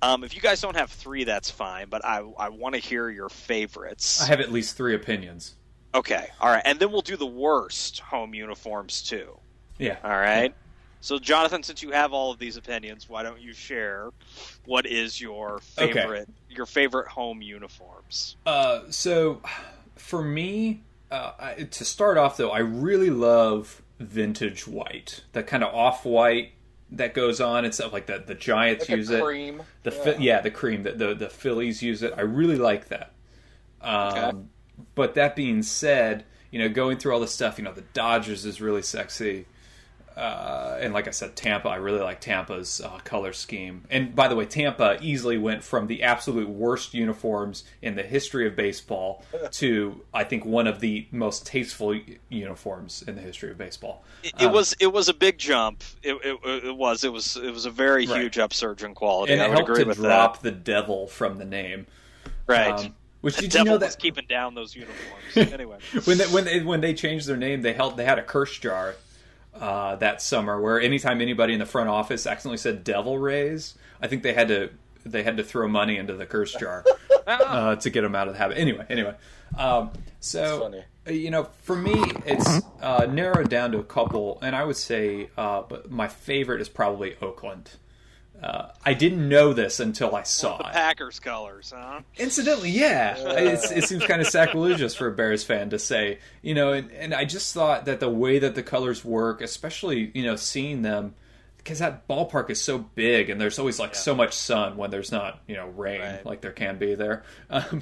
Um, 0.01 0.23
if 0.23 0.35
you 0.35 0.41
guys 0.41 0.61
don't 0.61 0.75
have 0.75 0.91
three, 0.91 1.23
that's 1.23 1.49
fine. 1.49 1.87
But 1.89 2.03
I 2.03 2.19
I 2.37 2.49
want 2.49 2.75
to 2.75 2.81
hear 2.81 3.09
your 3.09 3.29
favorites. 3.29 4.21
I 4.21 4.25
have 4.25 4.39
at 4.39 4.51
least 4.51 4.75
three 4.75 4.95
opinions. 4.95 5.55
Okay, 5.97 6.27
all 6.39 6.49
right, 6.51 6.61
and 6.65 6.79
then 6.79 6.91
we'll 6.91 7.01
do 7.01 7.17
the 7.17 7.25
worst 7.25 7.99
home 7.99 8.33
uniforms 8.35 9.01
too. 9.01 9.37
Yeah. 9.79 9.97
All 10.03 10.11
right. 10.11 10.53
So, 11.01 11.17
Jonathan, 11.19 11.63
since 11.63 11.81
you 11.83 11.91
have 11.91 12.11
all 12.13 12.31
of 12.31 12.39
these 12.39 12.57
opinions, 12.57 13.07
why 13.07 13.23
don't 13.23 13.39
you 13.39 13.53
share 13.53 14.09
what 14.65 14.85
is 14.85 15.19
your 15.21 15.61
Okay. 15.77 15.93
favorite 15.93 16.29
your 16.49 16.65
favorite 16.65 17.07
home 17.07 17.41
uniforms? 17.41 18.35
Uh, 18.45 18.81
so, 18.89 19.41
for 19.95 20.21
me, 20.23 20.81
uh, 21.11 21.31
I, 21.39 21.53
to 21.63 21.85
start 21.85 22.17
off 22.17 22.37
though, 22.37 22.51
I 22.51 22.59
really 22.59 23.09
love 23.09 23.81
vintage 23.99 24.67
white. 24.67 25.23
That 25.33 25.47
kind 25.47 25.63
of 25.63 25.73
off 25.73 26.05
white 26.05 26.51
that 26.91 27.13
goes 27.13 27.39
on 27.41 27.63
and 27.65 27.73
stuff 27.73 27.91
like 27.93 28.05
that. 28.07 28.27
The 28.27 28.35
Giants 28.35 28.89
like 28.89 28.97
use 28.97 29.09
a 29.09 29.17
it. 29.19 29.23
cream. 29.23 29.61
The 29.83 29.91
yeah. 30.05 30.17
yeah, 30.19 30.41
the 30.41 30.51
cream. 30.51 30.83
The, 30.83 30.91
the 30.93 31.15
the 31.15 31.29
Phillies 31.29 31.81
use 31.81 32.03
it. 32.03 32.13
I 32.17 32.21
really 32.21 32.57
like 32.57 32.89
that. 32.89 33.13
Um, 33.81 34.17
Okay. 34.17 34.37
But 34.95 35.15
that 35.15 35.35
being 35.35 35.63
said, 35.63 36.25
you 36.51 36.59
know, 36.59 36.69
going 36.69 36.97
through 36.97 37.13
all 37.13 37.19
the 37.19 37.27
stuff, 37.27 37.57
you 37.57 37.63
know, 37.63 37.73
the 37.73 37.81
Dodgers 37.93 38.45
is 38.45 38.61
really 38.61 38.81
sexy. 38.81 39.45
Uh, 40.15 40.79
and 40.81 40.95
like 40.95 41.07
I 41.07 41.11
said, 41.11 41.35
Tampa, 41.35 41.69
I 41.69 41.75
really 41.75 41.99
like 41.99 42.19
Tampa's 42.19 42.81
uh, 42.81 42.97
color 43.03 43.33
scheme. 43.33 43.83
And 43.91 44.15
by 44.15 44.27
the 44.27 44.35
way, 44.35 44.45
Tampa 44.47 44.97
easily 44.99 45.37
went 45.37 45.63
from 45.63 45.85
the 45.85 46.01
absolute 46.01 46.49
worst 46.49 46.95
uniforms 46.95 47.63
in 47.83 47.93
the 47.93 48.01
history 48.01 48.47
of 48.47 48.55
baseball 48.55 49.23
to, 49.51 50.01
I 50.15 50.23
think, 50.23 50.43
one 50.43 50.65
of 50.65 50.79
the 50.79 51.05
most 51.11 51.45
tasteful 51.45 51.99
uniforms 52.29 53.03
in 53.03 53.13
the 53.13 53.21
history 53.21 53.51
of 53.51 53.59
baseball. 53.59 54.03
It, 54.23 54.33
it 54.39 54.45
Um, 54.47 54.53
was 54.53 54.73
it 54.79 54.91
was 54.91 55.07
a 55.07 55.13
big 55.13 55.37
jump. 55.37 55.83
It, 56.01 56.15
it, 56.23 56.63
it 56.65 56.75
was 56.75 57.03
it 57.03 57.13
was 57.13 57.37
it 57.37 57.51
was 57.51 57.67
a 57.67 57.71
very 57.71 58.07
Right. 58.07 58.21
huge 58.21 58.39
upsurge 58.39 58.83
in 58.83 58.95
quality. 58.95 59.33
and 59.33 59.41
I 59.43 59.45
it 59.45 59.49
would 59.49 59.57
helped 59.57 59.69
agree 59.69 59.83
to 59.83 59.89
with 59.89 59.97
drop 59.97 60.41
the 60.41 60.49
devil 60.51 61.05
from 61.05 61.37
the 61.37 61.45
name. 61.45 61.85
Right. 62.47 62.73
Um, 62.73 62.95
which 63.21 63.35
the 63.35 63.41
did 63.41 63.53
you 63.53 63.59
devil 63.59 63.79
know 63.79 63.85
was 63.85 63.95
keeping 63.95 64.25
down 64.27 64.55
those 64.55 64.75
uniforms. 64.75 65.35
anyway, 65.35 65.77
when 66.05 66.17
they, 66.17 66.25
when 66.25 66.45
they 66.45 66.61
when 66.61 66.81
they 66.81 66.93
changed 66.93 67.27
their 67.27 67.37
name, 67.37 67.61
they 67.61 67.73
held 67.73 67.97
they 67.97 68.05
had 68.05 68.19
a 68.19 68.23
curse 68.23 68.57
jar 68.57 68.95
uh, 69.55 69.95
that 69.97 70.21
summer, 70.21 70.61
where 70.61 70.79
anytime 70.79 71.21
anybody 71.21 71.53
in 71.53 71.59
the 71.59 71.65
front 71.65 71.89
office 71.89 72.27
accidentally 72.27 72.57
said 72.57 72.83
"Devil 72.83 73.17
Rays," 73.17 73.75
I 74.01 74.07
think 74.07 74.23
they 74.23 74.33
had 74.33 74.47
to 74.49 74.69
they 75.05 75.23
had 75.23 75.37
to 75.37 75.43
throw 75.43 75.67
money 75.67 75.97
into 75.97 76.13
the 76.13 76.25
curse 76.25 76.53
jar 76.53 76.85
uh, 77.27 77.75
to 77.77 77.89
get 77.89 78.01
them 78.01 78.15
out 78.15 78.27
of 78.27 78.33
the 78.33 78.39
habit. 78.39 78.57
Anyway, 78.57 78.85
anyway, 78.89 79.15
um, 79.57 79.91
so 80.19 80.61
funny. 80.61 80.83
uh, 81.07 81.11
you 81.11 81.31
know, 81.31 81.45
for 81.63 81.75
me, 81.75 81.95
it's 82.25 82.61
uh, 82.81 83.05
narrowed 83.09 83.49
down 83.49 83.71
to 83.71 83.79
a 83.79 83.83
couple, 83.83 84.37
and 84.41 84.55
I 84.55 84.63
would 84.63 84.77
say, 84.77 85.29
uh, 85.37 85.63
but 85.67 85.91
my 85.91 86.07
favorite 86.07 86.61
is 86.61 86.69
probably 86.69 87.15
Oakland. 87.21 87.71
Uh, 88.41 88.69
I 88.85 88.93
didn't 88.93 89.27
know 89.27 89.51
this 89.53 89.79
until 89.79 90.15
I 90.15 90.21
saw 90.23 90.57
The 90.59 90.67
it. 90.67 90.73
Packers 90.73 91.19
colors, 91.19 91.73
huh? 91.75 92.01
Incidentally, 92.17 92.69
yeah, 92.69 93.15
it 93.17 93.83
seems 93.85 94.05
kind 94.05 94.21
of 94.21 94.27
sacrilegious 94.31 94.93
for 94.93 95.07
a 95.07 95.11
Bears 95.11 95.43
fan 95.43 95.71
to 95.71 95.79
say, 95.79 96.19
you 96.43 96.53
know, 96.53 96.71
and, 96.73 96.91
and 96.91 97.13
I 97.15 97.25
just 97.25 97.53
thought 97.53 97.85
that 97.85 97.99
the 97.99 98.09
way 98.09 98.37
that 98.39 98.53
the 98.53 98.61
colors 98.63 99.03
work, 99.03 99.41
especially 99.41 100.11
you 100.13 100.23
know, 100.23 100.35
seeing 100.35 100.83
them, 100.83 101.15
because 101.57 101.79
that 101.79 102.07
ballpark 102.07 102.49
is 102.51 102.61
so 102.61 102.77
big 102.77 103.29
and 103.31 103.41
there's 103.41 103.57
always 103.59 103.79
like 103.79 103.95
so 103.95 104.13
much 104.15 104.33
sun 104.33 104.77
when 104.77 104.89
there's 104.91 105.11
not 105.11 105.41
you 105.47 105.55
know 105.55 105.67
rain 105.69 105.99
Right. 105.99 106.25
like 106.25 106.41
there 106.41 106.51
can 106.53 106.77
be 106.77 106.93
there, 106.95 107.23
um, 107.49 107.81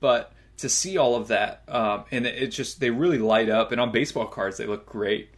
but 0.00 0.32
to 0.58 0.68
see 0.68 0.96
all 0.96 1.16
of 1.16 1.28
that 1.28 1.62
um, 1.68 2.04
and 2.10 2.26
it, 2.26 2.42
it 2.42 2.46
just 2.48 2.80
they 2.80 2.90
really 2.90 3.18
light 3.18 3.50
up, 3.50 3.72
and 3.72 3.80
on 3.80 3.92
baseball 3.92 4.26
cards 4.26 4.56
they 4.56 4.66
look 4.66 4.86
great. 4.86 5.28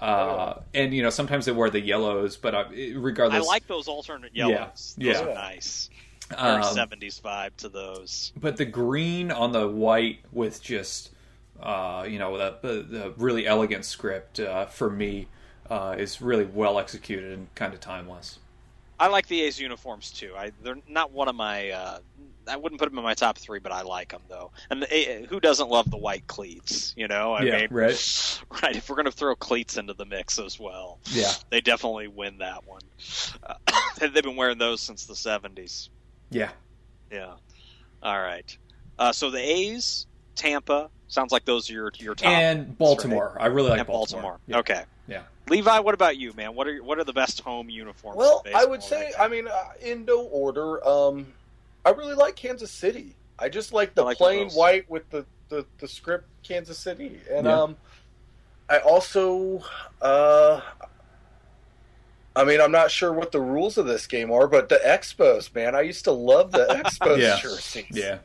Uh, 0.00 0.60
and 0.72 0.94
you 0.94 1.02
know 1.02 1.10
sometimes 1.10 1.44
they 1.44 1.52
wear 1.52 1.68
the 1.68 1.80
yellows, 1.80 2.36
but 2.36 2.54
uh, 2.54 2.64
I 2.70 3.38
like 3.40 3.66
those 3.66 3.86
alternate 3.86 4.34
yellows. 4.34 4.94
Yeah, 4.96 5.12
Those 5.12 5.22
yeah. 5.22 5.28
are 5.28 5.34
nice. 5.34 5.90
Very 6.30 6.42
um, 6.42 6.62
70s 6.62 7.20
vibe 7.20 7.56
to 7.56 7.68
those. 7.68 8.32
but 8.36 8.56
the 8.56 8.64
green 8.64 9.32
on 9.32 9.50
the 9.52 9.66
white 9.66 10.20
with 10.32 10.62
just 10.62 11.10
uh, 11.60 12.06
you 12.08 12.18
know 12.18 12.38
the, 12.38 12.56
the, 12.62 12.82
the 12.82 13.14
really 13.16 13.46
elegant 13.46 13.84
script 13.84 14.40
uh, 14.40 14.66
for 14.66 14.88
me 14.88 15.26
uh, 15.68 15.96
is 15.98 16.22
really 16.22 16.44
well 16.44 16.78
executed 16.78 17.32
and 17.32 17.54
kind 17.54 17.74
of 17.74 17.80
timeless. 17.80 18.38
I 18.98 19.08
like 19.08 19.26
the 19.26 19.42
A's 19.42 19.58
uniforms 19.58 20.12
too. 20.12 20.32
I 20.36 20.52
they're 20.62 20.78
not 20.88 21.10
one 21.10 21.28
of 21.28 21.34
my. 21.34 21.70
I 22.50 22.56
wouldn't 22.56 22.80
put 22.80 22.88
them 22.90 22.98
in 22.98 23.04
my 23.04 23.14
top 23.14 23.38
three, 23.38 23.58
but 23.60 23.72
I 23.72 23.82
like 23.82 24.10
them 24.10 24.22
though. 24.28 24.50
And 24.70 24.82
the, 24.82 25.26
who 25.28 25.40
doesn't 25.40 25.68
love 25.70 25.90
the 25.90 25.96
white 25.96 26.26
cleats? 26.26 26.92
You 26.96 27.08
know, 27.08 27.32
I 27.32 27.42
Yeah, 27.44 27.56
mean, 27.58 27.68
right. 27.70 28.40
right. 28.62 28.76
If 28.76 28.88
we're 28.90 28.96
gonna 28.96 29.10
throw 29.10 29.34
cleats 29.36 29.76
into 29.76 29.94
the 29.94 30.04
mix 30.04 30.38
as 30.38 30.58
well, 30.58 30.98
Yeah, 31.10 31.32
they 31.50 31.60
definitely 31.60 32.08
win 32.08 32.38
that 32.38 32.66
one. 32.66 32.82
Uh, 33.46 33.54
they've 34.00 34.14
been 34.22 34.36
wearing 34.36 34.58
those 34.58 34.80
since 34.82 35.06
the 35.06 35.14
'70s. 35.14 35.88
yeah, 36.30 36.50
Yeah. 37.10 37.34
All 38.02 38.18
right. 38.20 38.56
Uh, 38.98 39.12
so 39.12 39.30
the 39.30 39.38
A's, 39.40 40.06
Tampa. 40.34 40.90
Sounds 41.08 41.32
like 41.32 41.44
those 41.44 41.68
are 41.70 41.72
your 41.72 41.92
your 41.98 42.14
top. 42.14 42.28
and 42.30 42.76
Baltimore. 42.78 43.36
I 43.40 43.46
really 43.46 43.70
like 43.70 43.78
And 43.80 43.86
Baltimore. 43.88 44.22
Baltimore. 44.22 44.40
Yeah. 44.46 44.58
Okay. 44.58 44.82
Yeah. 45.08 45.22
Levi, 45.48 45.80
what 45.80 45.94
about 45.94 46.16
you, 46.16 46.32
man? 46.34 46.54
What 46.54 46.68
are 46.68 46.82
what 46.84 46.98
are 46.98 47.04
the 47.04 47.12
best 47.12 47.40
home 47.40 47.68
uniforms? 47.68 48.16
Well, 48.18 48.44
I 48.54 48.64
would 48.64 48.82
say. 48.82 49.12
I 49.18 49.26
mean, 49.26 49.48
uh, 49.48 49.64
in 49.82 50.04
no 50.04 50.20
order. 50.22 50.86
Um, 50.86 51.26
I 51.84 51.90
really 51.90 52.14
like 52.14 52.36
Kansas 52.36 52.70
City. 52.70 53.14
I 53.38 53.48
just 53.48 53.72
like 53.72 53.94
the 53.94 54.02
like 54.04 54.18
plain 54.18 54.44
those. 54.48 54.54
white 54.56 54.90
with 54.90 55.08
the, 55.10 55.24
the, 55.48 55.64
the 55.78 55.88
script 55.88 56.26
Kansas 56.42 56.78
City, 56.78 57.20
and 57.30 57.46
Yeah. 57.46 57.62
um, 57.62 57.76
I 58.68 58.78
also, 58.78 59.62
uh, 60.00 60.60
I 62.36 62.44
mean, 62.44 62.60
I'm 62.60 62.70
not 62.70 62.90
sure 62.90 63.12
what 63.12 63.32
the 63.32 63.40
rules 63.40 63.78
of 63.78 63.86
this 63.86 64.06
game 64.06 64.30
are, 64.30 64.46
but 64.46 64.68
the 64.68 64.80
Expos, 64.84 65.52
man, 65.54 65.74
I 65.74 65.80
used 65.80 66.04
to 66.04 66.12
love 66.12 66.52
the 66.52 66.66
Expos 66.70 67.18
Yeah. 67.18 67.36
jerseys. 67.38 67.86
yeah. 67.90 68.18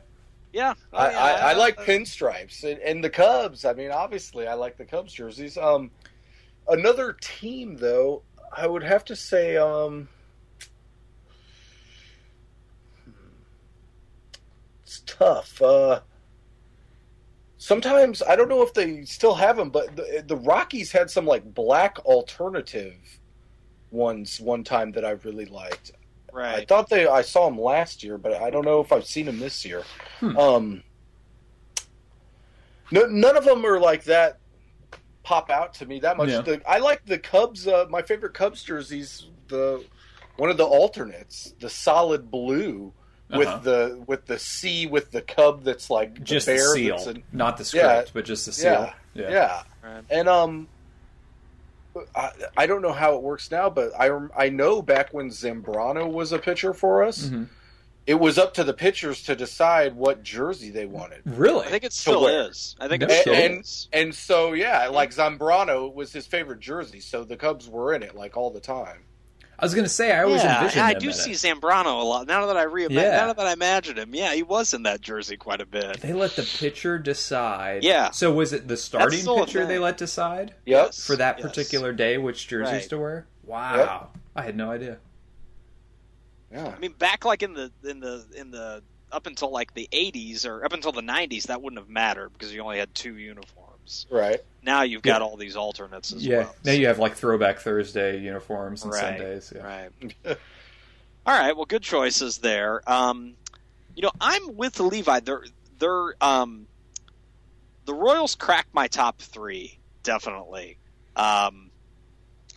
yeah, 0.52 0.74
oh, 0.92 0.98
I, 0.98 1.10
yeah, 1.10 1.18
I, 1.18 1.30
I 1.50 1.52
like 1.54 1.78
pinstripes 1.78 2.62
and, 2.62 2.78
and 2.80 3.02
the 3.02 3.10
Cubs. 3.10 3.64
I 3.64 3.72
mean, 3.72 3.90
obviously, 3.90 4.46
I 4.46 4.54
like 4.54 4.76
the 4.76 4.84
Cubs 4.84 5.12
jerseys. 5.12 5.56
Um, 5.58 5.90
another 6.68 7.16
team, 7.20 7.76
though, 7.76 8.22
I 8.56 8.66
would 8.66 8.84
have 8.84 9.04
to 9.06 9.16
say, 9.16 9.56
um, 9.56 10.08
it's 14.96 15.16
tough. 15.18 15.60
Uh, 15.60 16.00
sometimes 17.58 18.22
I 18.22 18.36
don't 18.36 18.48
know 18.48 18.62
if 18.62 18.74
they 18.74 19.04
still 19.04 19.34
have 19.34 19.56
them, 19.56 19.70
but 19.70 19.96
the, 19.96 20.24
the 20.26 20.36
Rockies 20.36 20.92
had 20.92 21.10
some 21.10 21.26
like 21.26 21.54
black 21.54 21.98
alternative 22.00 22.96
ones 23.90 24.40
one 24.40 24.64
time 24.64 24.92
that 24.92 25.04
I 25.04 25.10
really 25.10 25.46
liked. 25.46 25.92
I 26.54 26.64
thought 26.64 26.88
they 26.90 27.06
I 27.06 27.22
saw 27.22 27.46
them 27.46 27.58
last 27.58 28.02
year, 28.02 28.18
but 28.18 28.34
I 28.34 28.50
don't 28.50 28.64
know 28.64 28.80
if 28.80 28.92
I've 28.92 29.06
seen 29.06 29.26
them 29.26 29.38
this 29.38 29.64
year. 29.64 29.84
Hmm. 30.20 30.36
Um, 30.36 30.82
no, 32.90 33.06
none 33.06 33.36
of 33.36 33.44
them 33.44 33.64
are 33.64 33.80
like 33.80 34.04
that. 34.04 34.38
Pop 35.22 35.50
out 35.50 35.74
to 35.74 35.86
me 35.86 35.98
that 36.00 36.16
much. 36.16 36.28
Yeah. 36.28 36.42
The, 36.42 36.62
I 36.68 36.78
like 36.78 37.04
the 37.04 37.18
Cubs. 37.18 37.66
Uh, 37.66 37.86
my 37.90 38.02
favorite 38.02 38.34
Cubs 38.34 38.62
jerseys. 38.62 39.26
The 39.48 39.84
one 40.36 40.50
of 40.50 40.56
the 40.56 40.64
alternates, 40.66 41.54
the 41.58 41.70
solid 41.70 42.30
blue 42.30 42.92
with 43.30 43.48
Uh-huh. 43.48 43.58
the 43.58 44.04
with 44.06 44.26
the 44.26 44.38
C 44.38 44.86
with 44.86 45.10
the 45.10 45.20
Cub 45.22 45.64
that's 45.64 45.90
like 45.90 46.22
Just 46.22 46.46
the 46.46 46.52
the 46.52 46.58
bear 46.58 46.74
seal, 46.74 47.08
in- 47.08 47.22
not 47.32 47.56
the 47.56 47.64
script, 47.64 47.84
Yeah. 47.84 48.10
but 48.12 48.24
just 48.24 48.46
the 48.46 48.52
seal. 48.52 48.92
yeah, 49.14 49.28
Yeah. 49.28 49.62
yeah. 49.84 50.00
And 50.10 50.28
um, 50.28 50.68
I, 52.14 52.30
I 52.56 52.66
don't 52.66 52.82
know 52.82 52.92
how 52.92 53.14
it 53.16 53.22
works 53.22 53.50
now, 53.50 53.70
but 53.70 53.90
I 53.98 54.10
I 54.36 54.48
know 54.50 54.82
back 54.82 55.14
when 55.14 55.30
Zambrano 55.30 56.10
was 56.10 56.32
a 56.32 56.38
pitcher 56.38 56.74
for 56.74 57.02
us, 57.02 57.26
Mhm. 57.26 57.48
it 58.06 58.14
was 58.14 58.36
up 58.38 58.52
to 58.54 58.64
the 58.64 58.74
pitchers 58.74 59.22
to 59.24 59.34
decide 59.34 59.96
what 59.96 60.22
jersey 60.22 60.70
they 60.70 60.84
wanted. 60.86 61.22
Really? 61.24 61.66
I 61.66 61.70
think 61.70 61.84
it 61.84 61.92
still 61.94 62.22
wear. 62.24 62.50
is. 62.50 62.76
I 62.78 62.86
think 62.88 63.00
No 63.00 63.06
it 63.08 63.20
still 63.22 63.34
shit. 63.34 63.50
is. 63.52 63.88
And 63.94 64.14
so 64.14 64.52
yeah, 64.52 64.88
like 64.88 65.10
Zambrano 65.10 65.92
was 65.92 66.12
his 66.12 66.26
favorite 66.26 66.60
jersey, 66.60 67.00
so 67.00 67.24
the 67.24 67.36
Cubs 67.36 67.66
were 67.68 67.94
in 67.94 68.02
it 68.02 68.14
like 68.14 68.36
all 68.36 68.50
the 68.50 68.60
time. 68.60 69.04
I 69.58 69.64
was 69.64 69.72
going 69.74 69.84
to 69.86 69.88
say 69.90 70.12
I 70.12 70.22
always 70.24 70.42
yeah, 70.42 70.58
envision 70.60 70.82
I 70.82 70.92
them 70.92 71.00
do 71.02 71.06
in 71.08 71.12
see 71.14 71.30
it. 71.32 71.36
Zambrano 71.36 72.00
a 72.00 72.04
lot. 72.04 72.26
Now 72.26 72.44
that 72.46 72.56
I 72.58 72.64
re 72.64 72.86
Yeah. 72.90 73.10
now 73.26 73.32
that 73.32 73.46
I 73.46 73.52
imagine 73.52 73.96
him, 73.96 74.14
yeah, 74.14 74.34
he 74.34 74.42
was 74.42 74.74
in 74.74 74.82
that 74.82 75.00
jersey 75.00 75.36
quite 75.38 75.60
a 75.62 75.66
bit. 75.66 76.00
They 76.00 76.12
let 76.12 76.36
the 76.36 76.42
pitcher 76.42 76.98
decide. 76.98 77.82
Yeah. 77.82 78.10
So 78.10 78.32
was 78.32 78.52
it 78.52 78.68
the 78.68 78.76
starting 78.76 79.20
still 79.20 79.42
a 79.42 79.46
pitcher 79.46 79.64
they 79.64 79.78
let 79.78 79.96
decide 79.96 80.48
Yep. 80.66 80.86
Yes. 80.86 81.06
for 81.06 81.16
that 81.16 81.38
Yes. 81.38 81.46
particular 81.48 81.92
day 81.92 82.18
which 82.18 82.46
jerseys 82.48 82.72
Right. 82.72 82.88
to 82.90 82.98
wear? 82.98 83.26
Wow. 83.44 84.10
I 84.34 84.42
had 84.42 84.56
no 84.56 84.70
idea. 84.70 84.98
Yeah. 86.52 86.72
I 86.76 86.78
mean, 86.78 86.92
back 86.92 87.24
like 87.24 87.42
in 87.42 87.54
the 87.54 87.72
in 87.84 88.00
the 88.00 88.24
in 88.36 88.50
the 88.50 88.82
up 89.10 89.26
until 89.26 89.50
like 89.50 89.74
the 89.74 89.88
'80s 89.92 90.44
or 90.46 90.64
up 90.64 90.72
until 90.72 90.92
the 90.92 91.00
'90s, 91.00 91.44
that 91.44 91.62
wouldn't 91.62 91.80
have 91.80 91.88
mattered 91.88 92.32
because 92.32 92.52
you 92.52 92.60
only 92.60 92.78
had 92.78 92.94
two 92.94 93.16
uniforms. 93.16 93.65
Right. 94.10 94.40
Now 94.62 94.82
you've 94.82 95.02
got 95.02 95.20
Yeah. 95.20 95.26
all 95.26 95.36
these 95.36 95.56
alternates 95.56 96.12
as 96.12 96.24
Yeah. 96.26 96.38
well. 96.38 96.56
Now 96.64 96.72
you 96.72 96.86
have 96.88 96.98
like 96.98 97.14
throwback 97.14 97.60
Thursday 97.60 98.18
uniforms 98.20 98.82
and 98.84 98.92
Right. 98.92 99.00
Sundays. 99.00 99.52
Yeah. 99.54 99.62
Right. 99.62 99.90
All 101.26 101.38
right. 101.38 101.56
Well, 101.56 101.64
good 101.66 101.82
choices 101.82 102.38
there. 102.38 102.82
Um, 102.90 103.34
you 103.94 104.02
know, 104.02 104.12
I'm 104.20 104.56
with 104.56 104.78
Levi. 104.80 105.20
They're 105.20 105.44
they're 105.78 106.14
um, 106.20 106.66
the 107.84 107.94
Royals 107.94 108.34
cracked 108.34 108.72
my 108.74 108.86
top 108.88 109.20
three 109.20 109.78
definitely. 110.02 110.78
Um, 111.16 111.70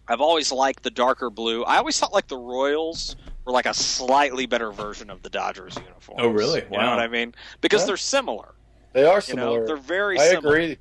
I've 0.08 0.22
always 0.22 0.52
liked 0.52 0.84
the 0.84 0.92
darker 0.92 1.30
blue. 1.30 1.64
I 1.64 1.78
always 1.78 2.00
thought 2.00 2.14
like 2.14 2.28
the 2.28 2.38
Royals 2.38 3.16
were 3.46 3.52
like 3.52 3.66
a 3.66 3.74
slightly 3.74 4.46
better 4.46 4.72
version 4.72 5.10
of 5.10 5.22
the 5.24 5.30
Dodgers 5.30 5.76
uniform. 5.76 6.20
Oh, 6.22 6.28
really? 6.30 6.62
You 6.64 6.78
know 6.78 6.90
what 6.90 7.00
I 7.00 7.08
mean? 7.08 7.34
Because 7.62 7.82
Yeah. 7.82 7.88
they're 7.88 7.98
similar. 7.98 8.54
They 8.94 9.06
are 9.06 9.16
You 9.18 9.22
similar. 9.22 9.60
know, 9.62 9.66
they're 9.68 9.78
very 9.78 10.20
I 10.20 10.30
similar. 10.30 10.56
agree. 10.56 10.78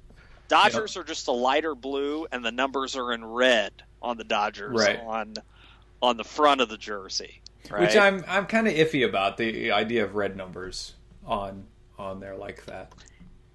Dodgers 0.49 0.97
are 0.97 1.05
just 1.05 1.29
a 1.29 1.33
lighter 1.33 1.75
blue, 1.75 2.27
and 2.33 2.45
the 2.45 2.53
numbers 2.53 2.97
are 2.97 3.13
in 3.13 3.25
red 3.25 3.73
on 4.03 4.17
the 4.17 4.25
Dodgers 4.25 4.75
Right. 4.77 5.01
on 5.01 5.35
on 6.03 6.17
the 6.17 6.25
front 6.25 6.61
of 6.61 6.69
the 6.69 6.77
jersey. 6.79 7.41
Right? 7.71 7.83
Which 7.83 7.97
I'm 7.97 8.25
I'm 8.29 8.47
kind 8.47 8.67
of 8.69 8.75
iffy 8.75 9.07
about 9.07 9.37
the 9.37 9.73
idea 9.73 10.05
of 10.05 10.15
red 10.15 10.37
numbers 10.37 10.95
on 11.27 11.65
on 11.99 12.21
there 12.21 12.37
like 12.37 12.65
that. 12.67 12.93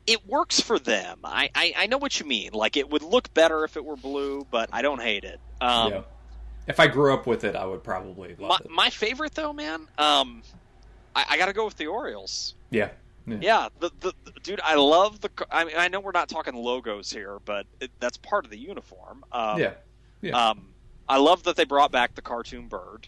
it 0.05 0.27
works 0.27 0.59
for 0.59 0.77
them. 0.77 1.19
I, 1.23 1.49
I 1.55 1.73
I 1.77 1.87
know 1.87 1.97
what 1.97 2.19
you 2.19 2.25
mean. 2.25 2.51
Like 2.53 2.75
it 2.77 2.89
would 2.89 3.01
look 3.03 3.33
better 3.33 3.63
if 3.63 3.77
it 3.77 3.83
were 3.85 3.95
blue, 3.95 4.45
but 4.51 4.69
I 4.73 4.81
don't 4.81 5.01
hate 5.01 5.23
it. 5.23 5.39
Um, 5.61 5.91
yeah. 5.93 6.01
If 6.67 6.79
I 6.79 6.87
grew 6.87 7.13
up 7.13 7.25
with 7.25 7.43
it, 7.45 7.55
I 7.55 7.65
would 7.65 7.83
probably 7.83 8.35
love 8.37 8.49
my, 8.49 8.57
it. 8.63 8.69
my 8.69 8.89
favorite 8.89 9.33
though, 9.33 9.53
man. 9.53 9.87
Um, 9.97 10.43
I, 11.15 11.25
I 11.31 11.37
got 11.37 11.45
to 11.47 11.53
go 11.53 11.65
with 11.65 11.77
the 11.77 11.87
Orioles. 11.87 12.55
Yeah. 12.69 12.89
Yeah, 13.25 13.69
the, 13.79 13.89
the, 14.01 14.13
the- 14.25 14.31
dude, 14.43 14.59
I 14.63 14.75
love 14.75 15.21
the. 15.21 15.29
I 15.51 15.63
mean, 15.63 15.75
I 15.77 15.87
know 15.87 15.99
we're 15.99 16.11
not 16.11 16.27
talking 16.29 16.55
logos 16.55 17.09
here, 17.11 17.39
but 17.45 17.65
it, 17.79 17.89
that's 17.99 18.17
part 18.17 18.45
of 18.45 18.51
the 18.51 18.57
uniform. 18.59 19.23
Um, 19.31 19.59
Yeah. 19.59 19.73
Yeah. 20.21 20.49
Um, 20.49 20.67
I 21.07 21.17
love 21.17 21.43
that 21.43 21.55
they 21.55 21.65
brought 21.65 21.91
back 21.91 22.15
the 22.15 22.21
cartoon 22.21 22.67
bird. 22.67 23.07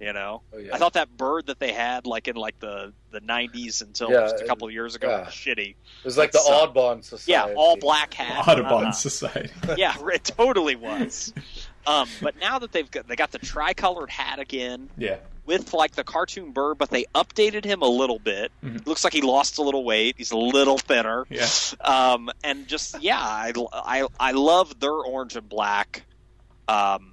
You 0.00 0.12
know, 0.12 0.42
Oh, 0.52 0.58
yeah. 0.58 0.74
I 0.74 0.78
thought 0.78 0.94
that 0.94 1.16
bird 1.16 1.46
that 1.46 1.60
they 1.60 1.72
had, 1.72 2.06
like 2.06 2.26
in 2.26 2.34
like 2.34 2.58
the 2.58 2.92
the 3.12 3.20
'90s 3.20 3.82
until 3.82 4.10
Yeah, 4.10 4.22
just 4.22 4.42
a 4.42 4.46
couple 4.46 4.66
of 4.66 4.72
years 4.72 4.96
ago, 4.96 5.08
yeah. 5.08 5.24
was 5.26 5.28
shitty. 5.28 5.70
It 5.70 5.76
was 6.04 6.18
like 6.18 6.32
the 6.32 6.38
That's, 6.38 6.50
uh, 6.50 6.62
Audubon 6.64 7.02
Society. 7.02 7.30
Yeah, 7.52 7.54
all 7.56 7.76
black 7.76 8.12
hat. 8.14 8.48
Audubon 8.48 8.86
uh, 8.86 8.90
Society. 8.92 9.50
yeah, 9.76 9.94
it 10.12 10.24
totally 10.24 10.76
was. 10.76 11.32
Um, 11.84 12.08
but 12.20 12.36
now 12.38 12.60
that 12.60 12.70
they've 12.70 12.88
got 12.88 13.08
they 13.08 13.16
got 13.16 13.32
the 13.32 13.40
tricolored 13.40 14.08
hat 14.08 14.38
again 14.38 14.88
Yeah. 14.96 15.16
With 15.44 15.72
like 15.74 15.92
the 15.96 16.04
cartoon 16.04 16.52
bird, 16.52 16.78
but 16.78 16.90
they 16.90 17.04
updated 17.14 17.64
him 17.64 17.82
a 17.82 17.88
little 17.88 18.18
bit. 18.18 18.52
Mhm. 18.62 18.86
Looks 18.86 19.04
like 19.04 19.12
he 19.12 19.22
lost 19.22 19.58
a 19.58 19.62
little 19.62 19.84
weight. 19.84 20.14
He's 20.18 20.30
a 20.30 20.36
little 20.36 20.78
thinner. 20.78 21.24
Yeah. 21.28 21.48
Um, 21.80 22.30
and 22.44 22.66
just 22.68 23.00
yeah, 23.02 23.18
I, 23.20 23.52
I 23.72 24.06
I 24.20 24.32
love 24.32 24.78
their 24.80 24.92
orange 24.92 25.36
and 25.36 25.48
black 25.48 26.04
Um, 26.68 27.08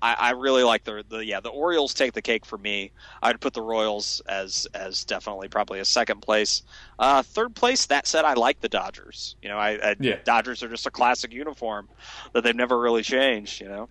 I, 0.00 0.14
I 0.14 0.30
really 0.32 0.62
like 0.62 0.84
the 0.84 1.04
the 1.08 1.24
yeah 1.24 1.40
the 1.40 1.48
Orioles 1.48 1.92
take 1.94 2.12
the 2.12 2.22
cake 2.22 2.44
for 2.46 2.56
me. 2.58 2.92
I'd 3.22 3.40
put 3.40 3.52
the 3.54 3.62
Royals 3.62 4.20
as 4.28 4.66
as 4.74 5.04
definitely 5.04 5.48
probably 5.48 5.80
a 5.80 5.84
second 5.84 6.20
place. 6.22 6.62
Uh, 6.98 7.22
third 7.22 7.54
place. 7.56 7.86
That 7.86 8.06
said, 8.06 8.24
I 8.24 8.34
like 8.34 8.60
the 8.60 8.68
Dodgers. 8.68 9.34
You 9.42 9.48
know, 9.48 9.58
I, 9.58 9.70
I 9.90 9.96
Yeah. 9.98 10.16
Dodgers 10.24 10.62
are 10.62 10.68
just 10.68 10.86
a 10.86 10.90
classic 10.92 11.32
uniform 11.32 11.88
that 12.32 12.42
they've 12.44 12.54
never 12.54 12.78
really 12.78 13.02
changed. 13.02 13.60
You 13.60 13.68
know, 13.68 13.88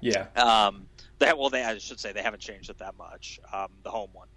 Yeah. 0.00 0.26
um, 0.36 0.86
that 1.18 1.38
well 1.38 1.50
they 1.50 1.62
I 1.64 1.78
should 1.78 2.00
say 2.00 2.12
they 2.12 2.22
haven't 2.22 2.40
changed 2.40 2.70
it 2.70 2.78
that 2.78 2.96
much. 2.96 3.40
Um, 3.52 3.68
the 3.82 3.90
home 3.90 4.10
one. 4.12 4.28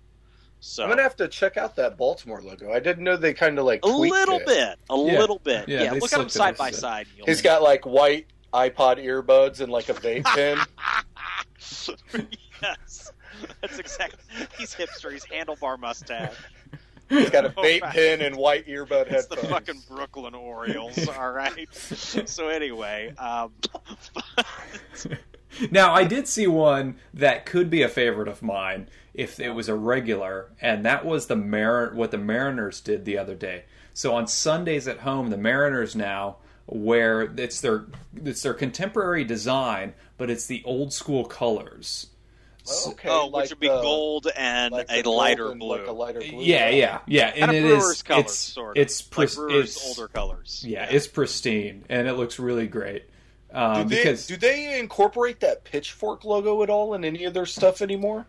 So 0.60 0.84
I'm 0.84 0.90
gonna 0.90 1.02
have 1.02 1.16
to 1.18 1.28
check 1.28 1.58
out 1.58 1.76
that 1.78 1.98
Baltimore 1.98 2.42
logo. 2.42 2.72
I 2.72 2.80
didn't 2.80 3.04
know 3.04 3.18
they 3.18 3.34
kind 3.34 3.58
of 3.58 3.66
like 3.66 3.84
a 3.84 3.88
little 3.88 4.38
it. 4.40 4.46
bit, 4.46 4.80
a 4.90 4.96
Yeah. 4.96 5.20
little 5.20 5.40
bit. 5.40 5.68
Yeah, 5.68 5.84
Yeah, 5.84 5.92
look 5.94 6.14
at 6.14 6.20
them 6.20 6.30
side 6.30 6.56
by 6.58 6.70
side. 6.72 7.08
and 7.08 7.18
you'll 7.18 7.26
He's 7.28 7.42
got 7.42 7.64
like 7.64 7.86
white 7.86 8.28
iPod 8.54 9.04
earbuds 9.04 9.60
and 9.62 9.72
like 9.72 9.90
a 9.90 9.94
vape 9.94 10.24
pen. 10.26 10.58
yes, 12.62 13.12
that's 13.62 13.80
exactly. 13.80 14.20
He's 14.58 14.76
hipster. 14.76 15.12
He's 15.12 15.26
handlebar 15.26 15.80
mustache. 15.80 16.36
He's 17.10 17.30
got 17.32 17.46
a 17.46 17.50
vape 17.58 17.82
right. 17.82 17.94
pen 17.94 18.22
and 18.22 18.36
white 18.36 18.68
earbud 18.68 19.12
It's 19.12 19.26
the 19.28 19.38
fucking 19.38 19.82
Brooklyn 19.90 20.36
Orioles. 20.36 21.08
All 21.08 21.32
right. 21.32 21.68
So 22.28 22.50
anyway, 22.50 23.14
um, 23.18 23.52
Now, 25.70 25.94
I 25.94 26.04
did 26.04 26.28
see 26.28 26.48
one 26.48 26.96
that 27.14 27.46
could 27.46 27.70
be 27.70 27.82
a 27.82 27.90
favorite 27.90 28.28
of 28.28 28.42
mine 28.42 28.88
if 29.14 29.40
it 29.40 29.52
was 29.52 29.68
a 29.68 29.76
regular, 29.76 30.52
and 30.62 30.86
that 30.86 31.06
was 31.06 31.28
the 31.28 31.36
Mar- 31.36 31.92
what 31.94 32.12
the 32.12 32.18
Mariners 32.18 32.80
did 32.80 33.06
the 33.06 33.18
other 33.18 33.36
day. 33.36 33.64
So 33.94 34.16
on 34.16 34.28
Sundays 34.28 34.88
at 34.88 35.00
home, 35.00 35.30
the 35.30 35.38
Mariners 35.38 35.96
now 35.96 36.38
wear 36.68 37.24
it's 37.38 37.60
their 37.60 37.86
it's 38.24 38.42
their 38.44 38.54
contemporary 38.54 39.26
design, 39.26 39.94
but 40.18 40.30
it's 40.30 40.46
the 40.46 40.62
old 40.66 40.94
school 40.94 41.26
colors. 41.26 42.08
Oh, 42.70 42.92
okay, 42.92 43.10
oh, 43.10 43.28
like 43.28 43.44
which 43.46 43.50
would 43.50 43.60
be 43.60 43.68
the- 43.68 43.82
gold 43.82 44.28
and 44.38 44.72
like 44.72 44.86
a 44.90 45.02
the 45.02 45.10
lighter 45.10 45.44
gold 45.46 45.52
and 45.52 45.60
blue. 45.60 45.78
like 45.80 45.88
a 45.88 45.92
lighter 45.92 46.20
blue. 46.20 46.44
Yeah, 46.44 46.70
yeah, 46.70 47.00
yeah, 47.08 47.28
and 47.36 47.46
kind 47.46 47.56
it 47.58 47.64
of 47.66 47.72
is 47.72 47.80
Brewers 47.80 48.04
colors, 48.04 48.26
it's 48.26 48.38
sort 48.38 48.78
of. 48.78 48.82
it's 48.82 49.18
like 49.18 49.34
Brewers 49.34 49.76
it's- 49.76 49.88
older 49.98 50.08
colors. 50.08 50.64
Yeah, 50.66 50.88
it's 50.90 51.08
pristine 51.08 51.84
and 51.90 52.08
it 52.08 52.14
looks 52.14 52.40
really 52.40 52.68
great. 52.68 53.06
Um, 53.54 53.84
Do 53.88 53.96
they, 53.96 54.04
because 54.04 54.28
do 54.28 54.38
they 54.38 54.80
incorporate 54.80 55.42
that 55.42 55.64
pitchfork 55.64 56.24
logo 56.24 56.64
at 56.64 56.70
all 56.70 56.94
in 56.94 57.04
any 57.04 57.26
of 57.26 57.34
their 57.34 57.46
stuff 57.46 57.82
anymore? 57.82 58.26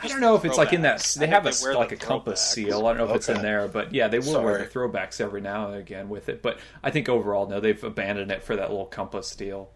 I 0.00 0.06
don't 0.06 0.20
know 0.20 0.34
if 0.36 0.44
it's 0.44 0.56
like 0.56 0.72
in 0.72 0.82
that. 0.82 1.00
They 1.18 1.26
I 1.26 1.30
have 1.30 1.46
a 1.46 1.50
they 1.50 1.74
like 1.74 1.92
a 1.92 1.96
compass 1.96 2.40
seal. 2.40 2.86
I 2.86 2.94
don't 2.94 2.98
know 2.98 3.10
if 3.10 3.16
it's 3.16 3.28
in 3.28 3.42
there, 3.42 3.66
but 3.68 3.92
yeah, 3.92 4.08
they 4.08 4.18
will 4.20 4.42
wear 4.42 4.54
Sorry. 4.54 4.64
the 4.64 4.70
throwbacks 4.98 5.20
every 5.20 5.40
now 5.40 5.66
and 5.66 5.76
again 5.76 6.08
with 6.08 6.28
it. 6.28 6.40
But 6.40 6.58
I 6.82 6.90
think 6.90 7.08
overall, 7.08 7.48
no, 7.48 7.60
they've 7.60 7.82
abandoned 7.82 8.30
it 8.30 8.42
for 8.42 8.56
that 8.56 8.70
little 8.70 8.86
compass 8.86 9.34
deal. 9.34 9.70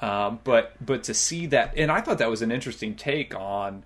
Um, 0.00 0.40
but 0.44 0.74
but 0.84 1.04
to 1.04 1.14
see 1.14 1.46
that, 1.46 1.72
and 1.76 1.90
I 1.90 2.02
thought 2.02 2.18
that 2.18 2.28
was 2.28 2.42
an 2.42 2.52
interesting 2.52 2.94
take 2.94 3.34
on 3.34 3.84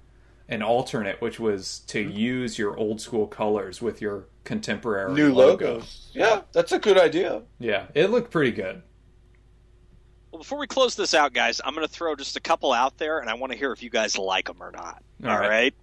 an 0.48 0.62
alternate, 0.62 1.20
which 1.20 1.38
was 1.38 1.78
to 1.86 2.00
use 2.00 2.58
your 2.58 2.76
old 2.76 3.00
school 3.00 3.28
colors 3.28 3.80
with 3.80 4.02
your 4.02 4.24
contemporary 4.42 5.14
New 5.14 5.32
logo. 5.32 5.74
logos. 5.74 6.10
Yeah, 6.12 6.40
that's 6.50 6.72
a 6.72 6.80
good 6.80 6.98
idea. 6.98 7.42
Yeah, 7.60 7.86
it 7.94 8.10
looked 8.10 8.32
pretty 8.32 8.50
good. 8.50 8.82
Well, 10.32 10.38
before 10.38 10.58
we 10.58 10.66
close 10.66 10.94
this 10.94 11.12
out, 11.14 11.32
guys, 11.32 11.60
I'm 11.64 11.74
going 11.74 11.86
to 11.86 11.92
throw 11.92 12.14
just 12.14 12.36
a 12.36 12.40
couple 12.40 12.72
out 12.72 12.98
there, 12.98 13.18
and 13.18 13.28
I 13.28 13.34
want 13.34 13.52
to 13.52 13.58
hear 13.58 13.72
if 13.72 13.82
you 13.82 13.90
guys 13.90 14.16
like 14.16 14.46
them 14.46 14.62
or 14.62 14.70
not. 14.70 15.02
All 15.24 15.30
All 15.30 15.38
right. 15.38 15.48
right. 15.48 15.74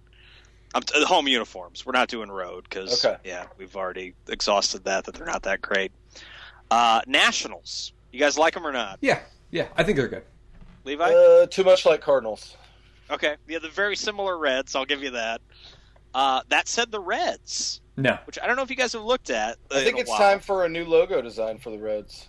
I'm 0.74 0.82
t- 0.82 1.04
home 1.04 1.28
uniforms. 1.28 1.84
We're 1.86 1.92
not 1.92 2.08
doing 2.08 2.30
road 2.30 2.64
because 2.68 3.04
Okay. 3.04 3.16
yeah, 3.24 3.46
we've 3.58 3.74
already 3.76 4.14
exhausted 4.28 4.84
that. 4.84 5.04
That 5.04 5.14
they're 5.14 5.26
not 5.26 5.42
that 5.44 5.60
great. 5.62 5.92
Uh, 6.70 7.00
Nationals. 7.06 7.92
You 8.12 8.18
guys 8.20 8.38
like 8.38 8.54
them 8.54 8.66
or 8.66 8.72
not? 8.72 8.98
Yeah, 9.00 9.20
yeah, 9.50 9.68
I 9.76 9.82
think 9.82 9.96
they're 9.96 10.08
good. 10.08 10.24
Levi. 10.84 11.04
Uh, 11.12 11.46
too 11.46 11.64
much 11.64 11.84
like 11.86 12.00
Cardinals. 12.00 12.56
okay. 13.10 13.36
Yeah, 13.46 13.58
the 13.60 13.68
very 13.70 13.96
similar 13.96 14.36
Reds. 14.38 14.74
I'll 14.74 14.84
give 14.86 15.02
you 15.02 15.10
that. 15.10 15.40
Uh, 16.14 16.42
that 16.48 16.68
said, 16.68 16.90
the 16.90 17.00
Reds, 17.00 17.80
No, 17.96 18.18
which 18.26 18.38
I 18.42 18.46
don't 18.46 18.56
know 18.56 18.62
if 18.62 18.70
you 18.70 18.76
guys 18.76 18.92
have 18.94 19.02
looked 19.04 19.28
at. 19.30 19.56
I 19.70 19.84
think 19.84 19.98
it's 19.98 20.08
while. 20.10 20.18
time 20.18 20.40
for 20.40 20.64
a 20.64 20.68
new 20.68 20.84
logo 20.86 21.20
design 21.22 21.58
for 21.58 21.70
the 21.70 21.78
Reds. 21.78 22.28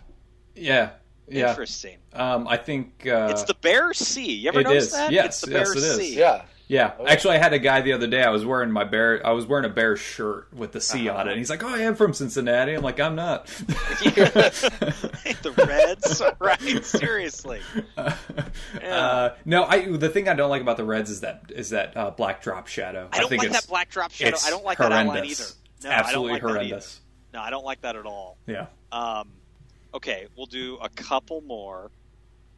yeah, 0.55 0.91
yeah. 1.31 1.49
Interesting. 1.49 1.97
Um, 2.13 2.47
I 2.47 2.57
think 2.57 3.05
uh, 3.07 3.27
it's 3.31 3.43
the 3.43 3.53
Bear 3.55 3.93
C. 3.93 4.31
You 4.33 4.49
ever 4.49 4.59
it 4.61 4.63
notice 4.63 4.85
is. 4.85 4.91
that? 4.93 5.11
Yes, 5.11 5.25
it's 5.25 5.41
the 5.41 5.51
yes, 5.51 5.67
Bear 5.69 5.71
it 5.71 5.77
is. 5.77 5.95
C. 5.97 6.17
Yeah. 6.17 6.41
Yeah, 6.67 6.91
Oh. 6.99 7.07
actually, 7.07 7.37
I 7.37 7.39
had 7.39 7.53
a 7.53 7.57
guy 7.57 7.81
the 7.81 7.93
other 7.93 8.05
day. 8.05 8.21
I 8.21 8.29
was 8.29 8.45
wearing 8.45 8.69
my 8.69 8.83
bear. 8.83 9.25
I 9.25 9.31
was 9.31 9.47
wearing 9.47 9.65
a 9.65 9.73
bear 9.73 9.97
shirt 9.97 10.53
with 10.53 10.71
the 10.71 10.79
C 10.79 11.09
on 11.09 11.15
Uh-huh. 11.15 11.25
it. 11.25 11.31
And 11.31 11.37
he's 11.39 11.49
like, 11.49 11.63
"Oh, 11.63 11.67
I 11.67 11.79
am 11.79 11.95
from 11.95 12.13
Cincinnati." 12.13 12.73
I'm 12.75 12.83
like, 12.83 12.99
"I'm 12.99 13.15
not." 13.15 13.47
the 14.39 15.53
Reds, 15.67 16.21
right? 16.39 16.85
Seriously. 16.85 17.61
uh, 17.97 19.29
no, 19.45 19.63
I. 19.63 19.97
The 19.97 20.09
thing 20.09 20.27
I 20.29 20.33
don't 20.35 20.49
like 20.51 20.61
about 20.61 20.77
the 20.77 20.83
Reds 20.83 21.09
is 21.09 21.21
that 21.21 21.51
is 21.55 21.71
that 21.71 21.95
uh, 21.97 22.11
black 22.11 22.41
drop 22.41 22.67
shadow. 22.67 23.09
I 23.11 23.19
don't 23.19 23.29
think 23.29 23.41
like 23.41 23.49
it's 23.51 23.61
that 23.61 23.67
black 23.69 23.89
drop 23.89 24.11
shadow. 24.11 24.37
I 24.45 24.49
don't 24.49 24.63
like 24.65 24.77
that 24.77 24.91
outline 24.91 25.07
either. 25.25 25.43
horrendous. 25.43 25.55
No, 25.83 25.89
I 25.89 25.93
don't 25.93 25.99
Absolutely 26.05 26.31
like 26.33 26.41
that 26.41 26.47
either. 26.49 26.53
horrendous. 26.59 26.99
No, 27.33 27.39
I 27.41 27.49
don't 27.49 27.65
like 27.65 27.81
that 27.81 27.95
at 27.95 28.05
all. 28.05 28.37
Yeah. 28.47 28.67
Um, 28.91 29.31
okay, 29.93 30.27
we'll 30.35 30.45
do 30.45 30.77
a 30.81 30.89
couple 30.89 31.41
more. 31.41 31.91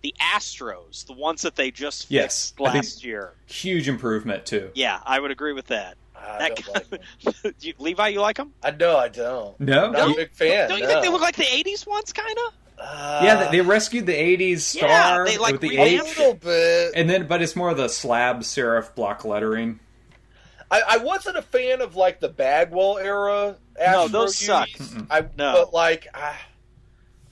The 0.01 0.15
Astros, 0.19 1.05
the 1.05 1.13
ones 1.13 1.43
that 1.43 1.55
they 1.55 1.69
just 1.69 2.07
fixed 2.07 2.11
Yes, 2.11 2.53
I 2.59 2.63
think- 2.71 2.75
last 2.75 3.03
year. 3.03 3.33
Huge 3.45 3.87
improvement 3.87 4.45
too. 4.47 4.71
Yeah, 4.73 4.99
I 5.05 5.19
would 5.19 5.29
agree 5.31 5.53
with 5.53 5.67
that. 5.67 5.95
I 6.15 6.37
That 6.39 6.55
don't 6.55 6.73
like 6.75 6.89
them. 6.89 7.53
you, 7.61 7.73
Levi, 7.79 8.07
you 8.09 8.21
like 8.21 8.37
them? 8.37 8.53
I 8.63 8.71
know 8.71 8.97
I 8.97 9.07
don't. 9.09 9.59
No, 9.59 9.85
I'm 9.85 9.91
not 9.91 10.07
You- 10.09 10.13
a 10.13 10.17
big 10.17 10.31
fan. 10.33 10.69
Don't 10.69 10.77
you 10.79 10.83
no. 10.85 10.89
think 10.89 11.03
they 11.03 11.09
look 11.09 11.21
like 11.21 11.35
the 11.35 11.43
'80s 11.43 11.85
ones, 11.87 12.13
kind 12.13 12.37
of? 12.47 12.53
Uh, 12.83 13.21
yeah, 13.23 13.43
they, 13.45 13.57
they 13.57 13.61
rescued 13.61 14.05
the 14.07 14.13
'80s 14.13 14.73
Yeah, 14.75 14.87
star 14.87 15.25
they, 15.25 15.37
like, 15.37 15.53
with 15.53 15.61
the 15.61 15.77
a 15.77 15.81
H, 15.81 16.01
little 16.17 16.33
bit. 16.33 16.93
and 16.95 17.07
then 17.09 17.27
but 17.27 17.41
it's 17.43 17.55
more 17.55 17.69
of 17.69 17.77
the 17.77 17.87
slab 17.87 18.39
serif 18.39 18.93
block 18.95 19.23
lettering. 19.23 19.79
I, 20.71 20.81
I 20.89 20.97
wasn't 20.97 21.37
a 21.37 21.41
fan 21.43 21.81
of 21.81 21.95
like 21.95 22.19
the 22.21 22.29
Bagwell 22.29 22.97
era. 22.97 23.57
No, 23.79 24.07
those 24.07 24.35
suck. 24.35 24.69
I 25.11 25.21
No. 25.37 25.53
but 25.53 25.73
like 25.73 26.07
I, 26.13 26.35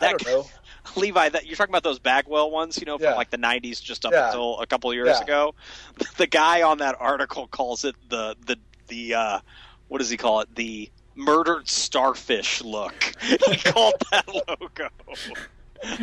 I 0.02 0.10
don't 0.12 0.26
know. 0.26 0.46
Levi, 0.96 1.30
that 1.30 1.46
you're 1.46 1.56
talking 1.56 1.72
about 1.72 1.84
those 1.84 2.00
Bagwell 2.00 2.50
ones, 2.52 2.78
you 2.80 2.86
know, 2.86 2.98
from 2.98 3.06
Yeah. 3.06 3.16
like 3.16 3.30
the 3.30 3.38
'90s, 3.38 3.82
just 3.82 4.06
up 4.06 4.12
Yeah. 4.14 4.28
until 4.28 4.60
a 4.60 4.66
couple 4.66 4.94
years 4.94 5.10
Yeah. 5.18 5.24
ago. 5.24 5.56
The 6.18 6.28
guy 6.28 6.62
on 6.64 6.80
that 6.80 6.96
article 7.00 7.48
calls 7.48 7.86
it 7.86 7.96
the 8.10 8.36
the 8.46 8.58
the 8.88 9.14
uh, 9.16 9.40
what 9.88 10.00
does 10.00 10.10
he 10.10 10.18
call 10.18 10.40
it? 10.42 10.56
The 10.56 10.90
murdered 11.16 11.68
starfish 11.68 12.62
look. 12.64 13.14
he 13.22 13.58
called 13.58 13.94
that 14.12 14.28
logo. 14.28 14.90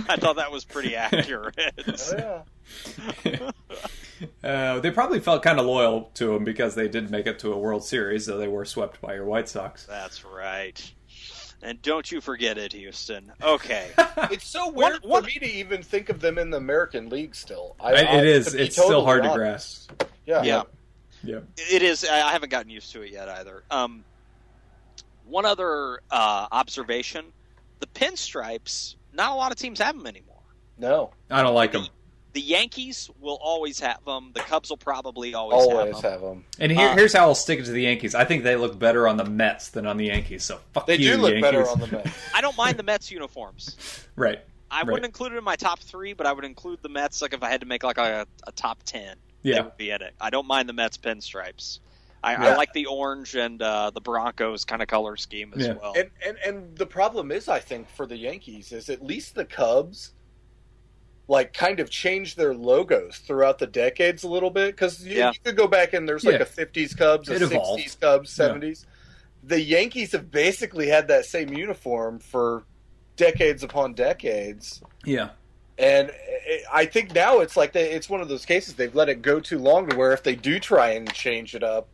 I 0.09 0.17
thought 0.17 0.37
that 0.37 0.51
was 0.53 0.65
pretty 0.65 0.95
accurate. 0.97 1.55
Oh, 1.87 2.43
yeah. 3.25 3.51
Uh, 4.43 4.81
they 4.81 4.91
probably 4.91 5.21
felt 5.21 5.43
kind 5.43 5.59
of 5.61 5.67
loyal 5.67 6.11
to 6.15 6.35
him 6.35 6.45
because 6.45 6.75
they 6.75 6.89
did 6.89 7.11
make 7.11 7.27
it 7.27 7.39
to 7.41 7.53
a 7.53 7.59
World 7.59 7.85
Series, 7.85 8.27
though 8.27 8.39
they 8.39 8.49
were 8.49 8.65
swept 8.65 9.01
by 9.01 9.15
your 9.15 9.25
White 9.27 9.49
Sox. 9.49 9.85
That's 9.85 10.25
right. 10.25 10.93
And 11.63 11.81
don't 11.83 12.11
you 12.13 12.21
forget 12.21 12.59
it, 12.59 12.73
Houston. 12.73 13.33
Okay. 13.43 13.89
It's 14.31 14.47
so 14.47 14.67
One- 14.69 14.75
weird 14.93 15.03
one- 15.05 15.23
for 15.23 15.27
me 15.29 15.35
to 15.35 15.47
even 15.47 15.83
think 15.83 16.09
of 16.09 16.21
them 16.21 16.39
in 16.39 16.51
the 16.51 16.57
American 16.57 17.09
League. 17.09 17.35
Still, 17.35 17.77
I, 17.81 17.93
It- 17.93 18.07
I- 18.09 18.19
it 18.19 18.27
is. 18.27 18.47
to 18.53 18.57
be 18.57 18.63
It's 18.65 18.75
still 18.77 18.89
totally 18.89 19.05
hard 19.05 19.23
to 19.25 19.33
grasp. 19.35 19.93
Yeah. 20.27 20.43
Yeah. 20.43 20.63
Yeah. 21.23 21.41
It 21.57 21.83
is. 21.83 22.05
I 22.05 22.29
I 22.29 22.33
haven't 22.33 22.51
gotten 22.51 22.71
used 22.71 22.93
to 22.93 23.03
it 23.03 23.11
yet 23.13 23.29
either. 23.29 23.63
Um, 23.71 24.05
one 25.27 25.45
other 25.45 26.01
uh, 26.11 26.47
observation: 26.53 27.27
the 27.81 27.87
pinstripes. 27.89 28.97
Not 29.13 29.33
a 29.33 29.35
lot 29.35 29.51
of 29.51 29.59
teams 29.59 29.79
have 29.81 29.97
them 29.97 30.07
anymore. 30.07 30.37
No, 30.79 31.11
I 31.31 31.43
don't 31.43 31.55
like 31.55 31.73
them. 31.73 31.87
The 32.37 32.43
Yankees 32.43 33.09
will 33.19 33.39
always 33.41 33.81
have 33.81 34.05
them. 34.05 34.33
The 34.35 34.41
Cubs 34.41 34.69
will 34.69 34.77
probably 34.77 35.33
always, 35.33 35.55
always 35.67 35.95
have 35.95 36.03
them. 36.03 36.13
have 36.13 36.21
them. 36.21 36.45
And 36.61 36.71
here, 36.71 36.89
Uh, 36.91 36.95
here's 36.95 37.15
how 37.15 37.29
I'll 37.29 37.35
stick 37.35 37.61
it 37.61 37.65
to 37.65 37.71
the 37.71 37.81
Yankees. 37.81 38.15
I 38.15 38.27
think 38.27 38.45
they 38.45 38.57
look 38.57 38.79
better 38.79 39.09
on 39.09 39.17
the 39.17 39.25
Mets 39.25 39.71
than 39.71 39.87
on 39.87 39.97
the 39.97 40.05
Yankees. 40.05 40.45
So 40.45 40.61
fuck 40.75 40.87
They 40.87 40.97
you, 40.97 41.13
do 41.13 41.17
look 41.17 41.31
Yankees. 41.31 41.43
better 41.51 41.67
on 41.67 41.81
the 41.81 41.87
Mets. 41.87 42.11
I 42.35 42.43
don't 42.43 42.55
mind 42.59 42.79
the 42.79 42.83
Mets 42.83 43.11
uniforms. 43.11 43.75
right. 44.17 44.41
I 44.71 44.81
Right. 44.81 44.87
wouldn't 44.89 45.07
include 45.07 45.33
it 45.33 45.39
in 45.39 45.45
my 45.45 45.57
top 45.57 45.79
three, 45.81 46.13
but 46.13 46.27
I 46.27 46.33
would 46.35 46.45
include 46.45 46.81
the 46.83 46.91
Mets. 46.91 47.23
Like 47.23 47.33
if 47.33 47.43
I 47.43 47.49
had 47.49 47.63
to 47.63 47.67
make 47.67 47.83
like 47.83 47.97
a, 47.97 48.27
a 48.47 48.53
top 48.53 48.83
ten, 48.83 49.17
they 49.43 49.53
Yeah. 49.53 49.63
would 49.63 49.79
be 49.79 49.89
in 49.91 50.03
it. 50.03 50.13
I 50.21 50.29
don't 50.29 50.47
mind 50.47 50.69
the 50.69 50.75
Mets 50.75 50.99
pinstripes. 50.99 51.79
I, 52.23 52.35
I 52.35 52.55
like 52.57 52.75
the 52.75 52.85
orange 52.85 53.35
and 53.35 53.63
uh, 53.63 53.93
the 53.95 54.01
Broncos 54.03 54.67
kind 54.67 54.83
of 54.83 54.89
color 54.89 55.17
scheme 55.17 55.55
as 55.57 55.69
Yeah. 55.69 55.73
well. 55.81 55.95
And, 55.97 56.11
and 56.23 56.37
and 56.45 56.77
the 56.77 56.85
problem 56.85 57.33
is, 57.33 57.49
I 57.49 57.61
think, 57.61 57.89
for 57.89 58.05
the 58.05 58.17
Yankees 58.19 58.73
is 58.73 58.91
at 58.91 59.03
least 59.03 59.35
the 59.37 59.47
Cubs, 59.47 60.11
like, 61.29 61.53
kind 61.53 61.81
of 61.81 61.91
changed 61.91 62.37
their 62.37 62.55
logos 62.55 63.19
throughout 63.19 63.59
the 63.59 63.67
decades 63.67 64.23
a 64.23 64.29
little 64.29 64.51
bit 64.51 64.75
because 64.77 65.05
you, 65.05 65.19
Yeah. 65.19 65.33
you 65.33 65.39
could 65.45 65.57
go 65.57 65.67
back 65.67 65.93
and 65.93 66.09
there's 66.09 66.25
like 66.25 66.37
Yeah. 66.37 66.43
a 66.43 66.47
'50s 66.47 66.95
Cubs, 66.97 67.29
a 67.29 67.35
It 67.35 67.43
evolved. 67.43 67.83
'60s 67.83 68.01
Cubs, 68.01 68.39
Yeah. 68.39 68.45
'70s. 68.47 68.87
The 69.43 69.61
Yankees 69.61 70.13
have 70.13 70.31
basically 70.31 70.89
had 70.89 71.09
that 71.09 71.25
same 71.27 71.53
uniform 71.53 72.19
for 72.19 72.65
decades 73.17 73.63
upon 73.63 73.95
decades. 73.95 74.81
Yeah. 75.05 75.31
And 75.79 76.11
it- 76.47 76.63
I 76.73 76.87
think 76.87 77.15
now 77.15 77.41
it's 77.41 77.57
like 77.57 77.73
they, 77.73 77.91
it's 77.91 78.09
one 78.09 78.21
of 78.21 78.29
those 78.29 78.45
cases 78.47 78.75
they've 78.75 78.95
let 78.95 79.09
it 79.09 79.21
go 79.23 79.41
too 79.41 79.59
long 79.59 79.89
to 79.89 79.97
where 79.97 80.13
if 80.13 80.23
they 80.23 80.35
do 80.35 80.59
try 80.59 80.91
and 80.93 81.13
change 81.13 81.55
it 81.55 81.63
up, 81.63 81.89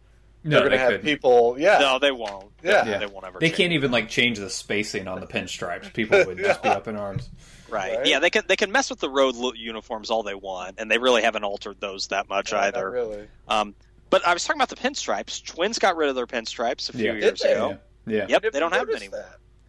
No, 0.45 0.51
they're 0.51 0.61
going 0.61 0.71
they 0.73 0.77
to 0.77 0.83
have 0.83 0.91
couldn't. 0.93 1.05
people. 1.05 1.57
Yeah, 1.59 1.79
no, 1.79 1.99
they 1.99 2.11
won't. 2.13 2.51
Yeah. 2.63 2.85
They- 2.85 2.91
Yeah. 2.93 2.99
they 2.99 3.07
won't 3.07 3.27
ever. 3.27 3.39
They 3.39 3.51
can't 3.51 3.73
even 3.73 3.91
like 3.91 4.09
change 4.09 4.39
the 4.39 4.51
spacing 4.51 5.09
on 5.09 5.21
the 5.21 5.27
pinstripes. 5.27 5.93
People 5.93 6.25
would 6.27 6.39
just 6.39 6.63
be 6.63 6.69
up 6.71 6.87
in 6.89 6.97
arms. 6.97 7.29
Right. 7.73 7.97
Right? 7.99 8.07
Yeah, 8.07 8.19
they 8.19 8.31
can 8.31 8.45
they 8.47 8.57
can 8.57 8.71
mess 8.71 8.91
with 8.91 9.01
the 9.01 9.11
road 9.11 9.35
lo- 9.35 9.53
uniforms 9.55 10.11
all 10.11 10.23
they 10.23 10.35
want, 10.35 10.77
and 10.79 10.91
they 10.91 10.99
really 10.99 11.23
haven't 11.23 11.45
altered 11.45 11.81
those 11.81 12.09
that 12.09 12.29
much 12.29 12.53
No, 12.53 12.59
not 12.59 12.67
either. 12.77 12.91
really. 12.91 13.29
Um, 13.49 13.75
but 14.11 14.27
I 14.27 14.35
was 14.35 14.45
talking 14.45 14.61
about 14.61 14.69
the 14.69 14.77
pinstripes. 14.77 15.43
Twins 15.45 15.79
got 15.79 15.97
rid 15.97 16.09
of 16.11 16.15
their 16.15 16.27
pinstripes 16.27 16.89
a 16.91 16.93
few 16.93 17.07
Yeah. 17.07 17.13
Years 17.15 17.41
ago. 17.43 17.79
Yeah. 18.07 18.17
Yeah. 18.19 18.27
Yep, 18.43 18.53
they 18.53 18.61
don't 18.61 18.73
have 18.75 18.87
them 18.87 18.97
anymore. 18.97 19.21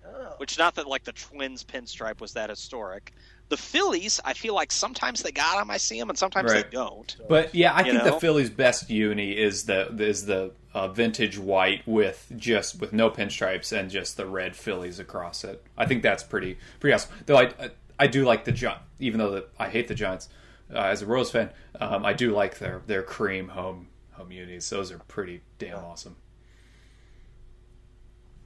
that. 0.03 0.09
Oh. 0.15 0.33
Which 0.37 0.57
not 0.57 0.75
that 0.75 0.87
like 0.87 1.03
the 1.05 1.13
Twins 1.13 1.63
pinstripe 1.63 2.19
was 2.19 2.33
that 2.33 2.49
historic. 2.49 3.13
The 3.49 3.57
Phillies, 3.57 4.19
I 4.25 4.33
feel 4.33 4.55
like 4.55 4.71
sometimes 4.71 5.21
they 5.21 5.31
got 5.31 5.59
them. 5.59 5.69
I 5.69 5.77
see 5.77 5.99
them, 5.99 6.09
and 6.09 6.17
sometimes 6.17 6.51
Right. 6.51 6.63
they 6.69 6.75
don't. 6.75 7.15
But 7.29 7.53
yeah, 7.53 7.73
I 7.73 7.79
You 7.79 7.91
think 7.91 8.03
know? 8.05 8.11
the 8.15 8.19
Phillies' 8.19 8.49
best 8.49 8.89
uni 8.89 9.31
is 9.37 9.65
the 9.65 9.87
is 9.99 10.25
the 10.25 10.51
uh, 10.73 10.87
vintage 10.87 11.37
white 11.37 11.83
with 11.85 12.31
just 12.35 12.79
with 12.81 12.93
no 12.93 13.11
pinstripes 13.11 13.71
and 13.77 13.91
just 13.91 14.17
the 14.17 14.25
red 14.25 14.55
Phillies 14.55 14.97
across 14.97 15.43
it. 15.43 15.63
I 15.77 15.85
think 15.85 16.01
that's 16.03 16.23
pretty 16.23 16.57
pretty 16.79 16.93
awesome. 16.95 17.11
Though 17.27 17.37
I 17.37 17.51
I, 17.99 18.03
I 18.05 18.07
do 18.07 18.25
like 18.25 18.45
the 18.45 18.51
Giants, 18.51 18.83
even 18.99 19.19
though 19.19 19.31
the, 19.31 19.45
I 19.59 19.69
hate 19.69 19.87
the 19.87 19.95
Giants 19.95 20.29
uh, 20.73 20.77
as 20.79 21.01
a 21.01 21.05
Rose 21.05 21.31
fan. 21.31 21.49
Um, 21.79 22.05
I 22.05 22.13
do 22.13 22.31
like 22.33 22.59
their 22.59 22.81
their 22.87 23.03
cream 23.03 23.49
home 23.49 23.87
home 24.11 24.31
unis. 24.31 24.69
Those 24.69 24.91
are 24.91 24.99
pretty 25.07 25.41
damn 25.59 25.77
awesome. 25.79 26.15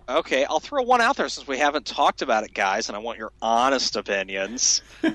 Okay, 0.09 0.45
I'll 0.45 0.61
throw 0.61 0.83
one 0.83 1.01
out 1.01 1.17
there 1.17 1.27
since 1.27 1.47
we 1.47 1.57
haven't 1.57 1.85
talked 1.85 2.21
about 2.21 2.45
it, 2.45 2.53
guys, 2.53 2.87
and 2.87 2.95
I 2.95 2.99
want 2.99 3.17
your 3.17 3.33
honest 3.41 3.97
opinions. 3.97 4.81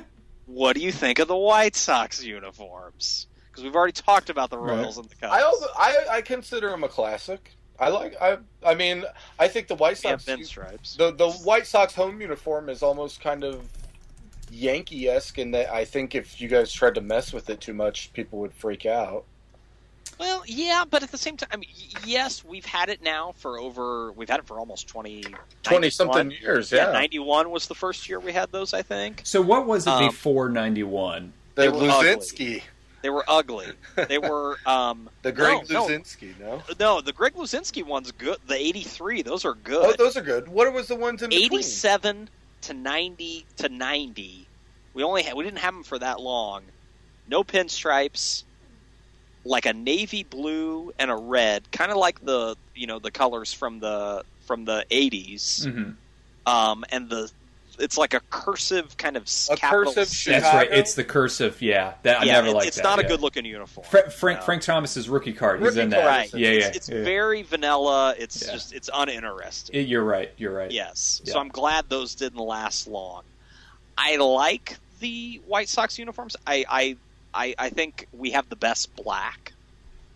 what 0.47 0.77
do 0.77 0.83
you 0.83 0.93
think 0.93 1.19
of 1.19 1.29
the 1.29 1.37
White 1.37 1.75
Sox 1.77 2.23
uniforms? 2.23 3.27
Because 3.51 3.65
we've 3.65 3.75
already 3.75 3.93
talked 3.93 4.29
about 4.29 4.51
the 4.51 4.59
Right. 4.59 4.77
Royals 4.77 4.99
and 4.99 5.09
the 5.09 5.15
Cubs. 5.15 5.33
I, 5.33 5.43
also, 5.43 5.67
I 5.79 6.05
I 6.11 6.21
consider 6.21 6.69
them 6.69 6.85
a 6.85 6.89
classic. 6.89 7.53
I 7.79 7.89
like 7.89 8.17
I 8.21 8.37
I 8.65 8.75
mean 8.75 9.05
I 9.39 9.49
think 9.49 9.67
the 9.69 9.75
White 9.75 9.99
We 10.05 10.11
have 10.11 10.21
Sox 10.21 10.41
pinstripes. 10.41 10.97
the 10.99 11.11
the 11.11 11.31
White 11.31 11.67
Sox 11.67 11.95
home 11.95 12.21
uniform 12.21 12.69
is 12.69 12.83
almost 12.83 13.21
kind 13.21 13.45
of 13.45 13.67
Yankee 14.53 15.09
esque 15.09 15.39
in 15.39 15.51
that 15.53 15.73
I 15.73 15.85
think 15.85 16.15
if 16.15 16.41
you 16.41 16.49
guys 16.49 16.73
tried 16.73 16.95
to 16.97 17.01
mess 17.01 17.33
with 17.33 17.51
it 17.51 17.61
too 17.61 17.75
much, 17.75 18.13
people 18.13 18.39
would 18.41 18.53
freak 18.53 18.87
out. 18.87 19.25
Well, 20.19 20.43
yeah, 20.47 20.85
but 20.89 21.03
at 21.03 21.11
the 21.11 21.19
same 21.19 21.37
time, 21.37 21.49
I 21.53 21.57
mean, 21.57 21.71
yes, 22.07 22.45
we've 22.45 22.65
had 22.65 22.89
it 22.89 23.03
now 23.03 23.35
for 23.39 23.59
over, 23.59 24.13
we've 24.13 24.29
had 24.29 24.41
it 24.41 24.47
for 24.47 24.59
almost 24.59 24.87
20, 24.87 25.25
20 25.63 25.91
something 25.91 26.31
years. 26.31 26.71
Yeah. 26.71 26.87
yeah. 26.87 26.93
91 26.93 27.51
was 27.51 27.67
the 27.67 27.75
first 27.75 28.09
year 28.09 28.21
we 28.21 28.33
had 28.33 28.53
those, 28.53 28.73
I 28.75 28.83
think. 28.83 29.23
So 29.25 29.43
what 29.43 29.67
was 29.67 29.87
it 29.87 29.91
um, 29.91 30.07
before 30.07 30.49
91? 30.49 31.33
The 31.55 31.63
Luzinski. 31.69 32.63
They 33.03 33.11
were 33.11 33.25
ugly. 33.27 33.67
They 34.09 34.19
were 34.19 34.59
um, 34.65 35.11
the 35.23 35.33
Greg 35.33 35.69
no, 35.69 35.87
Luzinski. 35.87 36.39
No, 36.39 36.63
no, 36.79 37.01
the 37.01 37.13
Greg 37.13 37.35
Luzinski 37.35 37.85
one's 37.85 38.13
good. 38.13 38.39
The 38.47 38.55
'83, 38.55 39.23
those 39.23 39.45
are 39.45 39.55
good. 39.55 39.85
Oh, 39.85 39.95
those 39.99 40.17
are 40.17 40.23
good. 40.23 40.47
What 40.47 40.73
was 40.73 40.87
the 40.87 40.95
ones 40.95 41.23
in 41.23 41.33
'87? 41.33 42.31
To 42.63 42.75
ninety 42.75 43.47
to 43.59 43.69
ninety. 43.69 44.49
We 44.95 45.03
only 45.05 45.23
had, 45.23 45.35
we 45.35 45.45
didn't 45.45 45.59
have 45.61 45.75
them 45.75 45.85
for 45.85 45.99
that 45.99 46.21
long. 46.21 46.65
No 47.27 47.45
pinstripes. 47.45 48.45
Like 49.45 49.67
a 49.67 49.73
navy 49.73 50.23
blue 50.23 50.93
and 51.01 51.11
a 51.11 51.17
red, 51.17 51.71
kind 51.73 51.91
of 51.91 51.97
like 51.97 52.21
the 52.21 52.57
you 52.77 52.87
know 52.87 53.01
the 53.01 53.11
colors 53.11 53.53
from 53.53 53.81
the 53.81 54.25
from 54.47 54.65
the 54.65 54.85
80s 54.91 55.67
Mm-hmm. 55.67 56.53
um, 56.53 56.85
and 56.91 57.09
the 57.11 57.31
it's 57.83 57.99
like 57.99 58.15
a 58.15 58.21
cursive 58.31 58.97
kind 58.97 59.17
of 59.17 59.25
A 59.51 59.57
capital 59.57 59.93
cursive 59.93 60.09
C. 60.09 60.31
That's 60.31 60.45
right. 60.55 60.69
It's 60.71 60.95
the 60.95 61.05
cursive. 61.05 61.61
Yeah, 61.61 61.95
that 62.05 62.23
I 62.23 62.25
never 62.25 62.49
it- 62.49 62.55
liked 62.55 62.69
it's 62.69 62.77
that. 62.77 62.85
not 62.85 62.99
a 62.99 63.03
good 63.05 63.21
looking 63.21 63.45
uniform. 63.45 63.87
Fra- 63.91 64.11
Frank 64.11 64.39
No. 64.41 64.45
Frank 64.47 64.63
Thomas's 64.63 65.09
rookie 65.09 65.33
card. 65.33 65.59
He's 65.61 65.69
Rookie 65.71 65.81
in 65.81 65.91
that. 65.91 66.07
Right. 66.07 66.33
Yeah, 66.33 66.49
it's, 66.49 66.65
yeah. 66.67 66.73
it's 66.77 66.89
yeah. 66.89 67.03
very 67.05 67.43
vanilla. 67.43 68.15
It's 68.19 68.45
Yeah. 68.47 68.53
just 68.53 68.73
it's 68.73 68.89
uninteresting. 68.95 69.75
It- 69.77 69.89
you're 69.89 70.05
right. 70.05 70.33
You're 70.39 70.55
right. 70.55 70.71
Yes. 70.71 71.21
Yeah. 71.25 71.33
So 71.35 71.41
I'm 71.41 71.49
glad 71.49 71.89
those 71.89 72.15
didn't 72.15 72.39
last 72.41 72.87
long. 72.87 73.25
I 73.99 74.17
like 74.17 74.77
the 75.01 75.41
White 75.47 75.69
Sox 75.69 75.99
uniforms. 75.99 76.37
I 76.47 76.65
I, 76.69 76.97
I, 77.35 77.55
I 77.59 77.69
think 77.71 78.07
we 78.13 78.31
have 78.31 78.49
the 78.49 78.57
best 78.57 78.95
black 78.97 79.53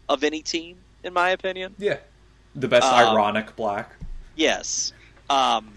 of 0.09 0.23
any 0.23 0.41
team, 0.43 0.77
in 1.03 1.13
my 1.13 1.31
opinion. 1.31 1.75
Yeah. 1.79 1.99
The 2.55 2.69
best 2.69 2.87
Um, 2.87 2.95
ironic 3.17 3.57
black. 3.57 3.91
Yes. 4.37 4.93
Um, 5.29 5.73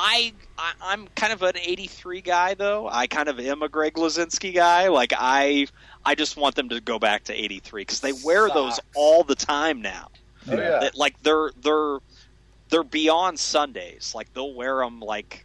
I, 0.00 0.32
I 0.56 0.72
I'm 0.80 1.08
kind 1.16 1.32
of 1.32 1.42
an 1.42 1.56
'83 1.56 2.20
guy, 2.20 2.54
though. 2.54 2.88
I 2.88 3.08
kind 3.08 3.28
of 3.28 3.40
am 3.40 3.62
a 3.62 3.68
Greg 3.68 3.94
Luzinski 3.94 4.54
guy. 4.54 4.88
Like 4.88 5.12
I 5.16 5.66
I 6.04 6.14
just 6.14 6.36
want 6.36 6.54
them 6.54 6.68
to 6.68 6.80
go 6.80 6.98
back 7.00 7.24
to 7.24 7.34
'83 7.34 7.82
because 7.82 8.00
they 8.00 8.12
wear 8.24 8.48
those 8.48 8.78
all 8.94 9.24
the 9.24 9.34
time 9.34 9.82
now. 9.82 10.08
Oh, 10.48 10.52
yeah. 10.56 10.78
That- 10.80 10.94
like 10.96 11.20
they're 11.22 11.50
they're 11.60 11.98
they're 12.70 12.84
beyond 12.84 13.40
Sundays. 13.40 14.12
Like 14.14 14.32
they'll 14.34 14.54
wear 14.54 14.76
them 14.78 15.00
like 15.00 15.44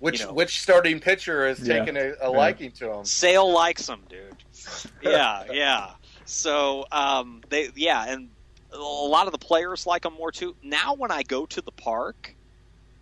Which 0.00 0.18
you 0.20 0.26
know. 0.26 0.32
which 0.32 0.60
starting 0.60 0.98
pitcher 0.98 1.46
has 1.46 1.60
Yeah. 1.60 1.78
taken 1.78 1.96
a, 1.96 2.14
a 2.22 2.30
liking 2.30 2.72
to 2.72 2.92
him? 2.92 3.04
Sale 3.04 3.52
likes 3.52 3.86
them, 3.86 4.00
dude. 4.08 4.36
Yeah, 5.02 5.44
yeah. 5.52 5.90
So 6.24 6.86
um, 6.90 7.42
they 7.50 7.70
yeah, 7.76 8.06
and 8.08 8.30
a 8.72 8.78
lot 8.78 9.26
of 9.26 9.32
the 9.32 9.38
players 9.38 9.86
like 9.86 10.02
them 10.02 10.14
more 10.14 10.32
too. 10.32 10.56
Now 10.62 10.94
when 10.94 11.10
I 11.12 11.22
go 11.22 11.46
to 11.46 11.60
the 11.60 11.72
park, 11.72 12.34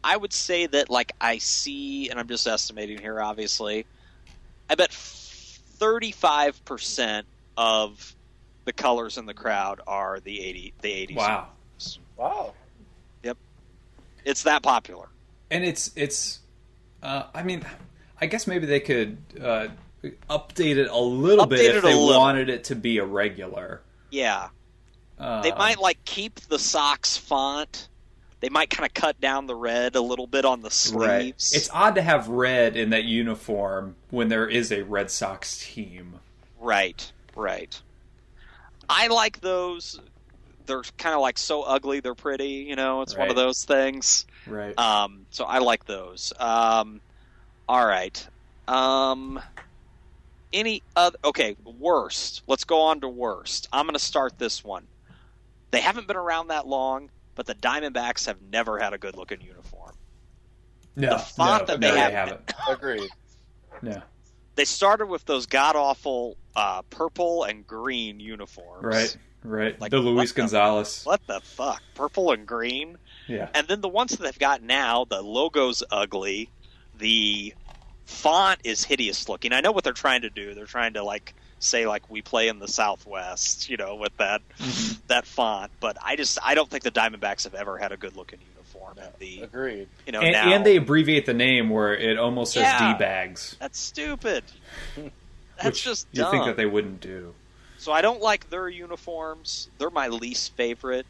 I 0.02 0.16
would 0.16 0.32
say 0.32 0.66
that 0.66 0.88
like 0.90 1.12
I 1.20 1.38
see, 1.38 2.08
and 2.08 2.18
I'm 2.18 2.28
just 2.28 2.46
estimating 2.46 2.98
here, 2.98 3.20
obviously. 3.20 3.86
I 4.68 4.74
bet 4.74 4.92
thirty 4.92 6.12
five 6.12 6.64
percent 6.64 7.26
of 7.56 8.14
the 8.64 8.72
colors 8.72 9.18
in 9.18 9.26
the 9.26 9.34
crowd 9.34 9.80
are 9.86 10.20
the 10.20 10.40
eighty 10.40 10.72
the 10.80 10.92
eighties. 10.92 11.16
Wow. 11.16 11.48
Wow. 12.16 12.54
Yep. 13.22 13.36
It's 14.24 14.42
that 14.44 14.62
popular. 14.62 15.08
And 15.50 15.64
it's 15.64 15.90
it's. 15.96 16.38
Uh, 17.02 17.24
I 17.34 17.42
mean, 17.42 17.64
I 18.20 18.26
guess 18.26 18.46
maybe 18.46 18.66
they 18.66 18.80
could 18.80 19.16
uh, 19.42 19.68
update 20.28 20.76
it 20.76 20.88
a 20.90 20.98
little 20.98 21.46
bit 21.46 21.60
Update 21.60 21.70
if 21.70 21.76
it 21.76 21.82
they 21.82 21.94
little. 21.94 22.20
wanted 22.20 22.48
it 22.50 22.64
to 22.64 22.74
be 22.76 22.98
a 22.98 23.04
regular. 23.04 23.80
Yeah. 24.10 24.48
Uh, 25.18 25.42
They 25.42 25.52
might 25.52 25.78
like 25.78 26.02
keep 26.04 26.40
the 26.40 26.58
socks 26.58 27.16
font. 27.16 27.88
They 28.40 28.48
might 28.48 28.70
kind 28.70 28.86
of 28.86 28.94
cut 28.94 29.20
down 29.20 29.46
the 29.46 29.54
red 29.54 29.96
a 29.96 30.00
little 30.00 30.26
bit 30.26 30.44
on 30.44 30.60
the 30.62 30.68
Right. 30.94 31.38
sleeves. 31.38 31.52
It's 31.52 31.68
odd 31.72 31.94
to 31.96 32.02
have 32.02 32.28
red 32.28 32.76
in 32.76 32.90
that 32.90 33.04
uniform 33.04 33.96
when 34.10 34.28
there 34.28 34.48
is 34.48 34.72
a 34.72 34.82
Red 34.82 35.10
Sox 35.10 35.58
team. 35.72 36.20
right, 36.58 37.12
right. 37.36 37.80
I 38.88 39.06
like 39.08 39.40
those. 39.40 40.00
They're 40.66 40.82
kind 40.98 41.14
of 41.14 41.20
like 41.20 41.38
so 41.38 41.62
ugly 41.62 42.00
they're 42.00 42.14
pretty. 42.14 42.66
You 42.68 42.76
know, 42.76 43.02
it's 43.02 43.16
one 43.16 43.28
of 43.30 43.36
those 43.36 43.64
things. 43.64 44.26
Right. 44.46 44.76
Um, 44.78 45.26
so 45.30 45.44
I 45.44 45.58
like 45.58 45.84
those. 45.86 46.32
Um, 46.38 47.00
all 47.68 47.84
right. 47.86 48.26
Um, 48.68 49.40
any 50.52 50.82
other? 50.96 51.16
Okay, 51.24 51.56
worst. 51.64 52.42
Let's 52.46 52.64
go 52.64 52.82
on 52.82 53.00
to 53.02 53.08
worst. 53.08 53.68
I'm 53.72 53.84
going 53.86 53.94
to 53.94 53.98
start 54.00 54.38
this 54.38 54.64
one. 54.64 54.86
They 55.70 55.80
haven't 55.80 56.06
been 56.08 56.16
around 56.16 56.48
that 56.48 56.66
long, 56.66 57.10
but 57.34 57.46
the 57.46 57.54
Diamondbacks 57.54 58.26
have 58.26 58.40
never 58.42 58.78
had 58.78 58.92
a 58.92 58.98
good 58.98 59.16
looking 59.16 59.40
uniform. 59.40 59.94
no, 60.96 61.10
the 61.10 61.18
font 61.18 61.62
no, 61.68 61.74
that 61.74 61.80
no, 61.80 61.92
they 61.94 62.00
have- 62.00 62.12
haven't. 62.12 62.52
Agreed. 62.68 63.10
No. 63.82 64.02
They 64.56 64.64
started 64.64 65.06
with 65.06 65.24
those 65.24 65.46
god 65.46 65.76
awful 65.76 66.36
uh, 66.54 66.82
purple 66.90 67.44
and 67.44 67.66
green 67.66 68.20
uniforms. 68.20 68.84
Right. 68.84 69.16
Right. 69.42 69.80
Like, 69.80 69.90
the 69.90 69.98
Luis 70.00 70.16
what 70.16 70.28
the- 70.28 70.34
Gonzalez. 70.34 71.02
What 71.04 71.26
the 71.26 71.40
fuck? 71.40 71.82
Purple 71.94 72.32
and 72.32 72.46
green? 72.46 72.98
Yeah. 73.26 73.48
And 73.54 73.66
then 73.68 73.80
the 73.80 73.88
ones 73.88 74.10
that 74.10 74.22
they've 74.22 74.38
got 74.38 74.62
now, 74.62 75.06
the 75.06 75.22
logo's 75.22 75.82
ugly. 75.90 76.50
The 76.98 77.54
font 78.04 78.60
is 78.64 78.84
hideous 78.84 79.28
looking. 79.30 79.52
I 79.54 79.60
know 79.60 79.72
what 79.72 79.84
they're 79.84 79.92
trying 79.94 80.22
to 80.22 80.30
do. 80.30 80.52
They're 80.54 80.66
trying 80.66 80.92
to 80.94 81.02
like 81.04 81.34
say 81.60 81.86
like 81.86 82.02
we 82.10 82.22
play 82.22 82.48
in 82.48 82.58
the 82.58 82.66
Southwest, 82.68 83.68
you 83.70 83.76
know, 83.76 83.94
with 83.94 84.16
that 84.16 84.42
Mhm. 84.58 84.98
that 85.06 85.26
font. 85.26 85.70
But 85.80 85.96
I 86.02 86.16
just 86.16 86.38
I 86.42 86.54
don't 86.54 86.68
think 86.68 86.82
the 86.82 86.90
Diamondbacks 86.90 87.44
have 87.44 87.54
ever 87.54 87.78
had 87.78 87.92
a 87.92 87.96
good 87.96 88.16
looking 88.16 88.38
uniform. 88.54 88.98
And 88.98 89.12
the 89.18 89.42
Agreed. 89.42 89.88
you 90.06 90.12
know 90.12 90.20
and, 90.20 90.32
now 90.32 90.52
and 90.52 90.64
they 90.66 90.76
abbreviate 90.76 91.26
the 91.26 91.34
name 91.34 91.68
where 91.70 91.94
it 91.94 92.18
almost 92.18 92.54
says 92.54 92.62
Yeah. 92.64 92.94
D 92.94 92.98
bags. 92.98 93.56
that's 93.60 93.78
stupid. 93.78 94.42
That's 95.62 95.74
which 95.76 95.84
just 95.84 96.06
you 96.12 96.22
dumb. 96.22 96.30
think 96.30 96.44
that 96.46 96.56
they 96.56 96.64
wouldn't 96.64 97.00
do. 97.02 97.34
So 97.76 97.92
I 97.92 98.00
don't 98.00 98.22
like 98.22 98.48
their 98.48 98.66
uniforms. 98.66 99.68
They're 99.76 99.90
my 99.90 100.08
least 100.08 100.54
favorite. 100.56 101.04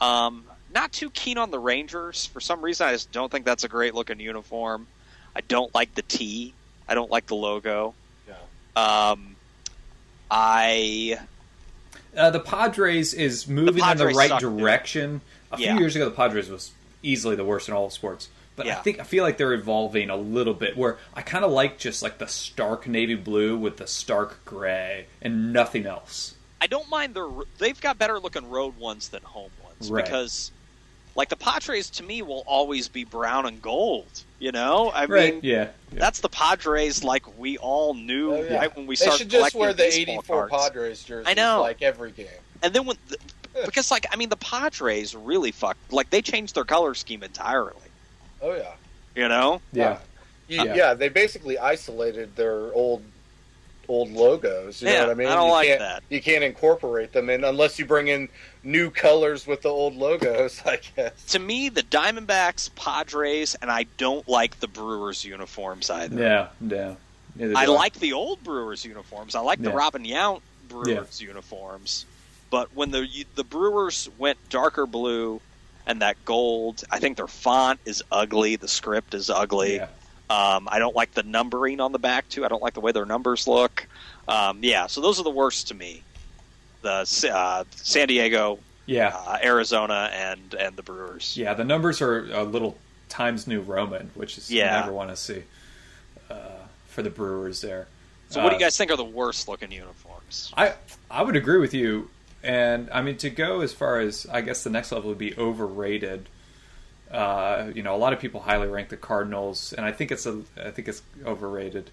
Um, 0.00 0.44
not 0.72 0.92
too 0.92 1.10
keen 1.10 1.38
on 1.38 1.50
the 1.50 1.58
Rangers. 1.58 2.26
For 2.26 2.38
some 2.40 2.62
reason, 2.62 2.86
I 2.86 2.92
just 2.92 3.10
don't 3.10 3.32
think 3.32 3.44
that's 3.44 3.64
a 3.64 3.68
great 3.68 3.92
looking 3.94 4.20
uniform. 4.20 4.86
I 5.34 5.40
don't 5.40 5.74
like 5.74 5.92
the 5.96 6.02
T. 6.02 6.54
I 6.88 6.94
don't 6.94 7.10
like 7.10 7.26
the 7.26 7.34
logo. 7.34 7.94
Yeah. 8.28 9.10
Um, 9.10 9.34
I 10.30 11.18
Uh, 12.16 12.30
the 12.30 12.40
Padres 12.40 13.14
is 13.14 13.46
moving 13.48 13.68
in 13.68 13.74
the 13.76 13.82
Padres 13.82 14.16
right 14.16 14.28
suck, 14.28 14.40
dude. 14.40 14.58
direction. 14.58 15.20
A 15.52 15.56
few 15.56 15.66
Yeah. 15.66 15.78
years 15.78 15.94
ago, 15.96 16.04
the 16.04 16.10
Padres 16.10 16.48
was 16.48 16.70
easily 17.02 17.36
the 17.36 17.44
worst 17.44 17.68
in 17.68 17.74
all 17.74 17.86
of 17.86 17.92
sports. 17.92 18.28
But 18.56 18.66
I 18.66 18.74
think 18.74 19.00
I 19.00 19.04
feel 19.04 19.24
like 19.24 19.38
they're 19.38 19.54
evolving 19.54 20.10
a 20.10 20.16
little 20.16 20.52
bit. 20.54 20.76
Where 20.76 20.98
I 21.14 21.22
kind 21.22 21.44
of 21.44 21.50
like 21.50 21.78
just 21.78 22.02
like 22.02 22.18
the 22.18 22.26
stark 22.28 22.86
navy 22.86 23.14
blue 23.14 23.56
with 23.56 23.78
the 23.78 23.86
stark 23.86 24.44
gray 24.44 25.06
and 25.22 25.52
nothing 25.52 25.86
else. 25.86 26.34
I 26.60 26.66
don't 26.66 26.88
mind 26.90 27.14
their. 27.14 27.26
They've 27.58 27.80
got 27.80 27.96
better 27.98 28.18
looking 28.20 28.50
road 28.50 28.76
ones 28.76 29.08
than 29.08 29.22
home 29.22 29.50
ones 29.64 29.90
Right. 29.90 30.04
because 30.04 30.50
like 31.16 31.28
the 31.28 31.36
Padres 31.36 31.90
to 31.90 32.02
me 32.02 32.22
will 32.22 32.44
always 32.46 32.88
be 32.88 33.04
brown 33.04 33.46
and 33.46 33.60
gold. 33.60 34.06
You 34.38 34.52
know, 34.52 34.88
I 34.90 35.04
Right. 35.04 35.34
mean, 35.34 35.40
yeah. 35.44 35.56
yeah. 35.92 35.98
that's 35.98 36.20
the 36.20 36.28
Padres 36.30 37.04
like 37.04 37.24
we 37.38 37.58
all 37.58 37.92
knew 37.94 38.32
Oh, 38.34 38.42
yeah. 38.42 38.56
right 38.58 38.74
when 38.76 38.86
we 38.86 38.94
They 38.96 39.04
started 39.04 39.18
should 39.18 39.30
just 39.30 39.54
wear 39.54 39.72
the 39.74 39.84
'84. 39.86 40.48
Padres 40.48 41.02
jerseys 41.02 41.26
I 41.28 41.34
know. 41.34 41.60
like 41.60 41.82
every 41.82 42.10
game. 42.12 42.26
And 42.62 42.72
then 42.72 42.86
when, 42.86 42.96
the, 43.08 43.18
because 43.66 43.90
like 43.90 44.06
I 44.10 44.16
mean, 44.16 44.28
the 44.30 44.36
Padres 44.36 45.14
really 45.14 45.50
fucked. 45.52 45.92
Like 45.92 46.08
they 46.10 46.22
changed 46.22 46.54
their 46.54 46.64
color 46.64 46.94
scheme 46.94 47.22
entirely. 47.22 47.74
Oh 48.40 48.54
yeah. 48.54 48.72
You 49.14 49.28
know, 49.28 49.60
yeah. 49.72 49.88
Uh, 49.90 49.98
you- 50.48 50.64
Yeah. 50.64 50.74
yeah, 50.74 50.94
they 50.94 51.08
basically 51.08 51.58
isolated 51.58 52.34
their 52.36 52.72
old 52.72 53.02
old 53.90 54.10
logos. 54.12 54.80
You 54.80 54.88
Yeah, 54.88 54.94
know 54.94 55.06
what 55.08 55.10
I 55.10 55.14
mean? 55.14 55.28
I 55.28 55.34
don't 55.34 55.46
you 55.46 55.52
like 55.52 55.68
can't, 55.68 55.80
that. 55.80 56.02
You 56.08 56.22
can't 56.22 56.44
incorporate 56.44 57.12
them 57.12 57.28
in 57.28 57.44
unless 57.44 57.78
you 57.78 57.84
bring 57.84 58.08
in 58.08 58.28
new 58.62 58.90
colors 58.90 59.46
with 59.46 59.62
the 59.62 59.68
old 59.68 59.96
logos. 59.96 60.62
I 60.66 60.78
guess. 60.96 61.24
to 61.26 61.38
me, 61.38 61.68
the 61.68 61.82
Diamondbacks, 61.82 62.74
Padres, 62.74 63.56
and 63.56 63.70
I 63.70 63.86
don't 63.98 64.26
like 64.28 64.60
the 64.60 64.68
Brewers 64.68 65.24
uniforms 65.24 65.90
either. 65.90 66.18
Yeah. 66.20 66.48
Yeah. 66.60 66.94
Neither 67.36 67.56
I 67.56 67.66
do 67.66 67.72
like 67.72 67.94
the 67.94 68.12
old 68.12 68.42
Brewers 68.44 68.84
uniforms. 68.84 69.34
I 69.34 69.40
like 69.40 69.60
the 69.60 69.70
Robin 69.70 70.04
Yount 70.04 70.40
Brewers 70.68 71.20
uniforms. 71.20 72.06
But 72.50 72.74
when 72.74 72.90
the 72.90 73.06
the 73.34 73.44
Brewers 73.44 74.08
went 74.18 74.36
darker 74.48 74.86
blue 74.86 75.40
and 75.86 76.02
that 76.02 76.16
gold, 76.24 76.82
I 76.90 76.98
think 76.98 77.16
their 77.16 77.28
font 77.28 77.80
is 77.84 78.02
ugly. 78.10 78.56
The 78.56 78.68
script 78.68 79.14
is 79.14 79.30
ugly. 79.30 79.76
Yeah. 79.76 79.88
Um, 80.30 80.68
I 80.70 80.78
don't 80.78 80.94
like 80.94 81.12
the 81.12 81.24
numbering 81.24 81.80
on 81.80 81.90
the 81.90 81.98
back 81.98 82.28
too. 82.28 82.44
I 82.44 82.48
don't 82.48 82.62
like 82.62 82.74
the 82.74 82.80
way 82.80 82.92
their 82.92 83.04
numbers 83.04 83.48
look. 83.48 83.86
Um, 84.28 84.60
yeah, 84.62 84.86
so 84.86 85.00
those 85.00 85.18
are 85.18 85.24
the 85.24 85.30
worst 85.30 85.68
to 85.68 85.74
me. 85.74 86.02
The 86.82 87.04
uh, 87.34 87.64
San 87.72 88.06
Diego, 88.08 88.60
Yeah. 88.86 89.08
uh, 89.08 89.38
Arizona, 89.42 90.08
and 90.14 90.54
and 90.54 90.76
the 90.76 90.84
Brewers. 90.84 91.36
Yeah, 91.36 91.52
the 91.54 91.64
numbers 91.64 92.00
are 92.00 92.32
a 92.32 92.44
little 92.44 92.78
Times 93.08 93.48
New 93.48 93.60
Roman, 93.60 94.10
which 94.14 94.38
is 94.38 94.50
Yeah. 94.50 94.72
you 94.76 94.80
never 94.82 94.92
want 94.92 95.10
to 95.10 95.16
see 95.16 95.42
uh, 96.30 96.34
for 96.86 97.02
the 97.02 97.10
Brewers 97.10 97.60
there. 97.60 97.88
So, 98.28 98.40
what 98.40 98.50
do 98.50 98.54
Uh, 98.54 98.58
you 98.60 98.64
guys 98.64 98.76
think 98.76 98.92
are 98.92 98.96
the 98.96 99.04
worst 99.04 99.48
looking 99.48 99.72
uniforms? 99.72 100.52
I 100.56 100.74
I 101.10 101.22
would 101.24 101.34
agree 101.34 101.58
with 101.58 101.74
you, 101.74 102.08
and 102.44 102.88
I 102.92 103.02
mean 103.02 103.16
to 103.18 103.30
go 103.30 103.62
as 103.62 103.72
far 103.72 103.98
as 103.98 104.26
I 104.30 104.42
guess 104.42 104.62
the 104.62 104.70
next 104.70 104.92
level 104.92 105.08
would 105.08 105.18
be 105.18 105.36
overrated. 105.36 106.28
Uh, 107.10 107.70
you 107.74 107.82
know, 107.82 107.94
a 107.94 107.98
lot 107.98 108.12
of 108.12 108.20
people 108.20 108.40
highly 108.40 108.68
rank 108.68 108.88
the 108.88 108.96
Cardinals, 108.96 109.72
and 109.72 109.84
I 109.84 109.92
think 109.92 110.12
it's 110.12 110.26
a 110.26 110.42
I 110.62 110.70
think 110.70 110.86
it's 110.88 111.02
overrated. 111.26 111.90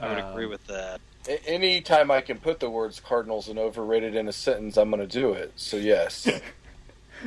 I 0.00 0.08
would 0.08 0.18
Um, 0.18 0.30
agree 0.32 0.46
with 0.46 0.66
that. 0.66 1.00
A- 1.28 1.42
Anytime 1.48 2.10
I 2.10 2.20
can 2.20 2.38
put 2.38 2.60
the 2.60 2.68
words 2.68 3.00
Cardinals 3.00 3.48
and 3.48 3.58
overrated 3.58 4.14
in 4.14 4.28
a 4.28 4.32
sentence, 4.32 4.76
I'm 4.76 4.90
going 4.90 5.00
to 5.00 5.06
do 5.20 5.32
it. 5.32 5.52
So 5.56 5.76
yes, 5.78 6.26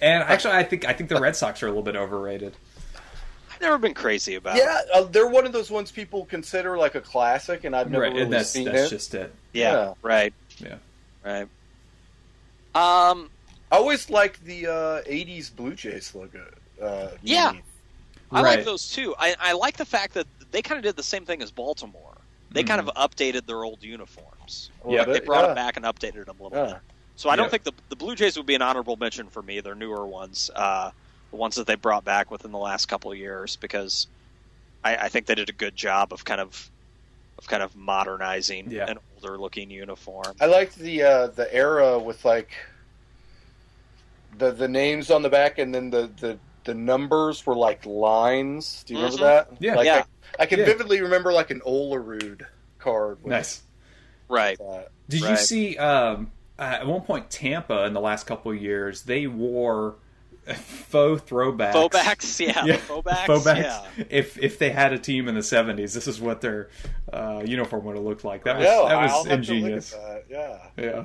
and 0.00 0.22
actually, 0.22 0.54
I 0.54 0.62
think 0.62 0.84
I 0.86 0.92
think 0.92 1.08
the 1.08 1.20
Red 1.20 1.34
Sox 1.36 1.62
are 1.62 1.66
a 1.66 1.70
little 1.70 1.82
bit 1.82 1.96
overrated. 1.96 2.54
I've 3.52 3.60
never 3.60 3.78
been 3.78 3.94
crazy 3.94 4.36
about. 4.36 4.56
yeah, 4.56 4.80
uh, 4.94 5.02
they're 5.02 5.26
one 5.26 5.46
of 5.46 5.52
those 5.52 5.68
ones 5.70 5.90
people 5.90 6.24
consider 6.26 6.78
like 6.78 6.94
a 6.94 7.00
classic, 7.00 7.64
and 7.64 7.74
I've 7.74 7.90
never 7.90 8.02
right, 8.04 8.12
really 8.12 8.22
and 8.24 8.32
that's 8.32 8.50
seen 8.50 8.66
that's 8.66 8.86
it. 8.86 8.90
just 8.90 9.14
it. 9.14 9.34
Yeah, 9.52 9.72
Yeah. 9.72 9.94
right. 10.02 10.32
Yeah. 10.58 10.76
Right. 11.24 11.48
Um. 12.74 13.30
I 13.70 13.76
always 13.76 14.08
liked 14.10 14.44
the 14.44 14.66
uh, 14.66 15.02
'80s 15.02 15.54
Blue 15.54 15.74
Jays 15.74 16.14
logo. 16.14 16.44
Uh, 16.80 17.10
Yeah. 17.22 17.50
unique. 17.50 17.64
I 18.30 18.42
Right. 18.42 18.56
like 18.56 18.64
those 18.64 18.88
too. 18.90 19.14
I, 19.18 19.34
I 19.40 19.52
like 19.52 19.76
the 19.76 19.86
fact 19.86 20.14
that 20.14 20.26
they 20.50 20.62
kind 20.62 20.78
of 20.78 20.84
did 20.84 20.96
the 20.96 21.02
same 21.02 21.24
thing 21.24 21.42
as 21.42 21.50
Baltimore. 21.50 22.16
They 22.50 22.62
kind 22.62 22.80
of 22.80 22.86
updated 22.94 23.46
their 23.46 23.62
old 23.64 23.82
uniforms. 23.82 24.70
A 24.82 24.88
little 24.88 25.06
Yeah, 25.06 25.12
They 25.12 25.20
brought 25.24 25.40
yeah. 25.42 25.46
them 25.48 25.54
back 25.54 25.76
and 25.76 25.84
updated 25.84 26.26
them 26.26 26.36
a 26.40 26.42
little 26.42 26.58
Yeah. 26.58 26.72
bit. 26.74 26.82
So 27.16 27.28
I 27.28 27.36
don't 27.36 27.46
Yeah. 27.46 27.50
think 27.50 27.64
the 27.64 27.72
the 27.90 27.96
Blue 27.96 28.14
Jays 28.14 28.36
would 28.36 28.46
be 28.46 28.54
an 28.54 28.62
honorable 28.62 28.96
mention 28.96 29.28
for 29.28 29.42
me. 29.42 29.60
They're 29.60 29.74
newer 29.74 30.06
ones, 30.06 30.50
uh, 30.54 30.90
the 31.30 31.36
ones 31.36 31.56
that 31.56 31.66
they 31.66 31.74
brought 31.74 32.04
back 32.04 32.30
within 32.30 32.52
the 32.52 32.58
last 32.58 32.86
couple 32.86 33.10
of 33.12 33.18
years, 33.18 33.56
because 33.56 34.06
I, 34.84 34.96
I 34.96 35.08
think 35.08 35.26
they 35.26 35.34
did 35.34 35.48
a 35.50 35.52
good 35.54 35.76
job 35.76 36.12
of 36.12 36.24
kind 36.24 36.40
of 36.40 36.70
of 37.38 37.46
kind 37.46 37.62
of 37.62 37.74
modernizing 37.76 38.70
Yeah. 38.70 38.90
an 38.90 38.98
older 39.14 39.38
looking 39.38 39.70
uniform. 39.70 40.34
I 40.40 40.46
liked 40.46 40.76
the 40.76 41.02
uh, 41.02 41.26
the 41.28 41.52
era 41.54 41.98
with 41.98 42.24
like 42.24 42.50
the 44.36 44.50
the 44.52 44.68
names 44.68 45.10
on 45.10 45.22
the 45.22 45.30
back, 45.30 45.58
and 45.58 45.74
then 45.74 45.90
the 45.90 46.10
the, 46.20 46.38
the 46.64 46.74
numbers 46.74 47.46
were 47.46 47.56
like 47.56 47.86
lines. 47.86 48.84
Do 48.84 48.94
you 48.94 49.00
remember 49.00 49.18
Mhm. 49.18 49.20
that? 49.26 49.48
Yeah. 49.60 49.74
like, 49.76 49.86
Yeah. 49.86 50.04
I, 50.38 50.42
I 50.42 50.46
can 50.46 50.58
Yeah. 50.58 50.66
vividly 50.66 51.00
remember 51.00 51.32
like 51.32 51.50
an 51.50 51.60
Olerud 51.60 52.42
card. 52.78 53.18
With 53.22 53.30
Nice. 53.32 53.62
Right. 54.28 54.58
that. 54.58 54.88
Did 55.08 55.20
you 55.22 55.36
see 55.36 55.76
um, 55.78 56.30
uh, 56.58 56.62
at 56.80 56.86
one 56.86 57.00
point 57.00 57.30
Tampa 57.30 57.84
in 57.86 57.94
the 57.94 58.00
last 58.00 58.26
couple 58.26 58.52
of 58.52 58.60
years 58.60 59.02
they 59.02 59.26
wore 59.26 59.94
faux 60.54 61.22
throwbacks. 61.22 61.72
Faux 61.72 61.92
backs, 61.92 62.40
yeah. 62.40 62.64
Yeah, 62.66 62.72
the 62.76 62.78
Faux 62.82 63.04
backs, 63.04 63.26
faux 63.26 63.44
backs. 63.44 63.60
yeah. 63.98 64.04
If 64.10 64.38
if 64.38 64.58
they 64.58 64.70
had 64.70 64.92
a 64.92 64.98
team 64.98 65.28
in 65.28 65.34
the 65.34 65.42
seventies, 65.42 65.94
this 65.94 66.06
is 66.06 66.20
what 66.20 66.40
their 66.40 66.68
uh, 67.12 67.42
uniform 67.44 67.84
would 67.86 67.96
have 67.96 68.04
looked 68.04 68.24
like. 68.24 68.44
That 68.44 68.56
was 68.56 68.64
Yeah, 68.66 68.84
that 68.88 69.02
was 69.02 69.10
I'll 69.12 69.24
have 69.24 69.24
to 69.24 69.28
look 69.28 69.32
at 69.32 69.38
ingenious. 69.38 69.90
that, 69.92 70.24
Yeah. 70.30 70.58
Yeah, 70.76 71.04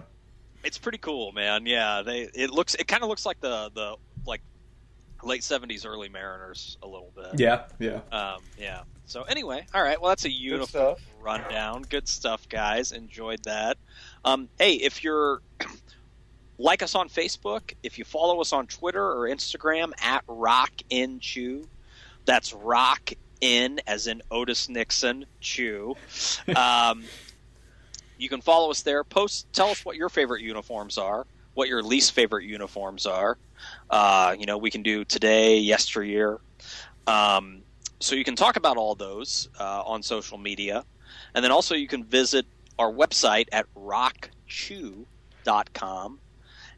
It's 0.64 0.78
pretty 0.78 0.98
cool, 1.00 1.32
man. 1.32 1.66
Yeah, 1.66 2.02
they 2.04 2.22
it 2.34 2.50
looks 2.52 2.76
it 2.76 2.88
kind 2.88 3.04
of 3.04 3.10
looks 3.10 3.26
like 3.26 3.40
the 3.42 3.70
the 3.74 3.96
like 4.26 4.42
late 5.24 5.44
seventies, 5.44 5.86
early 5.86 6.10
Mariners 6.10 6.78
a 6.82 6.88
little 6.88 7.12
bit. 7.16 7.40
yeah, 7.40 7.64
yeah. 7.80 8.00
Um, 8.12 8.42
yeah. 8.58 8.82
So 9.06 9.24
anyway, 9.24 9.66
all 9.74 9.84
right. 9.84 10.00
Well, 10.02 10.10
that's 10.10 10.24
a 10.26 10.30
Good 10.30 10.34
uniform 10.36 10.68
stuff. 10.68 11.02
rundown. 11.22 11.82
Good 11.84 12.08
stuff, 12.08 12.48
guys. 12.48 12.92
Enjoyed 12.94 13.44
that. 13.44 13.78
Um, 14.24 14.48
hey, 14.58 14.76
if 14.76 15.04
you're 15.04 15.42
like 16.58 16.82
us 16.82 16.96
on 16.96 17.10
Facebook, 17.10 17.74
if 17.84 17.98
you 17.98 18.06
follow 18.06 18.40
us 18.40 18.54
on 18.54 18.68
Twitter 18.68 19.04
or 19.06 19.28
Instagram 19.28 19.92
at 20.02 20.24
Rock 20.28 20.72
in 20.90 21.20
Chew, 21.20 21.68
that's 22.26 22.54
Rock 22.54 23.12
in 23.42 23.82
as 23.88 24.08
in 24.08 24.22
Otis 24.32 24.70
Nixon 24.70 25.26
Chew. 25.42 25.96
Um, 26.56 27.04
you 28.24 28.30
can 28.30 28.40
follow 28.42 28.72
us 28.72 28.82
there. 28.84 29.04
Post, 29.04 29.52
tell 29.52 29.68
us 29.68 29.84
what 29.84 29.98
your 29.98 30.08
favorite 30.08 30.42
uniforms 30.42 30.98
are, 30.98 31.28
what 31.56 31.68
your 31.68 31.84
least 31.84 32.14
favorite 32.14 32.46
uniforms 32.46 33.06
are. 33.06 33.38
Uh, 33.90 34.34
you 34.40 34.46
know, 34.46 34.58
we 34.58 34.72
can 34.72 34.82
do 34.82 35.04
today, 35.04 35.58
yesteryear. 35.60 36.40
Um, 37.06 37.64
so 38.00 38.16
you 38.16 38.24
can 38.24 38.38
talk 38.38 38.56
about 38.56 38.78
all 38.78 38.96
those 38.96 39.50
uh, 39.60 39.84
on 39.86 40.02
social 40.04 40.38
media. 40.38 40.86
And 41.36 41.44
then 41.44 41.52
also 41.52 41.76
you 41.76 41.90
can 41.90 42.06
visit 42.06 42.46
our 42.80 42.90
website 42.90 43.50
at 43.52 43.66
rockchew.com 43.76 45.10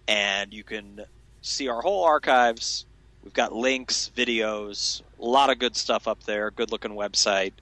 and 0.07 0.51
you 0.51 0.63
can 0.63 1.01
see 1.41 1.67
our 1.67 1.81
whole 1.81 2.05
archives. 2.05 2.87
We've 3.23 3.33
got 3.33 3.53
links, 3.53 4.09
videos, 4.15 5.03
a 5.19 5.25
lot 5.25 5.51
of 5.51 5.59
good 5.59 5.75
stuff 5.75 6.07
up 6.07 6.23
there, 6.23 6.49
good 6.49 6.71
looking 6.71 6.91
website. 6.91 7.53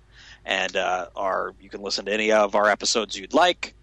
And 0.45 0.75
uh, 0.75 1.07
our 1.15 1.53
you 1.61 1.69
can 1.69 1.81
listen 1.81 2.05
to 2.05 2.13
any 2.13 2.31
of 2.31 2.55
our 2.55 2.69
episodes 2.69 3.17
you'd 3.17 3.33
like. 3.33 3.73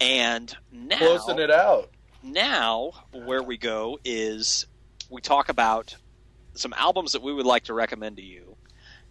And 0.00 0.54
now 0.72 0.98
Closing 0.98 1.38
it 1.38 1.50
out. 1.50 1.90
now 2.22 2.90
where 3.12 3.42
we 3.42 3.56
go 3.56 3.98
is 4.04 4.66
we 5.10 5.20
talk 5.22 5.48
about 5.48 5.96
some 6.54 6.74
albums 6.76 7.12
that 7.12 7.22
we 7.22 7.32
would 7.32 7.46
like 7.46 7.64
to 7.64 7.74
recommend 7.74 8.16
to 8.16 8.22
you 8.22 8.56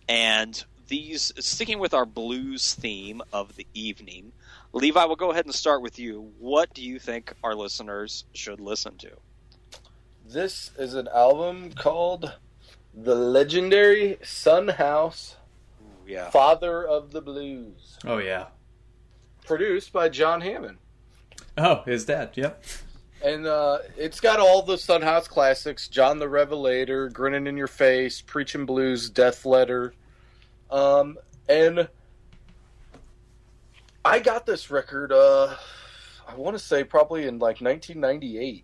and 0.10 0.64
these 0.88 1.32
sticking 1.40 1.80
with 1.80 1.94
our 1.96 2.06
blues 2.06 2.74
theme 2.76 3.22
of 3.34 3.56
the 3.56 3.66
evening 3.74 4.32
levi 4.74 5.04
will 5.06 5.16
go 5.16 5.32
ahead 5.32 5.46
and 5.46 5.56
start 5.56 5.82
with 5.82 5.98
you 5.98 6.32
what 6.40 6.72
do 6.74 6.84
you 6.84 7.00
think 7.00 7.34
our 7.44 7.56
listeners 7.56 8.26
should 8.34 8.60
listen 8.60 8.96
to 8.98 9.10
This 10.28 10.72
is 10.78 10.94
an 10.96 11.08
album 11.14 11.72
called 11.74 12.34
The 12.94 13.16
Legendary 13.16 14.18
Son 14.24 14.68
House 14.68 15.36
yeah 16.06 16.30
Father 16.30 16.86
of 16.88 17.12
the 17.12 17.22
Blues. 17.22 17.98
Oh 18.06 18.18
yeah. 18.18 18.48
Produced 19.46 19.94
by 19.94 20.10
John 20.10 20.42
Hammond. 20.42 20.78
Oh, 21.58 21.84
his 21.86 22.06
dad. 22.06 22.32
Yep. 22.36 22.64
And 23.24 23.46
uh, 23.48 23.80
it's 23.98 24.20
got 24.20 24.40
all 24.40 24.62
the 24.62 24.78
Son 24.78 25.02
House 25.02 25.28
classics: 25.28 25.88
John 25.88 26.20
the 26.20 26.28
Revelator, 26.28 27.10
"Grinning 27.10 27.48
in 27.48 27.56
Your 27.58 27.68
Face," 27.68 28.22
"Preaching 28.22 28.66
Blues," 28.66 29.10
"Death 29.10 29.46
Letter," 29.46 29.94
um, 30.70 31.18
and 31.48 31.88
I 34.04 34.20
got 34.20 34.46
this 34.46 34.70
record. 34.70 35.12
Uh, 35.12 35.56
I 36.28 36.36
want 36.36 36.58
to 36.58 36.64
say 36.64 36.84
probably 36.84 37.24
in 37.28 37.36
like 37.40 37.62
1998, 37.62 38.64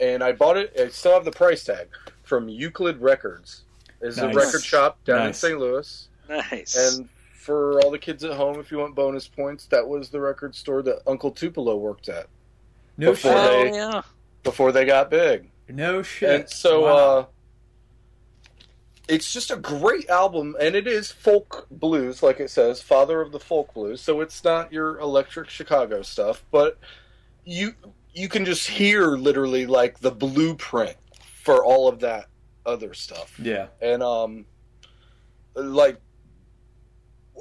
and 0.00 0.22
I 0.22 0.32
bought 0.32 0.56
it. 0.56 0.72
I 0.78 0.88
still 0.88 1.14
have 1.14 1.24
the 1.24 1.30
price 1.32 1.64
tag 1.64 1.88
from 2.22 2.48
Euclid 2.48 3.00
Records. 3.00 3.62
Is 4.00 4.18
Nice. 4.18 4.32
a 4.32 4.38
record 4.38 4.62
shop 4.64 5.02
down 5.04 5.26
in 5.26 5.32
St. 5.34 5.58
Louis, 5.58 6.08
nice 6.28 6.76
and 6.98 7.08
for 7.34 7.80
all 7.80 7.90
the 7.90 7.98
kids 7.98 8.22
at 8.24 8.32
home, 8.34 8.60
if 8.60 8.70
you 8.70 8.78
want 8.78 8.94
bonus 8.94 9.26
points, 9.26 9.66
that 9.66 9.86
was 9.88 10.10
the 10.10 10.20
record 10.20 10.54
store 10.54 10.82
that 10.82 11.00
Uncle 11.06 11.30
Tupelo 11.30 11.76
worked 11.76 12.08
at 12.10 12.26
No 12.98 13.12
Before 13.12 13.32
shit. 13.32 13.40
oh 13.40 13.64
they- 13.64 13.72
yeah 13.76 14.02
before 14.44 14.70
they 14.72 14.84
got 14.84 15.10
big. 15.10 15.50
No 15.68 16.02
shit. 16.02 16.40
And 16.40 16.50
so 16.50 16.82
Wow. 16.84 16.96
uh 17.20 17.24
it's 19.08 19.32
just 19.32 19.50
a 19.50 19.56
great 19.56 20.08
album 20.10 20.54
and 20.60 20.74
it 20.76 20.86
is 20.86 21.10
folk 21.10 21.66
blues 21.70 22.22
like 22.22 22.40
it 22.40 22.50
says, 22.50 22.82
father 22.82 23.20
of 23.20 23.32
the 23.32 23.40
folk 23.40 23.72
blues. 23.74 24.00
So 24.02 24.20
it's 24.20 24.44
not 24.44 24.72
your 24.72 24.98
electric 24.98 25.48
Chicago 25.48 26.02
stuff, 26.02 26.44
but 26.50 26.78
you 27.44 27.74
you 28.14 28.28
can 28.28 28.44
just 28.44 28.68
hear 28.68 29.16
literally 29.16 29.64
like 29.66 30.00
the 30.00 30.10
blueprint 30.10 30.96
for 31.42 31.64
all 31.64 31.88
of 31.88 32.00
that 32.00 32.26
other 32.66 32.92
stuff. 32.92 33.38
Yeah. 33.40 33.68
And 33.80 34.02
um, 34.02 34.44
like 35.54 35.98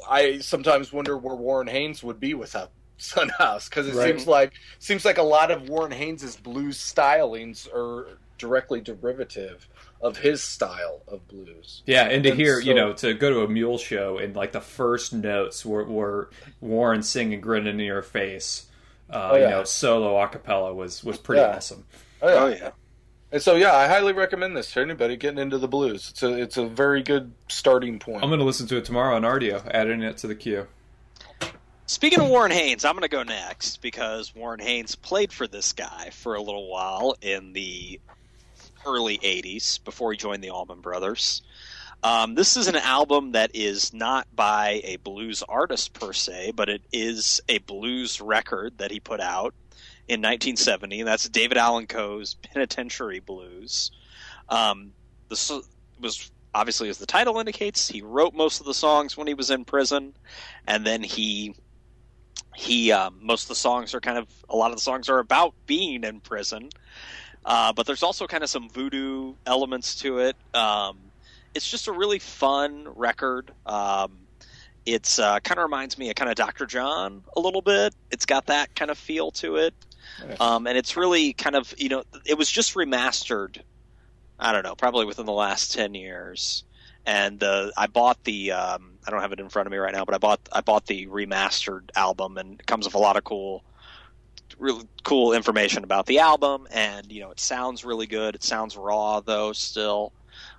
I 0.10 0.40
sometimes 0.40 0.92
wonder 0.94 1.18
where 1.18 1.36
Warren 1.36 1.68
Haynes 1.68 2.04
would 2.04 2.20
be 2.20 2.34
without 2.34 2.72
Son 2.98 3.30
House 3.38 3.70
because 3.70 3.88
it 3.88 3.96
Right. 3.96 3.96
seems 3.96 4.28
like 4.28 4.54
seems 4.80 5.06
like 5.06 5.18
a 5.18 5.24
lot 5.24 5.52
of 5.52 5.64
Warren 5.64 5.92
Haynes's 5.92 6.36
blues 6.38 6.78
stylings 6.80 7.68
are 7.74 8.20
directly 8.38 8.82
derivative 8.82 9.68
of 10.02 10.18
his 10.18 10.44
style 10.44 11.04
of 11.08 11.28
blues. 11.28 11.84
Yeah, 11.86 12.04
and 12.04 12.24
to 12.26 12.32
And 12.32 12.36
hear, 12.36 12.60
you 12.60 12.74
know, 12.74 12.94
to 12.94 13.14
go 13.14 13.30
to 13.30 13.42
a 13.44 13.48
mule 13.48 13.78
show 13.78 14.18
and 14.18 14.36
like 14.36 14.52
the 14.52 14.60
first 14.62 15.14
notes 15.14 15.66
were, 15.66 15.86
were 15.86 16.30
Warren 16.60 17.02
singing 17.02 17.40
"Grinning 17.40 17.80
in 17.80 17.86
Your 17.86 18.02
Face," 18.02 18.66
uh, 19.10 19.30
Oh, 19.30 19.36
you 19.38 19.48
know, 19.48 19.64
solo 19.64 20.18
a 20.22 20.28
cappella 20.28 20.74
was 20.74 21.04
was 21.04 21.18
pretty 21.18 21.44
Yeah. 21.44 21.46
awesome. 21.46 21.86
Oh 22.22 22.30
yeah. 22.30 22.36
Oh 22.36 22.48
yeah. 22.48 22.72
And 23.32 23.42
so 23.42 23.56
yeah, 23.56 23.76
I 23.76 23.88
highly 23.88 24.14
recommend 24.14 24.56
this 24.56 24.72
to 24.74 24.82
anybody 24.82 25.18
getting 25.18 25.40
into 25.40 25.58
the 25.58 25.68
blues. 25.68 26.10
It's 26.10 26.24
a 26.24 26.34
it's 26.34 26.58
a 26.58 26.66
very 26.66 27.04
good 27.04 27.34
starting 27.50 28.00
point. 28.00 28.24
I'm 28.24 28.30
going 28.30 28.40
to 28.40 28.46
listen 28.46 28.68
to 28.68 28.78
it 28.78 28.86
tomorrow 28.86 29.16
on 29.16 29.24
Rdio, 29.24 29.70
adding 29.70 30.02
it 30.02 30.18
to 30.18 30.28
the 30.28 30.36
queue. 30.36 30.68
Speaking 31.90 32.20
of 32.20 32.28
Warren 32.28 32.52
Haynes, 32.52 32.84
I'm 32.84 32.94
going 32.94 33.04
to 33.04 33.08
go 33.08 33.24
next 33.24 33.82
because 33.82 34.36
Warren 34.36 34.60
Haynes 34.60 34.96
played 34.96 35.32
for 35.32 35.48
this 35.48 35.72
guy 35.72 36.10
for 36.12 36.36
a 36.36 36.42
little 36.42 36.70
while 36.70 37.16
in 37.22 37.54
the 37.54 38.02
early 38.86 39.18
80s 39.18 39.84
before 39.86 40.12
he 40.12 40.18
joined 40.18 40.44
the 40.44 40.50
Allman 40.50 40.82
Brothers. 40.82 41.42
Um, 42.04 42.36
this 42.36 42.58
is 42.58 42.68
an 42.68 42.76
album 42.76 43.32
that 43.32 43.52
is 43.54 43.94
not 43.94 44.28
by 44.36 44.82
a 44.84 44.98
blues 44.98 45.44
artist 45.48 45.94
per 45.94 46.14
se, 46.14 46.52
but 46.56 46.70
it 46.70 46.82
is 46.92 47.42
a 47.50 47.58
blues 47.60 48.22
record 48.22 48.78
that 48.78 48.92
he 48.92 49.00
put 49.00 49.20
out 49.20 49.54
in 50.08 50.22
1970. 50.22 51.02
And 51.02 51.08
that's 51.08 51.28
David 51.30 51.58
Allen 51.58 51.88
Coe's 51.88 52.36
Penitentiary 52.36 53.20
Blues. 53.20 53.92
Um, 54.50 54.94
this 55.30 55.52
was 56.00 56.32
obviously, 56.54 56.90
as 56.90 56.98
the 56.98 57.06
title 57.06 57.40
indicates, 57.40 57.88
he 57.88 58.02
wrote 58.02 58.34
most 58.34 58.60
of 58.60 58.66
the 58.66 58.74
songs 58.74 59.18
when 59.18 59.28
he 59.28 59.34
was 59.34 59.52
in 59.52 59.66
prison, 59.66 60.14
and 60.66 60.86
then 60.86 61.04
he 61.04 61.56
he 62.58 62.92
um, 62.92 63.20
most 63.22 63.44
of 63.44 63.50
the 63.50 63.56
songs 63.56 63.94
are 63.94 64.00
kind 64.00 64.18
of 64.18 64.28
a 64.50 64.56
lot 64.56 64.72
of 64.72 64.78
the 64.78 64.82
songs 64.82 65.10
are 65.10 65.20
about 65.20 65.54
being 65.68 66.04
in 66.04 66.20
prison 66.20 66.70
uh, 67.46 67.72
but 67.72 67.86
there's 67.86 68.02
also 68.02 68.26
kind 68.26 68.44
of 68.44 68.50
some 68.50 68.68
voodoo 68.70 69.36
elements 69.46 69.96
to 69.96 70.18
it 70.18 70.36
um, 70.56 70.98
it's 71.54 71.70
just 71.70 71.88
a 71.88 71.92
really 71.92 72.18
fun 72.18 72.88
record 72.96 73.52
um, 73.68 74.18
it's 74.88 75.20
uh, 75.20 75.40
kind 75.42 75.60
of 75.60 75.64
reminds 75.64 76.00
me 76.00 76.10
of 76.10 76.16
kind 76.16 76.32
of 76.32 76.36
dr 76.36 76.66
john 76.66 77.24
a 77.36 77.40
little 77.40 77.62
bit 77.62 77.94
it's 78.10 78.26
got 78.26 78.48
that 78.48 78.74
kind 78.76 78.90
of 78.90 78.98
feel 78.98 79.30
to 79.30 79.58
it. 79.58 79.74
Um, 80.40 80.68
and 80.68 80.78
it's 80.78 80.98
really 80.98 81.34
kind 81.34 81.56
of 81.56 81.74
you 81.78 81.90
know 81.90 82.04
it 82.26 82.38
was 82.38 82.50
just 82.50 82.76
remastered 82.76 83.62
i 84.40 84.52
don't 84.52 84.64
know 84.64 84.76
probably 84.76 85.06
within 85.06 85.26
the 85.26 85.32
last 85.32 85.74
10 85.74 85.94
years 85.96 86.64
and 87.08 87.42
uh, 87.42 87.72
I 87.78 87.88
bought 87.88 88.22
the 88.26 88.52
um, 88.52 89.00
I 89.08 89.12
don't 89.12 89.22
have 89.22 89.32
it 89.32 89.40
in 89.40 89.48
front 89.48 89.66
of 89.66 89.72
me 89.72 89.78
right 89.78 89.94
now, 89.94 90.04
but 90.04 90.14
I 90.14 90.18
bought 90.18 90.42
I 90.52 90.60
bought 90.60 90.86
the 90.86 91.08
remastered 91.08 91.90
album, 91.96 92.38
and 92.38 92.60
it 92.60 92.68
comes 92.68 92.86
with 92.86 92.96
a 92.96 93.00
lot 93.00 93.16
of 93.16 93.24
cool, 93.24 93.64
really 94.60 94.86
cool 95.06 95.32
information 95.32 95.86
about 95.86 96.06
the 96.06 96.20
album, 96.20 96.68
and 96.70 97.10
you 97.10 97.22
know 97.22 97.32
it 97.32 97.40
sounds 97.40 97.86
really 97.86 98.08
good. 98.08 98.36
It 98.36 98.44
sounds 98.44 98.76
raw 98.76 99.22
though 99.22 99.54
still, 99.54 100.12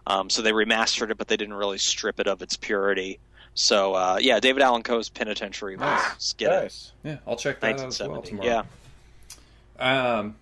um, 0.07 0.31
so 0.31 0.41
they 0.41 0.53
remastered 0.53 1.11
it, 1.11 1.19
but 1.19 1.29
they 1.29 1.37
didn't 1.37 1.55
really 1.55 1.77
strip 1.77 2.19
it 2.19 2.27
of 2.27 2.41
its 2.41 2.57
purity. 2.57 3.21
So 3.53 3.93
uh, 3.93 4.19
yeah, 4.19 4.41
David 4.41 4.63
Allen 4.63 4.83
Coe's 4.83 5.11
Penitentiary 5.11 5.77
Nice. 5.77 6.15
was 6.15 6.35
get 6.39 6.65
it. 6.65 6.73
Ah, 6.73 7.09
Yeah, 7.09 7.17
I'll 7.27 7.37
check 7.37 7.61
that 7.61 7.79
out 7.79 7.89
as 7.89 8.01
well 8.01 8.23
tomorrow. 8.23 8.49
yeah, 8.49 8.63
Um, 9.79 10.37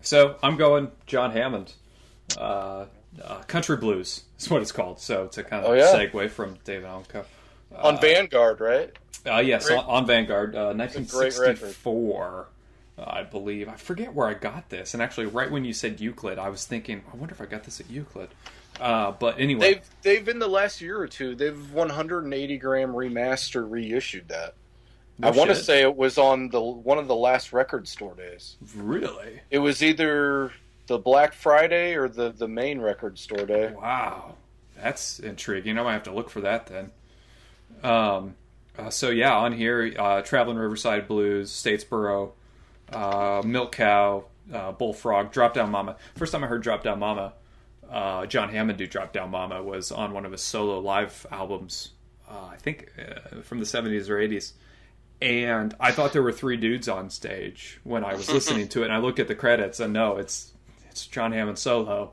so 0.00 0.36
I'm 0.42 0.56
going 0.56 0.90
John 1.06 1.30
Hammond. 1.32 1.72
Uh, 2.38 2.86
uh, 3.22 3.38
country 3.46 3.76
blues 3.76 4.24
is 4.38 4.50
what 4.50 4.62
it's 4.62 4.72
called. 4.72 4.98
So 5.00 5.26
to 5.28 5.44
kind 5.44 5.64
of 5.64 5.70
Oh, 5.70 5.74
yeah. 5.74 5.86
segue 5.94 6.30
from 6.30 6.58
David 6.64 6.84
Allen 6.86 7.04
Coe. 7.08 7.24
On 7.76 8.00
Vanguard, 8.00 8.60
right? 8.60 8.90
Uh, 9.26 9.38
yes, 9.38 9.66
Great. 9.66 9.78
on, 9.78 10.06
Vanguard, 10.06 10.54
uh, 10.54 10.72
1964, 10.74 12.46
uh, 12.98 13.04
I 13.06 13.22
believe. 13.22 13.68
I 13.68 13.74
forget 13.74 14.12
where 14.14 14.28
I 14.28 14.34
got 14.34 14.68
this, 14.68 14.94
and 14.94 15.02
actually, 15.02 15.26
right 15.26 15.50
when 15.50 15.64
you 15.64 15.72
said 15.72 15.98
Euclid, 16.00 16.38
I 16.38 16.50
was 16.50 16.66
thinking, 16.66 17.02
I 17.12 17.16
wonder 17.16 17.32
if 17.34 17.40
I 17.40 17.46
got 17.46 17.64
this 17.64 17.80
at 17.80 17.90
Euclid. 17.90 18.28
Uh, 18.80 19.12
but 19.12 19.38
anyway, 19.40 19.74
They've 19.74 19.90
they've 20.02 20.28
in 20.28 20.38
the 20.40 20.48
last 20.48 20.80
year 20.80 21.00
or 21.00 21.06
two 21.06 21.34
they've 21.36 21.72
180 21.72 22.58
gram 22.58 22.92
remaster 22.92 23.68
reissued 23.68 24.28
that. 24.28 24.54
No 25.18 25.28
I 25.28 25.30
want 25.30 25.50
to 25.50 25.56
say 25.56 25.82
it 25.82 25.96
was 25.96 26.18
on 26.18 26.48
the 26.48 26.60
one 26.60 26.98
of 26.98 27.06
the 27.06 27.14
last 27.14 27.52
record 27.52 27.86
store 27.86 28.14
days. 28.14 28.56
really, 28.74 29.40
It 29.50 29.58
was 29.58 29.82
either 29.82 30.52
the 30.86 30.98
Black 30.98 31.32
Friday 31.34 31.94
or 31.94 32.08
the 32.08 32.30
the 32.30 32.48
main 32.48 32.80
record 32.80 33.18
store 33.18 33.46
day. 33.46 33.72
wow, 33.72 34.34
that's 34.76 35.20
intriguing. 35.20 35.78
I 35.78 35.82
might 35.82 35.92
have 35.92 36.02
to 36.04 36.12
look 36.12 36.30
for 36.30 36.40
that 36.40 36.66
then. 36.66 36.90
Um, 37.82 38.34
uh, 38.78 38.90
so 38.90 39.10
yeah, 39.10 39.36
on 39.36 39.52
here, 39.52 39.94
uh, 39.98 40.22
Traveling 40.22 40.56
Riverside 40.56 41.06
Blues, 41.06 41.50
Statesboro, 41.52 42.32
uh, 42.92 43.42
Milk 43.44 43.72
Cow, 43.72 44.24
uh, 44.52 44.72
Bullfrog, 44.72 45.30
Drop 45.30 45.54
Down 45.54 45.70
Mama. 45.70 45.96
First 46.16 46.32
time 46.32 46.42
I 46.42 46.48
heard 46.48 46.62
Drop 46.62 46.82
Down 46.82 46.98
Mama, 46.98 47.34
uh, 47.88 48.26
John 48.26 48.48
Hammond 48.48 48.78
do 48.78 48.86
Drop 48.88 49.12
Down 49.12 49.30
Mama 49.30 49.62
was 49.62 49.92
on 49.92 50.12
one 50.12 50.26
of 50.26 50.32
his 50.32 50.42
solo 50.42 50.80
live 50.80 51.24
albums, 51.30 51.90
uh, 52.28 52.48
I 52.50 52.56
think 52.56 52.90
uh, 52.98 53.42
from 53.42 53.58
the 53.60 53.64
70s 53.64 54.08
or 54.08 54.16
80s. 54.16 54.52
And 55.22 55.74
I 55.80 55.92
thought 55.92 56.12
there 56.12 56.22
were 56.22 56.32
three 56.32 56.56
dudes 56.56 56.88
on 56.88 57.08
stage 57.08 57.80
when 57.84 58.04
I 58.04 58.14
was 58.14 58.30
listening 58.30 58.68
to 58.68 58.82
it. 58.82 58.86
And 58.86 58.92
I 58.92 58.98
looked 58.98 59.18
at 59.18 59.28
the 59.28 59.34
credits, 59.34 59.80
and 59.80 59.92
no, 59.92 60.16
it's 60.16 60.52
it's 60.90 61.06
John 61.06 61.32
Hammond 61.32 61.58
solo, 61.58 62.12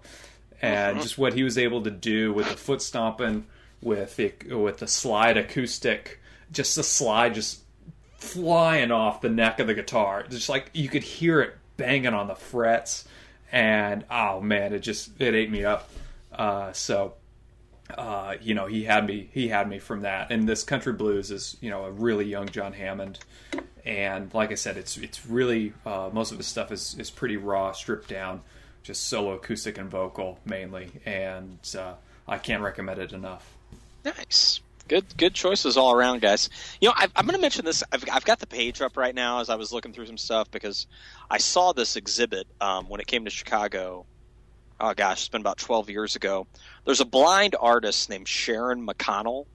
and 0.61 1.01
just 1.01 1.17
what 1.17 1.33
he 1.33 1.43
was 1.43 1.57
able 1.57 1.83
to 1.83 1.91
do 1.91 2.33
with 2.33 2.49
the 2.49 2.57
foot 2.57 2.81
stomping, 2.81 3.45
with 3.81 4.15
the 4.15 4.33
with 4.55 4.77
the 4.77 4.87
slide 4.87 5.37
acoustic, 5.37 6.19
just 6.51 6.75
the 6.75 6.83
slide 6.83 7.33
just 7.33 7.61
flying 8.17 8.91
off 8.91 9.21
the 9.21 9.29
neck 9.29 9.59
of 9.59 9.67
the 9.67 9.73
guitar, 9.73 10.23
just 10.29 10.47
like 10.47 10.69
you 10.73 10.87
could 10.87 11.03
hear 11.03 11.41
it 11.41 11.55
banging 11.77 12.13
on 12.13 12.27
the 12.27 12.35
frets, 12.35 13.05
and 13.51 14.05
oh 14.09 14.39
man, 14.39 14.73
it 14.73 14.79
just 14.79 15.19
it 15.19 15.35
ate 15.35 15.51
me 15.51 15.65
up. 15.65 15.89
Uh, 16.31 16.71
so 16.71 17.13
uh, 17.97 18.35
you 18.41 18.53
know, 18.53 18.65
he 18.65 18.83
had 18.83 19.05
me 19.05 19.29
he 19.31 19.47
had 19.47 19.67
me 19.69 19.79
from 19.79 20.01
that. 20.01 20.31
And 20.31 20.47
this 20.47 20.63
country 20.63 20.93
blues 20.93 21.31
is, 21.31 21.57
you 21.61 21.69
know, 21.69 21.85
a 21.85 21.91
really 21.91 22.25
young 22.25 22.47
John 22.49 22.73
Hammond. 22.73 23.19
And 23.85 24.33
like 24.33 24.51
I 24.51 24.55
said, 24.55 24.77
it's 24.77 24.97
it's 24.97 25.25
really 25.25 25.73
uh, 25.85 26.09
most 26.11 26.31
of 26.31 26.37
his 26.37 26.47
stuff 26.47 26.71
is 26.71 26.95
is 26.97 27.09
pretty 27.09 27.37
raw, 27.37 27.71
stripped 27.71 28.07
down, 28.07 28.41
just 28.83 29.07
solo 29.07 29.33
acoustic 29.33 29.77
and 29.77 29.89
vocal 29.89 30.39
mainly. 30.45 30.91
And 31.05 31.59
uh, 31.77 31.93
I 32.27 32.37
can't 32.37 32.63
recommend 32.63 32.99
it 32.99 33.13
enough. 33.13 33.53
Nice. 34.03 34.61
Good, 34.87 35.05
good 35.15 35.33
choices 35.33 35.77
all 35.77 35.93
around, 35.93 36.21
guys. 36.21 36.49
You 36.81 36.89
know, 36.89 36.93
I, 36.97 37.07
I'm 37.15 37.25
going 37.25 37.35
to 37.35 37.41
mention 37.41 37.63
this. 37.63 37.81
I've, 37.93 38.03
I've 38.11 38.25
got 38.25 38.39
the 38.39 38.47
page 38.47 38.81
up 38.81 38.97
right 38.97 39.15
now 39.15 39.39
as 39.39 39.49
I 39.49 39.55
was 39.55 39.71
looking 39.71 39.93
through 39.93 40.07
some 40.07 40.17
stuff 40.17 40.51
because 40.51 40.85
I 41.29 41.37
saw 41.37 41.71
this 41.71 41.95
exhibit 41.95 42.45
um, 42.59 42.89
when 42.89 42.99
it 42.99 43.07
came 43.07 43.23
to 43.23 43.31
Chicago. 43.31 44.05
Oh 44.81 44.95
gosh, 44.95 45.19
it's 45.19 45.29
been 45.29 45.41
about 45.41 45.59
12 45.59 45.91
years 45.91 46.15
ago. 46.15 46.47
There's 46.85 47.01
a 47.01 47.05
blind 47.05 47.55
artist 47.59 48.09
named 48.09 48.27
Sharon 48.27 48.83
McConnell. 48.85 49.45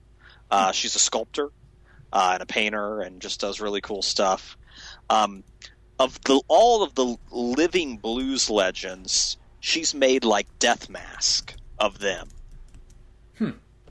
Uh, 0.49 0.71
she's 0.71 0.95
a 0.95 0.99
sculptor 0.99 1.49
uh, 2.13 2.29
and 2.33 2.41
a 2.41 2.45
painter, 2.45 3.01
and 3.01 3.21
just 3.21 3.41
does 3.41 3.59
really 3.59 3.81
cool 3.81 4.01
stuff. 4.01 4.57
Um, 5.09 5.43
of 5.99 6.21
the 6.21 6.41
all 6.47 6.81
of 6.81 6.95
the 6.95 7.17
living 7.29 7.97
blues 7.97 8.49
legends, 8.49 9.35
she's 9.59 9.93
made 9.93 10.23
like 10.23 10.47
death 10.59 10.89
mask 10.89 11.53
of 11.77 11.99
them. 11.99 12.29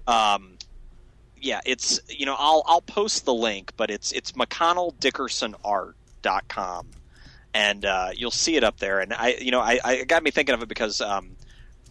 Um, 0.06 0.56
yeah, 1.38 1.60
it's 1.66 2.00
you 2.08 2.24
know 2.24 2.36
I'll 2.38 2.62
I'll 2.66 2.80
post 2.80 3.26
the 3.26 3.34
link, 3.34 3.72
but 3.76 3.90
it's 3.90 4.10
it's 4.12 4.32
McConnelldickersonart.com, 4.32 6.86
and 7.56 7.86
uh, 7.86 8.10
you'll 8.14 8.30
see 8.30 8.56
it 8.56 8.64
up 8.64 8.78
there. 8.78 9.00
And 9.00 9.14
I 9.14 9.36
you 9.40 9.50
know 9.50 9.60
I, 9.60 9.80
I 9.82 10.04
got 10.04 10.22
me 10.22 10.30
thinking 10.30 10.54
of 10.54 10.62
it 10.62 10.68
because 10.68 11.00
um, 11.00 11.30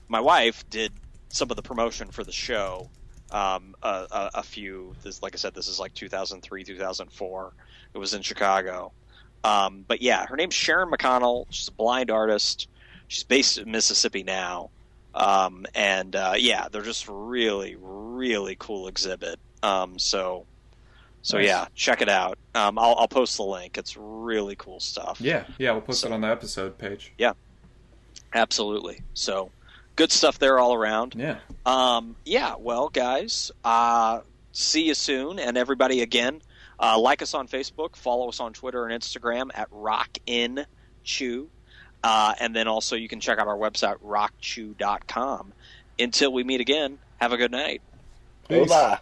my 0.07 0.19
wife 0.19 0.69
did 0.69 0.93
some 1.29 1.49
of 1.49 1.57
the 1.57 1.63
promotion 1.63 2.11
for 2.11 2.23
the 2.23 2.31
show. 2.31 2.89
Um, 3.31 3.75
a, 3.81 4.05
a, 4.11 4.29
a 4.35 4.43
few, 4.43 4.95
this, 5.01 5.23
like 5.23 5.33
I 5.33 5.37
said, 5.37 5.55
this 5.55 5.67
is 5.67 5.79
like 5.79 5.95
2003, 5.95 6.63
2004. 6.63 7.53
It 7.93 7.97
was 7.97 8.13
in 8.13 8.21
Chicago. 8.21 8.91
Um, 9.43 9.83
but 9.87 10.01
yeah, 10.01 10.27
her 10.27 10.35
name's 10.35 10.53
Sharon 10.53 10.91
McConnell. 10.91 11.47
She's 11.49 11.67
a 11.67 11.71
blind 11.71 12.11
artist. 12.11 12.69
She's 13.07 13.23
based 13.23 13.57
in 13.57 13.71
Mississippi 13.71 14.23
now. 14.23 14.69
Um, 15.15 15.65
and 15.73 16.15
uh, 16.15 16.35
yeah, 16.37 16.67
they're 16.71 16.83
just 16.83 17.07
really, 17.09 17.75
really 17.79 18.55
cool 18.59 18.87
exhibit. 18.87 19.39
Um, 19.63 19.97
so, 19.97 20.45
so 21.25 21.37
Nice. 21.37 21.47
yeah, 21.47 21.65
check 21.73 22.03
it 22.03 22.09
out. 22.09 22.37
Um, 22.53 22.77
I'll, 22.77 22.93
I'll 22.99 23.07
post 23.07 23.35
the 23.37 23.43
link. 23.43 23.79
It's 23.79 23.97
really 23.97 24.55
cool 24.55 24.79
stuff. 24.79 25.19
Yeah, 25.19 25.45
yeah, 25.57 25.71
we'll 25.71 25.81
post 25.81 26.01
So- 26.01 26.07
it 26.09 26.13
on 26.13 26.21
the 26.21 26.27
episode 26.27 26.77
page. 26.77 27.11
Yeah, 27.17 27.33
absolutely. 28.33 28.99
So, 29.15 29.49
good 29.95 30.11
stuff 30.11 30.37
there 30.39 30.59
all 30.59 30.73
around. 30.75 31.15
Yeah. 31.17 31.37
Um, 31.65 32.15
yeah, 32.25 32.55
well, 32.59 32.89
guys, 32.89 33.51
uh, 33.63 34.19
see 34.51 34.83
you 34.83 34.93
soon. 34.93 35.39
And 35.39 35.57
everybody, 35.57 36.01
again, 36.01 36.41
uh, 36.79 36.99
like 36.99 37.21
us 37.21 37.33
on 37.33 37.47
Facebook, 37.47 37.95
follow 37.95 38.29
us 38.29 38.39
on 38.39 38.53
Twitter 38.53 38.85
and 38.85 39.01
Instagram 39.01 39.49
at 39.55 39.67
Rock 39.71 40.17
In 40.27 40.65
Chew. 41.03 41.49
Uh, 42.03 42.35
and 42.39 42.55
then 42.55 42.67
also 42.67 42.95
you 42.95 43.07
can 43.07 43.19
check 43.19 43.39
out 43.39 43.47
our 43.47 43.57
website, 43.57 43.97
rockchew.com. 44.05 45.53
Until 45.97 46.31
we 46.33 46.43
meet 46.43 46.61
again, 46.61 46.99
have 47.17 47.31
a 47.31 47.37
good 47.37 47.51
night. 47.51 47.81
Peace. 48.47 48.69
Hola. 48.69 48.99